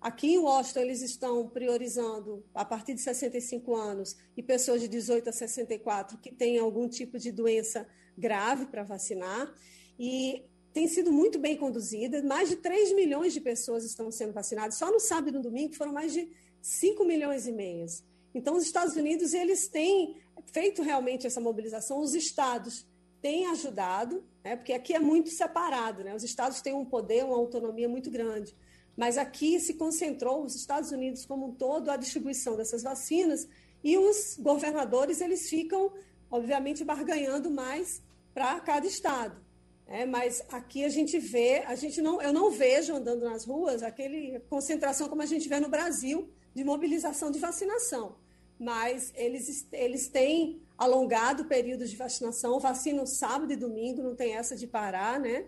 Aqui 0.00 0.34
em 0.34 0.38
Washington, 0.38 0.80
eles 0.80 1.02
estão 1.02 1.48
priorizando 1.48 2.44
a 2.54 2.64
partir 2.64 2.94
de 2.94 3.00
65 3.00 3.74
anos 3.74 4.16
e 4.36 4.42
pessoas 4.42 4.80
de 4.80 4.86
18 4.86 5.28
a 5.28 5.32
64 5.32 6.18
que 6.18 6.32
têm 6.32 6.58
algum 6.58 6.88
tipo 6.88 7.18
de 7.18 7.32
doença 7.32 7.86
grave 8.16 8.66
para 8.66 8.84
vacinar. 8.84 9.52
E 9.98 10.44
tem 10.72 10.86
sido 10.86 11.12
muito 11.12 11.38
bem 11.38 11.56
conduzida. 11.56 12.22
Mais 12.22 12.48
de 12.48 12.56
3 12.56 12.94
milhões 12.94 13.32
de 13.32 13.40
pessoas 13.40 13.84
estão 13.84 14.10
sendo 14.12 14.32
vacinadas. 14.32 14.76
Só 14.76 14.92
no 14.92 15.00
sábado 15.00 15.30
e 15.30 15.32
no 15.32 15.42
domingo 15.42 15.74
foram 15.74 15.92
mais 15.92 16.12
de 16.12 16.30
5 16.62 17.04
milhões 17.04 17.48
e 17.48 17.52
meias. 17.52 18.04
Então, 18.32 18.54
os 18.54 18.62
Estados 18.62 18.94
Unidos 18.94 19.34
eles 19.34 19.66
têm 19.66 20.16
feito 20.52 20.82
realmente 20.82 21.26
essa 21.26 21.40
mobilização. 21.40 21.98
Os 21.98 22.14
estados 22.14 22.86
têm 23.20 23.46
ajudado, 23.46 24.24
né? 24.44 24.54
porque 24.54 24.72
aqui 24.72 24.94
é 24.94 25.00
muito 25.00 25.30
separado. 25.30 26.04
Né? 26.04 26.14
Os 26.14 26.22
estados 26.22 26.60
têm 26.60 26.74
um 26.74 26.84
poder, 26.84 27.24
uma 27.24 27.36
autonomia 27.36 27.88
muito 27.88 28.10
grande. 28.10 28.54
Mas 28.98 29.16
aqui 29.16 29.60
se 29.60 29.74
concentrou, 29.74 30.44
os 30.44 30.56
Estados 30.56 30.90
Unidos 30.90 31.24
como 31.24 31.46
um 31.46 31.52
todo, 31.52 31.88
a 31.88 31.96
distribuição 31.96 32.56
dessas 32.56 32.82
vacinas 32.82 33.48
e 33.84 33.96
os 33.96 34.36
governadores 34.40 35.20
eles 35.20 35.48
ficam, 35.48 35.92
obviamente, 36.28 36.82
barganhando 36.82 37.48
mais 37.48 38.02
para 38.34 38.58
cada 38.58 38.88
estado. 38.88 39.40
É, 39.86 40.04
mas 40.04 40.42
aqui 40.50 40.84
a 40.84 40.88
gente 40.88 41.16
vê, 41.16 41.62
a 41.64 41.76
gente 41.76 42.02
não, 42.02 42.20
eu 42.20 42.32
não 42.32 42.50
vejo 42.50 42.92
andando 42.92 43.22
nas 43.24 43.44
ruas 43.44 43.84
aquele 43.84 44.40
concentração 44.50 45.08
como 45.08 45.22
a 45.22 45.26
gente 45.26 45.48
vê 45.48 45.60
no 45.60 45.68
Brasil 45.68 46.28
de 46.52 46.64
mobilização 46.64 47.30
de 47.30 47.38
vacinação. 47.38 48.16
mas 48.58 49.12
eles, 49.14 49.68
eles 49.70 50.08
têm 50.08 50.60
alongado 50.76 51.44
períodos 51.44 51.88
de 51.88 51.96
vacinação, 51.96 52.58
vacinam 52.58 53.06
sábado 53.06 53.52
e 53.52 53.56
domingo, 53.56 54.02
não 54.02 54.16
tem 54.16 54.34
essa 54.34 54.56
de 54.56 54.66
parar, 54.66 55.20
né? 55.20 55.46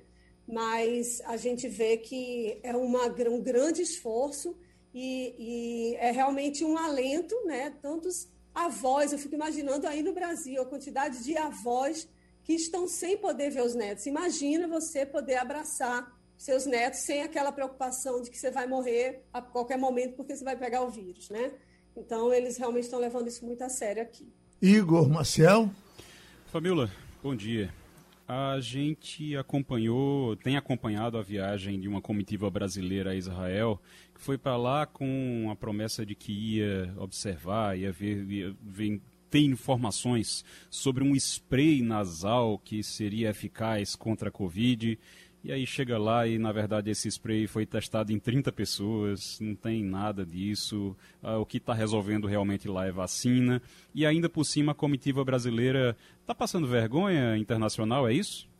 Mas 0.50 1.20
a 1.26 1.36
gente 1.36 1.68
vê 1.68 1.96
que 1.96 2.58
é 2.62 2.74
uma, 2.74 3.06
um 3.06 3.40
grande 3.40 3.82
esforço 3.82 4.56
e, 4.92 5.34
e 5.38 5.96
é 5.96 6.10
realmente 6.10 6.64
um 6.64 6.76
alento, 6.76 7.34
né? 7.44 7.70
Tantos 7.80 8.28
avós, 8.54 9.12
eu 9.12 9.18
fico 9.18 9.34
imaginando 9.34 9.86
aí 9.86 10.02
no 10.02 10.12
Brasil 10.12 10.60
a 10.60 10.66
quantidade 10.66 11.22
de 11.22 11.36
avós 11.36 12.08
que 12.42 12.52
estão 12.52 12.88
sem 12.88 13.16
poder 13.16 13.50
ver 13.50 13.62
os 13.62 13.74
netos. 13.74 14.06
Imagina 14.06 14.66
você 14.66 15.06
poder 15.06 15.36
abraçar 15.36 16.18
seus 16.36 16.66
netos 16.66 17.00
sem 17.00 17.22
aquela 17.22 17.52
preocupação 17.52 18.20
de 18.20 18.30
que 18.30 18.38
você 18.38 18.50
vai 18.50 18.66
morrer 18.66 19.22
a 19.32 19.40
qualquer 19.40 19.78
momento 19.78 20.16
porque 20.16 20.34
você 20.34 20.42
vai 20.42 20.56
pegar 20.56 20.82
o 20.82 20.90
vírus, 20.90 21.28
né? 21.30 21.52
Então, 21.96 22.32
eles 22.32 22.56
realmente 22.56 22.84
estão 22.84 22.98
levando 22.98 23.28
isso 23.28 23.44
muito 23.44 23.62
a 23.62 23.68
sério 23.68 24.02
aqui. 24.02 24.32
Igor 24.60 25.08
Maciel. 25.08 25.70
Fabiola, 26.46 26.90
bom 27.22 27.36
dia. 27.36 27.79
A 28.32 28.60
gente 28.60 29.36
acompanhou, 29.36 30.36
tem 30.36 30.56
acompanhado 30.56 31.18
a 31.18 31.20
viagem 31.22 31.80
de 31.80 31.88
uma 31.88 32.00
comitiva 32.00 32.48
brasileira 32.48 33.10
a 33.10 33.16
Israel, 33.16 33.82
que 34.14 34.20
foi 34.20 34.38
para 34.38 34.56
lá 34.56 34.86
com 34.86 35.48
a 35.50 35.56
promessa 35.56 36.06
de 36.06 36.14
que 36.14 36.30
ia 36.30 36.94
observar, 36.96 37.76
ia 37.76 37.90
ver, 37.90 38.24
ia 38.30 38.54
ver 38.62 39.00
ter 39.28 39.40
informações 39.40 40.44
sobre 40.70 41.02
um 41.02 41.16
spray 41.16 41.82
nasal 41.82 42.56
que 42.56 42.84
seria 42.84 43.30
eficaz 43.30 43.96
contra 43.96 44.28
a 44.28 44.32
Covid. 44.32 44.96
E 45.42 45.50
aí 45.50 45.66
chega 45.66 45.96
lá 45.96 46.26
e, 46.26 46.38
na 46.38 46.52
verdade, 46.52 46.90
esse 46.90 47.08
spray 47.08 47.46
foi 47.46 47.64
testado 47.64 48.12
em 48.12 48.18
30 48.18 48.52
pessoas, 48.52 49.40
não 49.40 49.54
tem 49.54 49.82
nada 49.82 50.24
disso. 50.24 50.94
Ah, 51.22 51.38
o 51.38 51.46
que 51.46 51.56
está 51.56 51.72
resolvendo 51.72 52.26
realmente 52.26 52.68
lá 52.68 52.86
é 52.86 52.92
vacina. 52.92 53.62
E 53.94 54.04
ainda 54.04 54.28
por 54.28 54.44
cima, 54.44 54.72
a 54.72 54.74
comitiva 54.74 55.24
brasileira 55.24 55.96
está 56.20 56.34
passando 56.34 56.66
vergonha 56.66 57.38
internacional, 57.38 58.06
é 58.06 58.12
isso? 58.12 58.50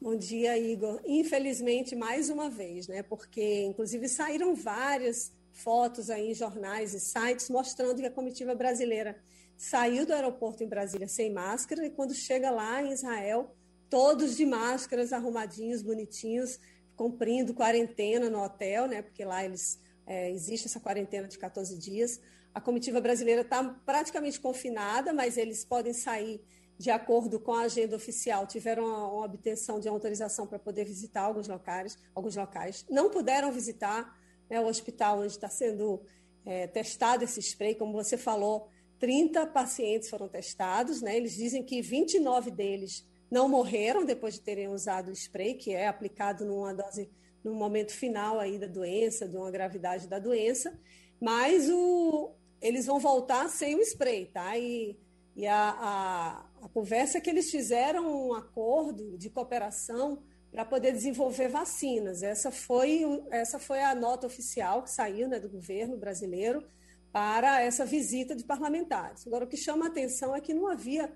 Bom 0.00 0.16
dia, 0.16 0.58
Igor. 0.58 1.00
Infelizmente, 1.06 1.94
mais 1.94 2.28
uma 2.28 2.50
vez, 2.50 2.88
né? 2.88 3.04
Porque, 3.04 3.62
inclusive, 3.62 4.08
saíram 4.08 4.52
várias 4.52 5.32
fotos 5.52 6.10
aí 6.10 6.32
em 6.32 6.34
jornais 6.34 6.92
e 6.92 6.98
sites 6.98 7.48
mostrando 7.48 8.00
que 8.00 8.06
a 8.06 8.10
comitiva 8.10 8.54
brasileira 8.54 9.16
saiu 9.56 10.04
do 10.04 10.12
aeroporto 10.12 10.64
em 10.64 10.68
Brasília 10.68 11.08
sem 11.08 11.32
máscara 11.32 11.86
e 11.86 11.90
quando 11.90 12.14
chega 12.14 12.50
lá 12.50 12.82
em 12.82 12.92
Israel 12.92 13.54
todos 13.88 14.36
de 14.36 14.44
máscaras, 14.44 15.12
arrumadinhos, 15.12 15.82
bonitinhos, 15.82 16.58
cumprindo 16.96 17.54
quarentena 17.54 18.28
no 18.30 18.42
hotel, 18.42 18.86
né? 18.86 19.02
Porque 19.02 19.24
lá 19.24 19.44
eles 19.44 19.80
é, 20.06 20.30
existe 20.30 20.66
essa 20.66 20.80
quarentena 20.80 21.28
de 21.28 21.38
14 21.38 21.76
dias. 21.78 22.20
A 22.54 22.60
comitiva 22.60 23.00
brasileira 23.00 23.42
está 23.42 23.62
praticamente 23.84 24.40
confinada, 24.40 25.12
mas 25.12 25.36
eles 25.36 25.64
podem 25.64 25.92
sair 25.92 26.40
de 26.78 26.90
acordo 26.90 27.40
com 27.40 27.52
a 27.52 27.62
agenda 27.62 27.96
oficial. 27.96 28.46
Tiveram 28.46 28.84
uma, 28.84 29.12
uma 29.12 29.24
obtenção 29.26 29.80
de 29.80 29.88
autorização 29.88 30.46
para 30.46 30.58
poder 30.58 30.84
visitar 30.84 31.22
alguns 31.22 31.48
locais, 31.48 31.98
alguns 32.14 32.36
locais. 32.36 32.84
Não 32.88 33.10
puderam 33.10 33.50
visitar 33.52 34.18
né, 34.48 34.60
o 34.60 34.66
hospital 34.66 35.20
onde 35.20 35.32
está 35.32 35.48
sendo 35.48 36.02
é, 36.44 36.66
testado 36.66 37.24
esse 37.24 37.40
spray, 37.40 37.74
como 37.74 37.92
você 37.92 38.16
falou. 38.16 38.68
30 38.98 39.46
pacientes 39.48 40.08
foram 40.08 40.28
testados, 40.28 41.02
né? 41.02 41.16
Eles 41.16 41.34
dizem 41.34 41.62
que 41.62 41.82
29 41.82 42.50
deles 42.50 43.04
não 43.30 43.48
morreram 43.48 44.04
depois 44.04 44.34
de 44.34 44.40
terem 44.40 44.68
usado 44.68 45.08
o 45.08 45.12
spray, 45.12 45.54
que 45.54 45.72
é 45.72 45.88
aplicado 45.88 46.44
numa 46.44 46.72
dose 46.72 47.10
no 47.42 47.54
momento 47.54 47.92
final 47.92 48.40
aí 48.40 48.58
da 48.58 48.66
doença, 48.66 49.28
de 49.28 49.36
uma 49.36 49.50
gravidade 49.50 50.08
da 50.08 50.18
doença, 50.18 50.76
mas 51.20 51.70
o, 51.70 52.34
eles 52.60 52.86
vão 52.86 52.98
voltar 52.98 53.48
sem 53.48 53.76
o 53.76 53.82
spray, 53.82 54.26
tá? 54.26 54.56
E, 54.58 54.98
e 55.34 55.46
a, 55.46 55.70
a, 55.70 56.64
a 56.64 56.68
conversa 56.68 57.18
é 57.18 57.20
que 57.20 57.30
eles 57.30 57.50
fizeram 57.50 58.28
um 58.28 58.34
acordo 58.34 59.16
de 59.16 59.30
cooperação 59.30 60.22
para 60.50 60.64
poder 60.64 60.92
desenvolver 60.92 61.48
vacinas. 61.48 62.22
Essa 62.22 62.50
foi, 62.50 63.02
essa 63.30 63.58
foi 63.58 63.82
a 63.82 63.94
nota 63.94 64.26
oficial 64.26 64.82
que 64.82 64.90
saiu 64.90 65.28
né, 65.28 65.38
do 65.38 65.48
governo 65.48 65.96
brasileiro 65.96 66.66
para 67.12 67.60
essa 67.60 67.84
visita 67.84 68.34
de 68.34 68.44
parlamentares. 68.44 69.26
Agora, 69.26 69.44
o 69.44 69.48
que 69.48 69.56
chama 69.56 69.86
a 69.86 69.88
atenção 69.88 70.34
é 70.34 70.40
que 70.40 70.54
não 70.54 70.66
havia 70.66 71.14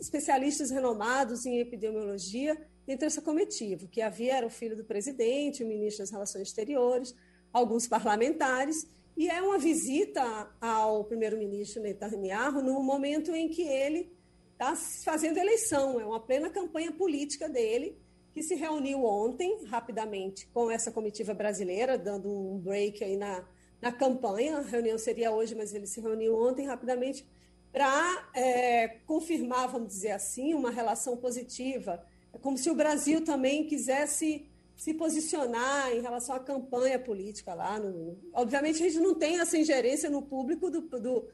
especialistas 0.00 0.70
renomados 0.70 1.46
em 1.46 1.58
epidemiologia 1.58 2.56
entre 2.86 3.06
essa 3.06 3.20
comitiva. 3.20 3.86
Que 3.86 4.00
havia 4.00 4.36
era 4.36 4.46
o 4.46 4.50
filho 4.50 4.76
do 4.76 4.84
presidente, 4.84 5.64
o 5.64 5.66
ministro 5.66 6.02
das 6.02 6.10
Relações 6.10 6.48
Exteriores, 6.48 7.14
alguns 7.52 7.86
parlamentares, 7.86 8.86
e 9.16 9.28
é 9.28 9.42
uma 9.42 9.58
visita 9.58 10.48
ao 10.60 11.04
primeiro-ministro 11.04 11.82
Netanyahu 11.82 12.62
no 12.62 12.80
momento 12.82 13.34
em 13.34 13.48
que 13.48 13.62
ele 13.62 14.12
está 14.52 14.76
fazendo 14.76 15.38
eleição, 15.38 16.00
é 16.00 16.04
uma 16.04 16.20
plena 16.20 16.50
campanha 16.50 16.92
política 16.92 17.48
dele, 17.48 17.96
que 18.32 18.42
se 18.42 18.54
reuniu 18.54 19.04
ontem, 19.04 19.64
rapidamente, 19.66 20.46
com 20.48 20.70
essa 20.70 20.92
comitiva 20.92 21.34
brasileira, 21.34 21.98
dando 21.98 22.28
um 22.30 22.58
break 22.58 23.02
aí 23.02 23.16
na, 23.16 23.44
na 23.80 23.90
campanha. 23.90 24.58
A 24.58 24.62
reunião 24.62 24.98
seria 24.98 25.32
hoje, 25.32 25.54
mas 25.54 25.74
ele 25.74 25.86
se 25.86 26.00
reuniu 26.00 26.36
ontem, 26.36 26.66
rapidamente, 26.66 27.26
para 27.72 28.30
é, 28.34 28.67
confirmar, 29.18 29.66
vamos 29.68 29.88
dizer 29.88 30.12
assim, 30.12 30.54
uma 30.54 30.70
relação 30.70 31.16
positiva. 31.16 32.04
É 32.32 32.38
como 32.38 32.56
se 32.56 32.70
o 32.70 32.74
Brasil 32.74 33.24
também 33.24 33.66
quisesse 33.66 34.46
se 34.76 34.94
posicionar 34.94 35.90
em 35.90 36.00
relação 36.00 36.36
à 36.36 36.38
campanha 36.38 36.98
política 37.00 37.52
lá. 37.52 37.80
No... 37.80 38.16
Obviamente, 38.32 38.76
a 38.76 38.88
gente 38.88 39.00
não 39.00 39.14
tem 39.14 39.40
essa 39.40 39.58
ingerência 39.58 40.08
no 40.08 40.22
público 40.22 40.70
do, 40.70 40.82
do, 40.82 41.28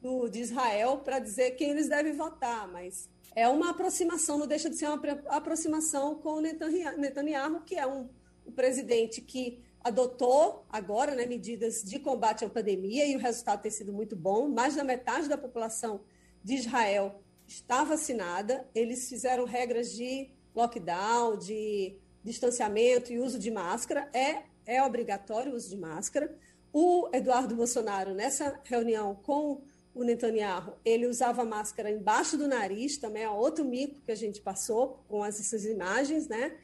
do 0.00 0.28
de 0.28 0.40
Israel 0.40 0.98
para 0.98 1.18
dizer 1.18 1.52
quem 1.52 1.70
eles 1.70 1.88
devem 1.88 2.12
votar, 2.12 2.68
mas 2.68 3.10
é 3.34 3.48
uma 3.48 3.70
aproximação, 3.70 4.38
não 4.38 4.46
deixa 4.46 4.70
de 4.70 4.76
ser 4.76 4.86
uma 4.86 5.00
aproximação 5.26 6.14
com 6.14 6.34
o 6.34 6.40
Netanyahu, 6.40 7.62
que 7.62 7.74
é 7.74 7.84
um, 7.84 8.08
um 8.46 8.52
presidente 8.52 9.20
que 9.20 9.58
adotou 9.82 10.64
agora 10.70 11.16
né, 11.16 11.26
medidas 11.26 11.82
de 11.82 11.98
combate 11.98 12.44
à 12.44 12.48
pandemia 12.48 13.04
e 13.06 13.16
o 13.16 13.18
resultado 13.18 13.60
tem 13.60 13.72
sido 13.72 13.92
muito 13.92 14.14
bom. 14.14 14.48
Mais 14.48 14.76
da 14.76 14.84
metade 14.84 15.28
da 15.28 15.36
população 15.36 16.00
de 16.44 16.54
Israel 16.54 17.23
está 17.46 17.84
vacinada. 17.84 18.68
Eles 18.74 19.08
fizeram 19.08 19.44
regras 19.44 19.92
de 19.92 20.30
lockdown, 20.54 21.36
de 21.36 21.96
distanciamento 22.22 23.12
e 23.12 23.18
uso 23.18 23.38
de 23.38 23.50
máscara. 23.50 24.08
É, 24.12 24.42
é 24.66 24.82
obrigatório 24.82 25.52
o 25.52 25.56
uso 25.56 25.70
de 25.70 25.76
máscara. 25.76 26.34
O 26.72 27.08
Eduardo 27.12 27.54
Bolsonaro, 27.54 28.14
nessa 28.14 28.60
reunião 28.64 29.14
com 29.14 29.62
o 29.94 30.02
Netanyahu, 30.02 30.74
ele 30.84 31.06
usava 31.06 31.44
máscara 31.44 31.90
embaixo 31.90 32.36
do 32.36 32.48
nariz, 32.48 32.98
também 32.98 33.22
é 33.22 33.30
outro 33.30 33.64
mico 33.64 34.00
que 34.00 34.10
a 34.10 34.16
gente 34.16 34.40
passou 34.40 35.04
com 35.08 35.24
essas 35.24 35.64
imagens, 35.64 36.26
né? 36.26 36.56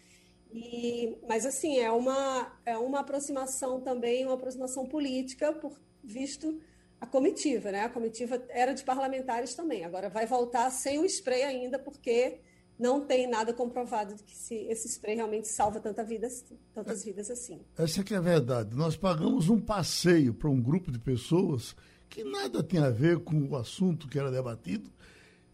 E, 0.52 1.16
mas, 1.28 1.46
assim, 1.46 1.78
é 1.78 1.92
uma, 1.92 2.52
é 2.66 2.76
uma 2.76 3.00
aproximação 3.00 3.80
também, 3.80 4.24
uma 4.24 4.34
aproximação 4.34 4.84
política, 4.84 5.52
por 5.52 5.78
visto 6.02 6.60
a 7.00 7.06
comitiva, 7.06 7.72
né? 7.72 7.84
A 7.84 7.88
comitiva 7.88 8.42
era 8.50 8.74
de 8.74 8.84
parlamentares 8.84 9.54
também. 9.54 9.84
Agora 9.84 10.08
vai 10.08 10.26
voltar 10.26 10.70
sem 10.70 10.98
o 10.98 11.04
spray 11.04 11.42
ainda, 11.42 11.78
porque 11.78 12.40
não 12.78 13.00
tem 13.00 13.26
nada 13.26 13.52
comprovado 13.52 14.14
de 14.14 14.22
que 14.22 14.36
se 14.36 14.54
esse 14.68 14.88
spray 14.88 15.16
realmente 15.16 15.48
salva 15.48 15.80
tanta 15.80 16.04
vida, 16.04 16.28
tantas 16.74 17.04
vidas 17.04 17.30
assim. 17.30 17.60
Essa 17.76 18.04
que 18.04 18.14
é 18.14 18.16
a 18.18 18.22
verdade. 18.22 18.76
Nós 18.76 18.96
pagamos 18.96 19.48
um 19.48 19.60
passeio 19.60 20.34
para 20.34 20.50
um 20.50 20.60
grupo 20.60 20.90
de 20.90 20.98
pessoas 20.98 21.74
que 22.08 22.24
nada 22.24 22.62
tem 22.62 22.80
a 22.80 22.90
ver 22.90 23.20
com 23.20 23.48
o 23.48 23.56
assunto 23.56 24.08
que 24.08 24.18
era 24.18 24.30
debatido. 24.30 24.90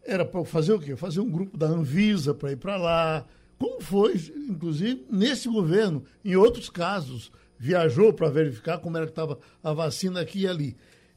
Era 0.02 0.24
para 0.24 0.44
fazer 0.44 0.72
o 0.72 0.80
quê? 0.80 0.96
Fazer 0.96 1.20
um 1.20 1.30
grupo 1.30 1.56
da 1.56 1.66
Anvisa 1.66 2.32
para 2.32 2.52
ir 2.52 2.56
para 2.56 2.76
lá, 2.76 3.26
como 3.58 3.80
foi, 3.80 4.14
inclusive, 4.48 5.04
nesse 5.10 5.48
governo, 5.48 6.04
em 6.24 6.36
outros 6.36 6.70
casos, 6.70 7.32
viajou 7.58 8.12
para 8.12 8.28
verificar 8.28 8.78
como 8.78 8.96
era 8.96 9.06
que 9.06 9.12
estava 9.12 9.38
a 9.62 9.72
vacina 9.72 10.20
aqui 10.20 10.40
e 10.40 10.48
ali. 10.48 10.76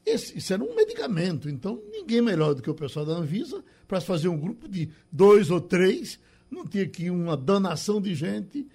Esse, 0.10 0.38
isso 0.38 0.52
era 0.52 0.64
um 0.64 0.76
medicamento, 0.76 1.50
então 1.50 1.80
ninguém 1.92 2.22
melhor 2.22 2.56
do 2.56 2.62
que 2.62 2.70
o 2.70 2.74
pessoal 2.74 3.06
da 3.06 3.14
Anvisa 3.14 3.64
para 3.88 4.02
fazer 4.02 4.28
um 4.28 4.38
grupo 4.38 4.68
de 4.68 4.90
dois 5.12 5.52
ou 5.52 5.62
três, 5.62 6.20
não 6.50 6.66
tinha 6.66 6.84
aqui 6.84 7.10
uma 7.10 7.38
danação 7.38 8.02
de 8.02 8.16
gente. 8.16 8.68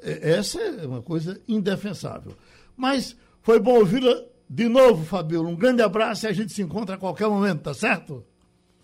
É, 0.00 0.30
essa 0.32 0.58
é 0.60 0.86
uma 0.86 1.02
coisa 1.02 1.40
indefensável. 1.46 2.32
Mas 2.76 3.14
foi 3.42 3.60
bom 3.60 3.78
ouvi-la 3.78 4.24
de 4.48 4.66
novo, 4.66 5.04
Fabiola. 5.04 5.48
Um 5.48 5.56
grande 5.56 5.82
abraço 5.82 6.24
e 6.24 6.28
a 6.28 6.32
gente 6.32 6.52
se 6.54 6.62
encontra 6.62 6.94
a 6.94 6.98
qualquer 6.98 7.28
momento, 7.28 7.62
tá 7.62 7.74
certo? 7.74 8.24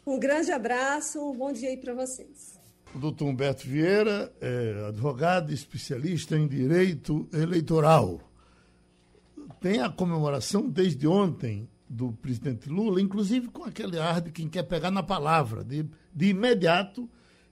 Um 0.07 0.19
grande 0.19 0.53
abraço, 0.53 1.19
um 1.19 1.35
bom 1.35 1.53
dia 1.53 1.71
aí 1.71 1.79
para 1.79 1.95
vocês. 1.95 2.59
O 2.95 2.99
doutor 2.99 3.27
Humberto 3.27 3.67
Vieira 3.67 4.31
é 4.41 4.87
advogado 4.89 5.53
especialista 5.53 6.37
em 6.37 6.47
direito 6.47 7.27
eleitoral. 7.33 8.21
Tem 9.61 9.81
a 9.81 9.89
comemoração 9.89 10.69
desde 10.69 11.07
ontem 11.07 11.67
do 11.89 12.13
presidente 12.13 12.69
Lula, 12.69 13.01
inclusive 13.01 13.49
com 13.49 13.65
aquele 13.65 13.99
ar 13.99 14.21
de 14.21 14.31
quem 14.31 14.49
quer 14.49 14.63
pegar 14.63 14.91
na 14.91 15.03
palavra. 15.03 15.63
De, 15.63 15.87
de 16.15 16.27
imediato 16.27 17.09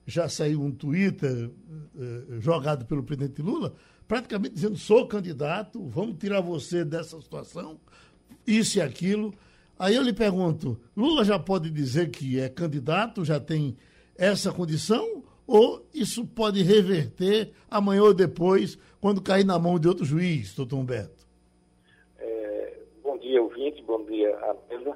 já 0.07 0.29
saiu 0.29 0.63
um 0.63 0.71
Twitter 0.71 1.51
eh, 1.99 2.41
jogado 2.41 2.85
pelo 2.85 3.03
presidente 3.03 3.41
Lula, 3.43 3.75
praticamente 4.09 4.55
dizendo: 4.55 4.77
sou 4.77 5.07
candidato, 5.07 5.87
vamos 5.89 6.17
tirar 6.19 6.41
você 6.41 6.85
dessa 6.85 7.21
situação, 7.21 7.79
isso 8.47 8.79
e 8.79 8.81
aquilo. 8.81 9.33
Aí 9.79 9.95
eu 9.95 10.03
lhe 10.03 10.13
pergunto: 10.13 10.81
Lula 10.97 11.25
já 11.25 11.39
pode 11.39 11.71
dizer 11.71 12.11
que 12.11 12.39
é 12.39 12.49
candidato, 12.49 13.25
já 13.25 13.39
tem 13.39 13.77
essa 14.17 14.53
condição? 14.53 15.23
Ou 15.47 15.89
isso 15.93 16.25
pode 16.25 16.63
reverter 16.63 17.53
amanhã 17.71 18.03
ou 18.03 18.15
depois, 18.15 18.79
quando 19.01 19.21
cair 19.21 19.45
na 19.45 19.59
mão 19.59 19.79
de 19.79 19.89
outro 19.89 20.05
juiz, 20.05 20.55
doutor 20.55 20.79
Humberto? 20.79 21.22
Dia, 23.33 23.43
ouvinte, 23.43 23.83
bom 23.85 24.05
dia, 24.05 24.37
a 24.37 24.55
mesa. 24.69 24.95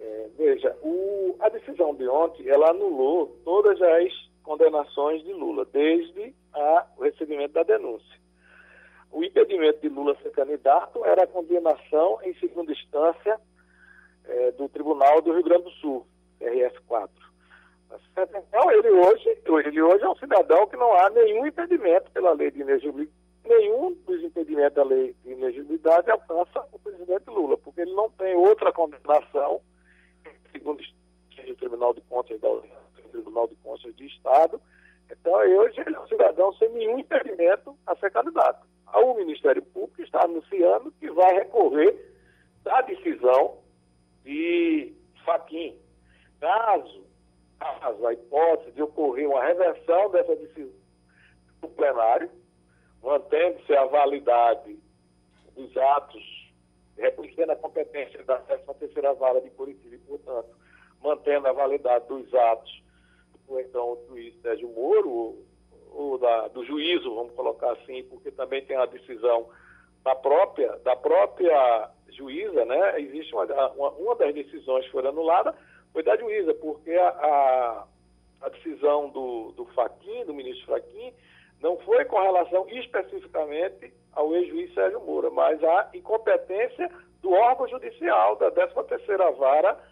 É, 0.00 0.28
veja, 0.36 0.76
o, 0.82 1.36
a 1.38 1.48
decisão 1.48 1.94
de 1.94 2.08
ontem, 2.08 2.48
ela 2.48 2.70
anulou 2.70 3.28
todas 3.44 3.80
as 3.80 4.12
condenações 4.42 5.22
de 5.22 5.32
Lula, 5.32 5.64
desde 5.66 6.34
a, 6.52 6.86
o 6.96 7.04
recebimento 7.04 7.52
da 7.52 7.62
denúncia. 7.62 8.18
O 9.12 9.22
impedimento 9.22 9.80
de 9.80 9.88
Lula 9.88 10.16
ser 10.20 10.32
candidato 10.32 11.04
era 11.04 11.22
a 11.22 11.26
condenação 11.28 12.18
em 12.24 12.34
segunda 12.40 12.72
instância 12.72 13.38
é, 14.24 14.50
do 14.50 14.68
Tribunal 14.68 15.22
do 15.22 15.32
Rio 15.32 15.44
Grande 15.44 15.62
do 15.62 15.70
Sul, 15.74 16.04
RF4. 16.40 17.08
Então, 18.16 18.72
ele 18.72 18.90
hoje, 18.90 19.28
ele 19.64 19.80
hoje 19.80 20.02
é 20.02 20.08
um 20.08 20.16
cidadão 20.16 20.66
que 20.66 20.76
não 20.76 20.92
há 20.92 21.08
nenhum 21.10 21.46
impedimento 21.46 22.10
pela 22.10 22.32
lei 22.32 22.50
de 22.50 22.62
inegibilidade, 22.62 23.12
nenhum 23.44 23.94
dos 24.06 24.22
impedimentos 24.22 24.74
da 24.74 24.84
lei 24.84 25.14
de 25.22 25.32
inegibilidade 25.32 26.10
alcança 26.10 26.66
o 26.72 26.78
presidente 26.78 27.28
Lula, 27.28 27.56
porque 27.58 27.82
ele 27.82 27.94
não 27.94 28.10
tem 28.10 28.34
outra 28.34 28.72
condenação, 28.72 29.60
segundo 30.52 30.80
o 30.80 31.54
Tribunal 31.56 31.94
de 31.94 32.00
Contas 32.02 32.40
da 32.40 32.48
Tribunal 33.10 33.46
de 33.48 33.56
Contas 33.56 33.94
de 33.96 34.06
Estado. 34.06 34.60
Então, 35.10 35.34
hoje 35.34 35.80
ele 35.80 35.94
é 35.94 36.00
um 36.00 36.08
cidadão 36.08 36.52
sem 36.54 36.68
nenhum 36.70 36.98
impedimento 36.98 37.76
a 37.86 37.94
ser 37.96 38.10
candidato. 38.10 38.66
O 38.94 39.14
Ministério 39.14 39.62
Público 39.62 40.02
está 40.02 40.24
anunciando 40.24 40.92
que 40.92 41.10
vai 41.10 41.34
recorrer 41.34 42.14
da 42.62 42.80
decisão 42.82 43.58
de 44.24 44.94
Faquim. 45.24 45.76
Caso, 46.40 47.04
caso 47.58 48.06
a 48.06 48.12
hipótese 48.12 48.72
de 48.72 48.82
ocorrer 48.82 49.28
uma 49.28 49.44
reversão 49.44 50.10
dessa 50.10 50.34
decisão 50.36 50.72
do 51.60 51.68
plenário, 51.68 52.30
mantendo-se 53.04 53.76
a 53.76 53.84
validade 53.84 54.78
dos 55.54 55.76
atos, 55.76 56.52
reconhecendo 56.96 57.50
a 57.50 57.56
competência 57.56 58.24
da 58.24 58.40
13ª 58.40 59.14
Vara 59.16 59.40
de 59.40 59.50
Curitiba 59.50 59.94
e, 59.94 59.98
portanto, 59.98 60.48
mantendo 61.02 61.46
a 61.46 61.52
validade 61.52 62.08
dos 62.08 62.32
atos 62.34 62.82
do 63.46 63.60
então 63.60 63.96
do 63.96 64.06
juiz 64.08 64.34
Sérgio 64.40 64.68
Moro, 64.70 65.10
ou, 65.10 65.44
ou 65.92 66.18
da, 66.18 66.48
do 66.48 66.64
juízo, 66.64 67.14
vamos 67.14 67.34
colocar 67.34 67.72
assim, 67.72 68.02
porque 68.04 68.30
também 68.30 68.64
tem 68.64 68.76
a 68.76 68.86
decisão 68.86 69.48
da 70.02 70.14
própria, 70.14 70.78
da 70.78 70.96
própria 70.96 71.90
juíza, 72.08 72.64
né? 72.64 73.00
Existe 73.00 73.34
uma, 73.34 73.44
uma, 73.72 73.90
uma 73.90 74.16
das 74.16 74.34
decisões 74.34 74.86
que 74.86 74.92
foi 74.92 75.06
anulada, 75.06 75.54
foi 75.92 76.02
da 76.02 76.16
juíza, 76.16 76.54
porque 76.54 76.92
a, 76.92 77.08
a, 77.08 77.86
a 78.42 78.48
decisão 78.48 79.10
do, 79.10 79.52
do 79.52 79.66
Faquim, 79.66 80.24
do 80.24 80.32
ministro 80.32 80.66
Faquim, 80.66 81.12
não 81.64 81.78
foi 81.78 82.04
com 82.04 82.20
relação 82.20 82.68
especificamente 82.68 83.90
ao 84.12 84.36
ex-juiz 84.36 84.74
Sérgio 84.74 85.00
Moura, 85.00 85.30
mas 85.30 85.64
à 85.64 85.88
incompetência 85.94 86.90
do 87.22 87.30
órgão 87.30 87.66
judicial 87.66 88.36
da 88.36 88.52
13ª 88.52 89.34
Vara 89.34 89.82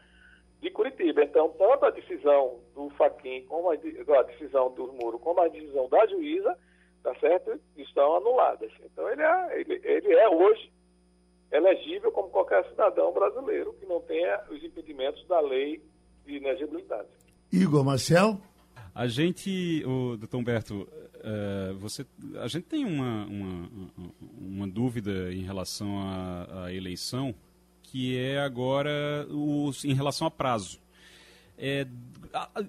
de 0.61 0.71
Curitiba. 0.71 1.25
Então, 1.25 1.49
tanto 1.57 1.87
a 1.87 1.91
decisão 1.91 2.61
do 2.75 2.91
Faquim, 2.91 3.47
como 3.47 3.71
a, 3.71 4.23
decisão 4.25 4.71
do 4.73 4.93
Muro, 4.93 5.19
como 5.19 5.41
a 5.41 5.49
decisão 5.49 5.89
da 5.89 6.07
juíza, 6.09 6.59
tá 7.03 7.15
certo? 7.15 7.59
Estão 7.75 8.17
anuladas. 8.17 8.71
Então, 8.85 9.09
ele 9.09 9.23
é, 9.23 9.61
ele, 9.61 9.81
ele 9.83 10.13
é 10.13 10.29
hoje 10.29 10.71
elegível 11.51 12.13
como 12.13 12.29
qualquer 12.29 12.69
cidadão 12.69 13.15
brasileiro 13.15 13.73
que 13.81 13.87
não 13.87 14.03
tenha 14.03 14.43
os 14.51 14.63
impedimentos 14.63 15.27
da 15.27 15.41
lei 15.41 15.83
de 16.27 16.37
inegibilidade. 16.37 17.09
Igor 17.51 17.83
Marcel? 17.83 18.37
A 18.95 19.07
gente, 19.07 19.83
o 19.87 20.17
doutor 20.19 20.39
Humberto, 20.39 20.75
uh, 20.83 21.75
você, 21.79 22.05
a 22.41 22.47
gente 22.47 22.65
tem 22.65 22.85
uma, 22.85 23.25
uma, 23.25 23.71
uma 24.39 24.69
dúvida 24.69 25.33
em 25.33 25.43
relação 25.43 25.99
à, 25.99 26.65
à 26.65 26.75
eleição, 26.75 27.35
que 27.83 28.17
é 28.19 28.39
agora 28.41 29.27
os, 29.31 29.85
em 29.85 29.95
relação 29.95 30.27
a 30.27 30.31
prazo. 30.31 30.79
É, 31.57 31.87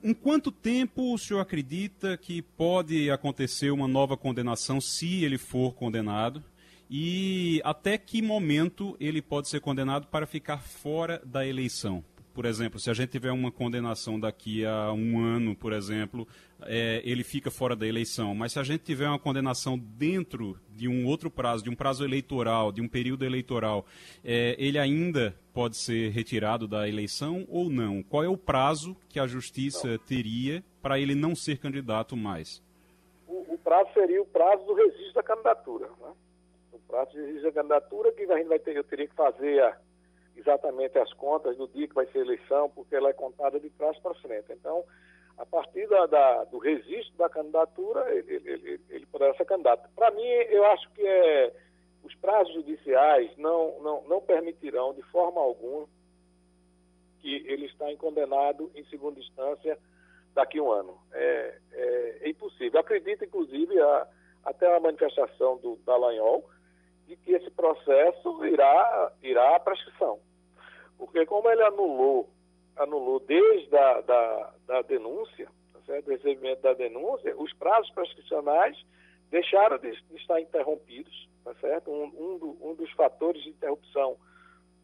em 0.03 0.13
quanto 0.13 0.51
tempo 0.51 1.13
o 1.13 1.17
senhor 1.17 1.39
acredita 1.39 2.15
que 2.17 2.41
pode 2.41 3.09
acontecer 3.09 3.71
uma 3.71 3.87
nova 3.87 4.15
condenação, 4.15 4.79
se 4.79 5.23
ele 5.23 5.37
for 5.37 5.73
condenado? 5.73 6.43
E 6.89 7.59
até 7.63 7.97
que 7.97 8.21
momento 8.21 8.95
ele 8.99 9.21
pode 9.21 9.49
ser 9.49 9.59
condenado 9.59 10.07
para 10.07 10.27
ficar 10.27 10.59
fora 10.59 11.21
da 11.25 11.45
eleição? 11.45 12.03
Por 12.33 12.45
exemplo, 12.45 12.79
se 12.79 12.89
a 12.89 12.93
gente 12.93 13.11
tiver 13.11 13.31
uma 13.31 13.51
condenação 13.51 14.19
daqui 14.19 14.65
a 14.65 14.91
um 14.91 15.19
ano, 15.19 15.55
por 15.55 15.71
exemplo, 15.71 16.27
é, 16.65 16.99
ele 17.05 17.23
fica 17.23 17.51
fora 17.51 17.75
da 17.75 17.85
eleição. 17.85 18.33
Mas 18.33 18.53
se 18.53 18.59
a 18.59 18.63
gente 18.63 18.83
tiver 18.83 19.07
uma 19.07 19.19
condenação 19.19 19.77
dentro 19.77 20.57
de 20.69 20.87
um 20.87 21.05
outro 21.05 21.29
prazo, 21.29 21.63
de 21.63 21.69
um 21.69 21.75
prazo 21.75 22.03
eleitoral, 22.03 22.71
de 22.71 22.81
um 22.81 22.87
período 22.87 23.23
eleitoral, 23.23 23.85
é, 24.25 24.55
ele 24.57 24.79
ainda 24.79 25.35
pode 25.53 25.77
ser 25.77 26.09
retirado 26.09 26.67
da 26.67 26.89
eleição 26.89 27.45
ou 27.47 27.69
não? 27.69 28.01
Qual 28.01 28.23
é 28.23 28.27
o 28.27 28.37
prazo 28.37 28.97
que 29.07 29.19
a 29.19 29.27
justiça 29.27 29.99
teria 29.99 30.63
para 30.81 30.99
ele 30.99 31.13
não 31.13 31.35
ser 31.35 31.59
candidato 31.59 32.17
mais? 32.17 32.63
O, 33.27 33.53
o, 33.53 33.57
prazo 33.59 33.93
seria 33.93 34.21
o 34.21 34.25
prazo 34.25 34.65
do 34.65 34.73
registro 34.73 35.13
da 35.13 35.23
candidatura. 35.23 35.87
Né? 36.01 36.11
O 36.71 36.79
prazo 36.79 37.11
do 37.11 37.17
registro 37.19 37.51
da 37.51 37.61
candidatura 37.61 38.11
que 38.11 38.23
a 38.23 38.37
gente 38.37 38.47
vai 38.47 38.59
ter, 38.59 38.75
eu 38.75 38.83
teria 38.83 39.07
que 39.07 39.15
fazer 39.15 39.61
a 39.61 39.77
exatamente 40.35 40.97
as 40.97 41.11
contas 41.13 41.57
do 41.57 41.67
dia 41.67 41.87
que 41.87 41.95
vai 41.95 42.05
ser 42.07 42.19
a 42.19 42.21
eleição, 42.21 42.69
porque 42.69 42.95
ela 42.95 43.09
é 43.09 43.13
contada 43.13 43.59
de 43.59 43.69
trás 43.71 43.97
para 43.99 44.13
frente. 44.15 44.51
Então, 44.51 44.83
a 45.37 45.45
partir 45.45 45.87
da, 45.87 46.05
da, 46.05 46.43
do 46.45 46.59
registro 46.59 47.17
da 47.17 47.29
candidatura, 47.29 48.13
ele, 48.13 48.35
ele, 48.45 48.81
ele 48.89 49.05
poderá 49.07 49.33
ser 49.35 49.45
candidato. 49.45 49.89
Para 49.95 50.11
mim, 50.11 50.23
eu 50.23 50.65
acho 50.65 50.89
que 50.91 51.01
é, 51.05 51.53
os 52.03 52.13
prazos 52.15 52.53
judiciais 52.53 53.35
não, 53.37 53.79
não, 53.81 54.03
não 54.07 54.21
permitirão, 54.21 54.93
de 54.93 55.01
forma 55.03 55.41
alguma, 55.41 55.87
que 57.19 57.35
ele 57.47 57.65
está 57.65 57.85
condenado 57.97 58.69
em 58.75 58.83
segunda 58.85 59.19
instância 59.19 59.77
daqui 60.33 60.59
a 60.59 60.63
um 60.63 60.71
ano. 60.71 60.99
É, 61.13 61.57
é, 61.71 62.17
é 62.21 62.29
impossível. 62.29 62.79
Acredito, 62.79 63.23
inclusive, 63.23 63.79
a, 63.79 64.07
até 64.43 64.75
a 64.75 64.79
manifestação 64.79 65.57
do 65.57 65.77
Dallagnol, 65.85 66.43
de 67.07 67.15
que 67.17 67.31
esse 67.31 67.49
processo 67.51 68.45
irá, 68.45 69.11
irá 69.21 69.55
à 69.55 69.59
prescrição. 69.59 70.19
Porque 70.97 71.25
como 71.25 71.49
ele 71.49 71.63
anulou, 71.63 72.29
anulou 72.77 73.19
desde 73.19 73.75
a 73.75 74.01
da, 74.01 74.53
da 74.65 74.81
denúncia, 74.83 75.47
tá 75.73 75.79
certo? 75.85 76.09
recebimento 76.09 76.61
da 76.61 76.73
denúncia, 76.73 77.35
os 77.37 77.53
prazos 77.53 77.91
prescricionais 77.91 78.77
deixaram 79.29 79.77
de, 79.77 79.91
de 79.91 80.15
estar 80.17 80.39
interrompidos, 80.39 81.29
tá 81.43 81.53
certo? 81.55 81.91
Um, 81.91 82.05
um, 82.05 82.37
do, 82.37 82.57
um 82.61 82.75
dos 82.75 82.91
fatores 82.91 83.41
de 83.43 83.49
interrupção 83.49 84.17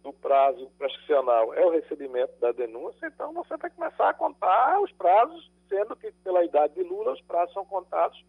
do 0.04 0.14
prazo 0.14 0.70
prescricional 0.78 1.54
é 1.54 1.66
o 1.66 1.70
recebimento 1.70 2.34
da 2.40 2.52
denúncia, 2.52 3.08
então 3.08 3.34
você 3.34 3.58
que 3.58 3.70
começar 3.72 4.10
a 4.10 4.14
contar 4.14 4.82
os 4.82 4.92
prazos, 4.94 5.52
sendo 5.68 5.96
que 5.96 6.12
pela 6.24 6.44
idade 6.44 6.74
de 6.74 6.84
Lula 6.84 7.14
os 7.14 7.22
prazos 7.22 7.54
são 7.54 7.66
contados 7.66 8.24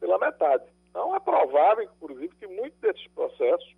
pela 0.00 0.18
metade. 0.18 0.64
Então, 0.92 1.16
é 1.16 1.20
provável, 1.20 1.84
inclusive, 1.84 2.36
que 2.36 2.46
muitos 2.46 2.78
desses 2.80 3.06
processos 3.08 3.74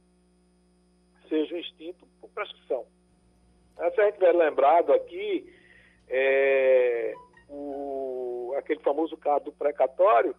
sejam 1.29 1.59
extintos 1.59 2.09
por 2.21 2.29
prescrição. 2.31 2.85
Se 3.77 4.01
a 4.01 4.05
gente 4.05 4.15
tiver 4.15 4.35
lembrado 4.35 4.93
aqui, 4.93 5.49
é, 6.09 7.15
o, 7.49 8.53
aquele 8.59 8.81
famoso 8.81 9.17
caso 9.17 9.45
do 9.45 9.53
precatório, 9.53 10.35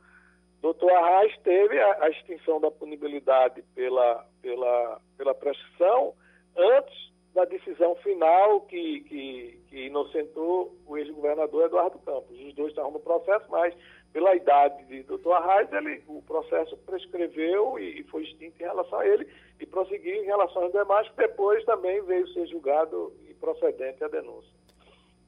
doutor 0.61 0.91
Arraes 0.91 1.33
teve 1.43 1.79
a, 1.79 2.03
a, 2.03 2.09
extinção 2.09 2.59
da 2.59 2.69
punibilidade 2.69 3.61
pela, 3.73 4.25
pela, 4.41 5.01
pela 5.17 5.33
prescrição 5.33 6.13
antes 6.57 7.13
da 7.33 7.45
decisão 7.45 7.95
final 7.95 8.61
que, 8.61 8.99
que, 9.01 9.59
que 9.69 9.85
inocentou 9.87 10.75
o 10.85 10.97
ex-governador 10.97 11.65
Eduardo 11.65 11.99
Campos. 11.99 12.37
Os 12.37 12.53
dois 12.53 12.69
estavam 12.69 12.91
no 12.91 12.99
processo, 12.99 13.45
mas 13.49 13.73
pela 14.15 14.33
idade 14.33 14.85
de 14.85 15.03
Dr. 15.03 15.29
Arraes, 15.33 15.73
ele, 15.73 16.01
o 16.07 16.21
processo 16.21 16.77
prescreveu 16.85 17.77
e, 17.77 17.99
e, 17.99 18.03
foi 18.03 18.23
extinto 18.23 18.55
em 18.63 18.65
relação 18.65 18.99
a 18.99 19.05
ele 19.05 19.27
e 19.59 19.65
prosseguiu 19.65 20.23
em 20.23 20.25
relação 20.25 20.63
aos 20.63 20.71
demais, 20.71 21.09
que 21.09 21.17
depois 21.17 21.65
também 21.65 22.01
veio 22.03 22.25
ser 22.29 22.47
julgado 22.47 23.11
e 23.29 23.33
procedente 23.33 24.01
a 24.05 24.07
denúncia. 24.07 24.49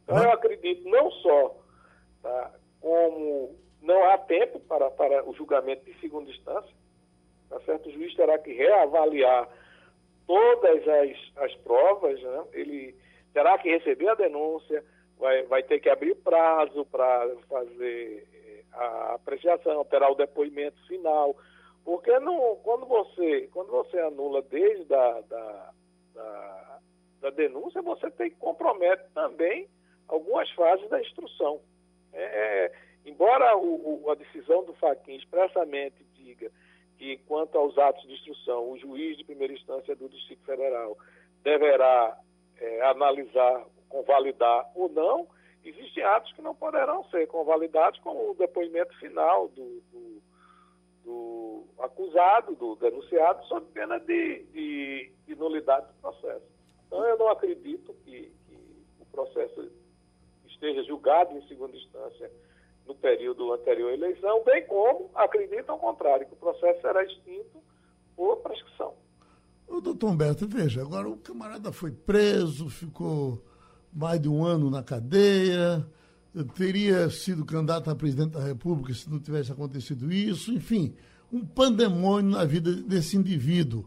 Então, 0.03 0.23
eu 0.23 0.31
acredito 0.31 0.87
não 0.89 1.11
só 1.11 1.57
tá, 2.23 2.53
como 2.79 3.57
não 3.81 4.05
há 4.09 4.19
tempo 4.19 4.57
para, 4.61 4.89
para 4.89 5.29
o 5.29 5.33
julgamento 5.33 5.83
de 5.83 5.99
segunda 5.99 6.31
instância, 6.31 6.73
tá 7.49 7.59
certo? 7.65 7.89
o 7.89 7.91
juiz 7.91 8.15
terá 8.15 8.37
que 8.37 8.53
reavaliar 8.53 9.49
todas 10.25 10.87
as, 10.87 11.43
as 11.43 11.53
provas, 11.55 12.21
né? 12.21 12.45
ele 12.53 12.95
terá 13.33 13.57
que 13.57 13.67
receber 13.69 14.07
a 14.07 14.15
denúncia, 14.15 14.81
vai, 15.19 15.43
vai 15.43 15.61
ter 15.61 15.81
que 15.81 15.89
abrir 15.89 16.15
prazo 16.15 16.85
para 16.85 17.35
fazer 17.49 18.26
a 18.77 19.13
apreciação, 19.15 19.83
terá 19.85 20.09
o 20.11 20.15
depoimento 20.15 20.77
final. 20.87 21.35
Porque 21.83 22.19
não, 22.19 22.57
quando, 22.63 22.85
você, 22.85 23.49
quando 23.53 23.71
você 23.71 23.97
anula 23.99 24.41
desde 24.41 24.93
a 24.93 25.21
da, 25.21 25.71
da, 26.13 26.79
da 27.21 27.29
denúncia, 27.29 27.81
você 27.81 28.11
tem 28.11 28.29
que 28.29 28.35
comprometer 28.37 29.09
também 29.13 29.67
algumas 30.07 30.49
fases 30.51 30.89
da 30.89 30.99
instrução. 30.99 31.61
É, 32.13 32.23
é, 32.23 32.71
embora 33.05 33.55
o, 33.57 34.03
o, 34.03 34.11
a 34.11 34.15
decisão 34.15 34.63
do 34.63 34.73
Faquin 34.73 35.15
expressamente 35.15 36.03
diga 36.13 36.51
que, 36.97 37.17
quanto 37.27 37.57
aos 37.57 37.77
atos 37.77 38.03
de 38.03 38.13
instrução, 38.13 38.71
o 38.71 38.77
juiz 38.77 39.17
de 39.17 39.23
primeira 39.23 39.53
instância 39.53 39.95
do 39.95 40.09
Distrito 40.09 40.43
Federal 40.45 40.97
deverá 41.43 42.17
é, 42.59 42.81
analisar, 42.81 43.65
convalidar 43.87 44.69
ou 44.75 44.89
não, 44.89 45.27
existem 45.69 46.03
atos 46.03 46.31
que 46.33 46.41
não 46.41 46.55
poderão 46.55 47.03
ser 47.09 47.27
convalidados, 47.27 47.99
como 47.99 48.31
o 48.31 48.35
depoimento 48.35 48.97
final 48.99 49.47
do, 49.49 49.81
do, 49.91 50.21
do 51.03 51.63
acusado, 51.79 52.55
do 52.55 52.75
denunciado, 52.75 53.45
sob 53.45 53.65
pena 53.73 53.99
de, 53.99 54.43
de, 54.53 55.11
de, 55.25 55.35
nulidade 55.35 55.87
do 55.87 55.93
processo. 56.01 56.45
Então, 56.87 57.05
eu 57.05 57.17
não 57.17 57.29
acredito 57.29 57.93
que, 58.05 58.31
que 58.47 58.57
o 58.99 59.05
processo 59.11 59.69
esteja 60.47 60.83
julgado 60.83 61.37
em 61.37 61.47
segunda 61.47 61.75
instância 61.75 62.31
no 62.85 62.95
período 62.95 63.51
anterior 63.53 63.91
à 63.91 63.93
eleição, 63.93 64.43
bem 64.43 64.65
como 64.65 65.11
acredito 65.13 65.69
ao 65.69 65.77
contrário, 65.77 66.25
que 66.25 66.33
o 66.33 66.37
processo 66.37 66.81
será 66.81 67.03
extinto 67.03 67.61
por 68.15 68.37
prescrição. 68.37 68.93
O 69.67 69.81
doutor 69.81 70.09
Humberto, 70.09 70.47
veja, 70.47 70.81
agora 70.81 71.09
o 71.09 71.17
camarada 71.17 71.73
foi 71.73 71.91
preso, 71.91 72.69
ficou 72.69 73.43
mais 73.93 74.19
de 74.19 74.29
um 74.29 74.43
ano 74.43 74.69
na 74.69 74.83
cadeia, 74.83 75.85
teria 76.55 77.09
sido 77.09 77.45
candidato 77.45 77.89
a 77.89 77.95
presidente 77.95 78.31
da 78.31 78.43
República 78.43 78.93
se 78.93 79.09
não 79.09 79.19
tivesse 79.19 79.51
acontecido 79.51 80.11
isso, 80.11 80.51
enfim, 80.53 80.93
um 81.31 81.45
pandemônio 81.45 82.31
na 82.31 82.45
vida 82.45 82.71
desse 82.73 83.17
indivíduo. 83.17 83.85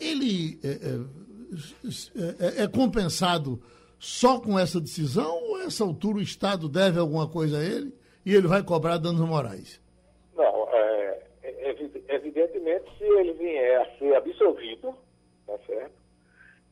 Ele 0.00 0.58
é, 0.62 0.68
é, 0.68 2.60
é, 2.60 2.62
é 2.64 2.68
compensado 2.68 3.62
só 3.98 4.40
com 4.40 4.58
essa 4.58 4.80
decisão 4.80 5.32
ou 5.44 5.56
a 5.56 5.64
essa 5.64 5.84
altura 5.84 6.18
o 6.18 6.22
Estado 6.22 6.68
deve 6.68 6.98
alguma 6.98 7.28
coisa 7.28 7.58
a 7.58 7.64
ele 7.64 7.94
e 8.26 8.34
ele 8.34 8.48
vai 8.48 8.62
cobrar 8.62 8.98
danos 8.98 9.20
morais? 9.20 9.80
Não, 10.36 10.68
é, 10.72 11.22
evidentemente 12.08 12.84
se 12.98 13.04
ele 13.04 13.32
vier 13.34 13.80
a 13.80 13.98
ser 13.98 14.14
absolvido, 14.14 14.94
tá 15.46 15.56
certo? 15.66 16.01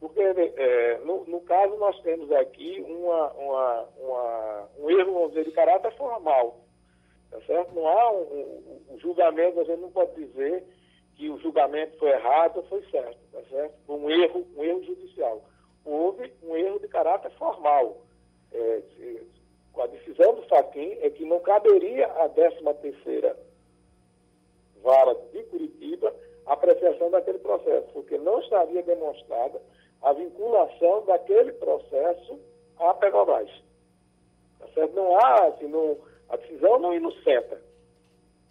Porque 0.01 0.20
é, 0.22 0.98
no, 1.05 1.24
no, 1.26 1.40
caso 1.42 1.76
nós 1.76 2.01
temos 2.01 2.32
aqui 2.32 2.82
uma, 2.88 3.32
uma, 3.32 3.88
uma, 3.98 4.68
um 4.78 4.90
erro, 4.90 5.12
vamos 5.12 5.28
dizer, 5.30 5.44
de 5.44 5.53
caráter 5.53 5.94
formal. 5.96 6.59
Tá 7.30 7.38
certo? 7.42 7.74
Não 7.74 7.86
há 7.86 8.11
um, 8.11 8.22
um, 8.22 8.94
um, 8.94 8.98
julgamento, 8.98 9.61
a 9.61 9.64
gente 9.64 9.80
não 9.80 9.90
pode 9.90 10.14
dizer 10.14 10.64
que 11.14 11.28
o 11.28 11.38
julgamento 11.38 11.98
foi 11.98 12.11
errado 12.11 12.57
ou 12.57 12.62
foi 12.64 12.82
certo, 12.90 13.18
tá 13.30 13.40
certo? 13.51 13.74
Um 13.88 14.11
erro, 14.11 14.46
um 14.57 14.64
erro 14.64 14.82
judicial. 14.84 15.44
Houve 15.84 16.32
um 16.42 16.57
erro 16.57 16.80
de 16.80 16.88
caráter 16.88 17.30
formal. 17.32 17.98
É, 18.53 18.82
com 19.72 19.82
a 19.82 19.86
decisão 19.86 20.34
do 20.34 20.42
Faquim 20.48 20.96
é 21.03 21.11
que 21.11 21.24
não 21.24 21.40
caberia 21.40 22.07
a 22.07 22.28
13 22.28 22.57
terceira 22.80 23.36
vara 24.82 25.14
de 25.32 25.42
Curitiba 25.44 26.12
a 26.46 26.55
apreciação 26.55 27.11
daquele 27.11 27.38
processo, 27.38 27.86
porque 27.92 28.18
não 28.18 28.40
estaria 28.40 28.82
demonstrada 28.82 29.61
a 30.03 30.12
vinculação 30.12 31.05
daquele 31.05 31.53
processo 31.53 32.38
à 32.78 32.94
Petrobras. 32.94 33.51
Tá 34.59 34.66
certo? 34.74 34.94
Não 34.94 35.16
há, 35.18 35.46
assim, 35.46 35.68
não, 35.68 35.98
a 36.28 36.36
decisão 36.36 36.78
não 36.78 36.94
inocenta. 36.94 37.61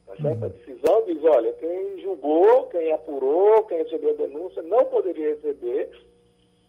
Tá 0.05 0.15
certo? 0.21 0.43
A 0.43 0.47
uhum. 0.47 0.53
decisão 0.53 1.05
diz, 1.05 1.23
olha, 1.23 1.53
quem 1.53 1.99
julgou, 2.01 2.67
quem 2.67 2.91
apurou, 2.91 3.63
quem 3.65 3.79
recebeu 3.79 4.11
a 4.11 4.13
denúncia, 4.13 4.61
não 4.63 4.85
poderia 4.85 5.35
receber, 5.35 5.89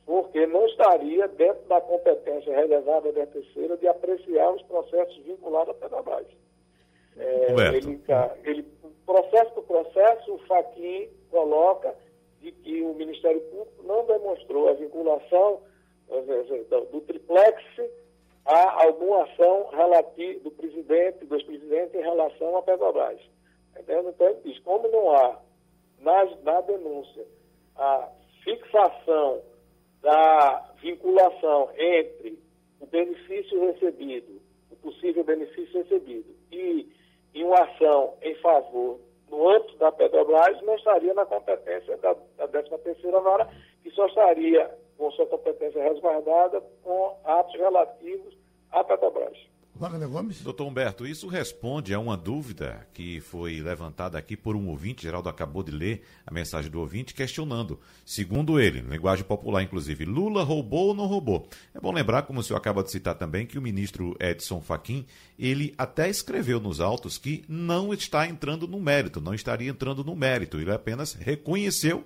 porque 0.06 0.46
não 0.46 0.66
estaria 0.66 1.28
dentro 1.28 1.62
da 1.68 1.80
competência 1.80 2.54
reservada 2.54 3.12
da 3.12 3.26
terceira 3.26 3.76
de 3.76 3.86
apreciar 3.86 4.52
os 4.52 4.62
processos 4.62 5.16
vinculados 5.24 5.74
à 5.74 5.74
Petrobras. 5.74 6.26
É, 7.16 7.52
ele, 7.76 8.00
ele, 8.44 8.62
processo 9.04 9.50
por 9.52 9.64
processo, 9.64 10.34
o 10.34 10.38
Faquin 10.46 11.08
coloca 11.30 11.94
de 12.40 12.52
que 12.52 12.82
o 12.82 12.94
Ministério 12.94 13.40
Público 13.42 13.82
não 13.84 14.06
demonstrou 14.06 14.68
a 14.68 14.72
vinculação 14.72 15.60
do 16.90 17.00
triplex 17.02 17.62
a 18.44 18.84
alguma 18.84 19.24
ação 19.24 19.68
relativa 19.70 20.40
do 20.40 20.50
presidente, 20.50 21.24
dos 21.26 21.42
presidentes 21.42 21.94
em 21.94 22.02
relação 22.02 22.56
à 22.56 22.62
Petrobras. 22.62 23.20
Entendeu? 23.78 24.08
Então 24.08 24.26
ele 24.28 24.40
diz, 24.44 24.58
como 24.60 24.88
não 24.88 25.14
há 25.14 25.38
na, 26.00 26.24
na 26.42 26.60
denúncia 26.62 27.24
a 27.76 28.08
fixação 28.42 29.42
da 30.02 30.72
vinculação 30.80 31.70
entre 31.76 32.38
o 32.80 32.86
benefício 32.86 33.60
recebido, 33.66 34.40
o 34.70 34.76
possível 34.76 35.22
benefício 35.22 35.82
recebido 35.82 36.34
e, 36.50 36.88
e 37.34 37.44
uma 37.44 37.62
ação 37.62 38.14
em 38.22 38.34
favor 38.36 38.98
no 39.30 39.48
âmbito 39.48 39.76
da 39.78 39.92
Petrobras, 39.92 40.60
não 40.62 40.74
estaria 40.74 41.14
na 41.14 41.24
competência 41.24 41.96
da, 41.98 42.14
da 42.36 42.48
13ª 42.48 43.22
vara, 43.22 43.48
que 43.82 43.90
só 43.90 44.06
estaria 44.06 44.70
com 44.98 45.10
sua 45.12 45.26
competência 45.26 45.82
resguardada 45.82 46.60
com 46.82 47.16
atos 47.24 47.54
relativos 47.54 48.36
à 48.70 48.84
Petrobras. 48.84 49.49
Wagner 49.80 50.08
Gomes. 50.08 50.42
Doutor 50.42 50.66
Humberto, 50.66 51.06
isso 51.06 51.26
responde 51.26 51.94
a 51.94 51.98
uma 51.98 52.14
dúvida 52.14 52.86
que 52.92 53.18
foi 53.18 53.60
levantada 53.60 54.18
aqui 54.18 54.36
por 54.36 54.54
um 54.54 54.68
ouvinte, 54.68 55.04
Geraldo 55.04 55.30
acabou 55.30 55.62
de 55.62 55.72
ler 55.72 56.02
a 56.26 56.30
mensagem 56.30 56.70
do 56.70 56.78
ouvinte, 56.78 57.14
questionando, 57.14 57.80
segundo 58.04 58.60
ele, 58.60 58.82
linguagem 58.82 59.24
popular 59.24 59.62
inclusive, 59.62 60.04
Lula 60.04 60.42
roubou 60.42 60.88
ou 60.88 60.94
não 60.94 61.06
roubou? 61.06 61.48
É 61.74 61.80
bom 61.80 61.92
lembrar, 61.92 62.24
como 62.24 62.40
o 62.40 62.42
senhor 62.42 62.58
acaba 62.58 62.82
de 62.82 62.90
citar 62.90 63.14
também, 63.14 63.46
que 63.46 63.58
o 63.58 63.62
ministro 63.62 64.14
Edson 64.20 64.60
Fachin, 64.60 65.06
ele 65.38 65.72
até 65.78 66.10
escreveu 66.10 66.60
nos 66.60 66.78
autos 66.78 67.16
que 67.16 67.42
não 67.48 67.94
está 67.94 68.26
entrando 68.26 68.68
no 68.68 68.78
mérito, 68.78 69.18
não 69.18 69.32
estaria 69.32 69.70
entrando 69.70 70.04
no 70.04 70.14
mérito, 70.14 70.60
ele 70.60 70.70
apenas 70.70 71.14
reconheceu 71.14 72.04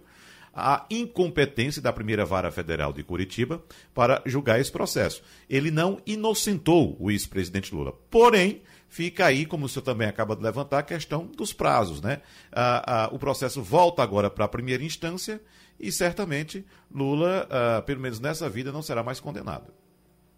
a 0.55 0.87
incompetência 0.89 1.83
da 1.83 1.93
primeira 1.93 2.25
vara 2.25 2.51
federal 2.51 2.93
de 2.93 3.03
Curitiba 3.03 3.63
para 3.93 4.23
julgar 4.25 4.61
esse 4.61 4.71
processo. 4.71 5.23
Ele 5.51 5.71
não 5.71 5.99
inocentou 6.07 6.97
o 7.01 7.11
ex-presidente 7.11 7.75
Lula. 7.75 7.93
Porém, 8.11 8.63
fica 8.89 9.27
aí, 9.27 9.45
como 9.45 9.67
o 9.67 9.69
senhor 9.69 9.85
também 9.85 10.07
acaba 10.07 10.37
de 10.37 10.43
levantar, 10.43 10.79
a 10.79 10.83
questão 10.83 11.27
dos 11.27 11.53
prazos. 11.53 12.01
Né? 12.01 12.23
Ah, 12.53 13.07
ah, 13.07 13.09
o 13.13 13.19
processo 13.19 13.63
volta 13.63 14.03
agora 14.03 14.31
para 14.31 14.45
a 14.45 14.49
primeira 14.49 14.85
instância 14.85 15.41
e 15.79 15.91
certamente 15.91 16.65
Lula, 16.95 17.49
ah, 17.51 17.83
pelo 17.83 18.01
menos 18.01 18.21
nessa 18.21 18.49
vida, 18.49 18.71
não 18.71 18.83
será 18.83 19.03
mais 19.03 19.19
condenado. 19.19 19.73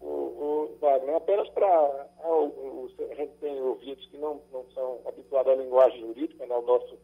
O, 0.01 0.75
Wagner, 0.81 1.15
apenas 1.15 1.47
para. 1.49 1.67
A 1.67 3.15
gente 3.15 3.33
tem 3.39 3.59
ouvidos 3.61 4.05
que 4.07 4.17
não, 4.17 4.41
não 4.51 4.63
são 4.73 4.99
habituados 5.07 5.51
à 5.51 5.55
linguagem 5.55 5.99
jurídica, 6.01 6.45
né, 6.45 6.53
ao, 6.53 6.61
nosso, 6.61 6.97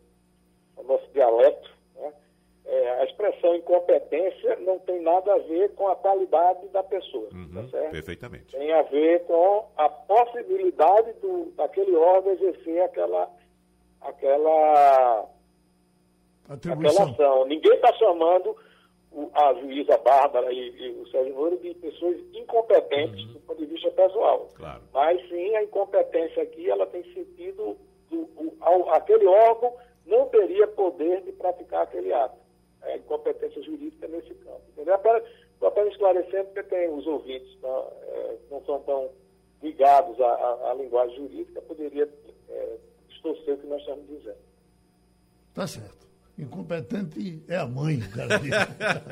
ao 0.78 0.84
nosso 0.84 1.08
dialeto 1.12 1.74
é, 2.66 3.02
a 3.02 3.04
expressão 3.04 3.56
incompetência 3.56 4.56
não 4.58 4.80
tem 4.80 5.02
nada 5.02 5.34
a 5.34 5.38
ver 5.40 5.74
com 5.76 5.88
a 5.88 5.96
qualidade 5.96 6.68
da 6.70 6.82
pessoa, 6.82 7.28
uhum, 7.34 7.50
tá 7.54 7.68
certo? 7.68 7.92
Perfeitamente. 7.92 8.56
Tem 8.56 8.72
a 8.72 8.82
ver 8.84 9.26
com 9.26 9.68
a 9.76 9.90
possibilidade 9.90 11.14
do, 11.20 11.52
daquele 11.58 11.96
órgão 11.96 12.32
exercer 12.34 12.82
aquela, 12.84 13.30
aquela, 14.02 15.26
aquela 16.48 17.04
ação. 17.04 17.46
Ninguém 17.46 17.74
está 17.74 17.94
chamando 17.96 18.56
o, 19.12 19.30
a 19.34 19.54
juíza 19.56 19.98
Bárbara 19.98 20.52
e, 20.54 20.70
e 20.70 21.02
o 21.02 21.08
Sérgio 21.10 21.36
Moro 21.36 21.58
de 21.58 21.74
pessoas 21.76 22.18
incompetentes 22.34 23.26
uhum. 23.26 23.34
do 23.34 23.40
ponto 23.42 23.60
de 23.60 23.66
vista 23.66 23.92
pessoal. 23.92 24.50
Claro. 24.56 24.82
Mas 24.94 25.22
sim, 25.28 25.56
a 25.56 25.64
incompetência 25.64 26.44
aqui 26.44 26.70
ela 26.70 26.88
tem 26.88 27.04
sentido 27.14 27.78
do, 28.10 28.22
o, 28.38 28.56
ao, 28.62 28.90
aquele 28.92 29.26
órgão 29.26 29.74
não 30.06 30.28
teria 30.30 30.68
poder 30.68 31.22
de 31.24 31.34
praticar 31.34 31.84
aquele 31.84 32.14
ato 32.14 32.43
é, 32.86 32.98
competência 33.00 33.62
jurídica 33.64 34.08
nesse 34.08 34.34
campo. 34.36 34.62
Entendeu? 34.70 34.96
Estou 34.96 35.68
apenas 35.68 35.94
esclarecendo 35.94 36.46
porque 36.46 36.64
tem 36.64 36.90
os 36.90 37.06
ouvintes 37.08 37.58
não, 37.62 37.92
é, 38.02 38.38
não 38.52 38.66
são 38.66 38.80
tão 38.82 39.10
ligados 39.62 40.20
à, 40.20 40.26
à, 40.26 40.72
à 40.72 40.74
linguagem 40.74 41.16
jurídica, 41.16 41.62
poderia 41.62 42.10
é, 42.50 42.78
distorcer 43.10 43.56
o 43.56 43.58
que 43.58 43.68
nós 43.68 43.80
estamos 43.80 44.08
dizendo. 44.08 44.38
Tá 45.54 45.68
certo. 45.68 46.04
Incompetente 46.38 47.44
é 47.48 47.56
a 47.58 47.68
mãe, 47.68 48.00
cara. 48.00 48.42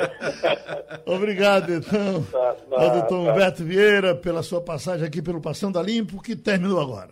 Obrigado, 1.06 1.72
então, 1.72 2.24
tá, 2.24 2.58
ao 2.72 2.90
doutor 2.90 3.26
tá. 3.26 3.32
Humberto 3.32 3.64
Vieira, 3.64 4.16
pela 4.16 4.42
sua 4.42 4.60
passagem 4.60 5.06
aqui 5.06 5.22
pelo 5.22 5.40
Passando 5.40 5.78
a 5.78 5.84
Limpo, 5.84 6.22
que 6.22 6.36
terminou 6.36 6.82
agora. 6.82 7.12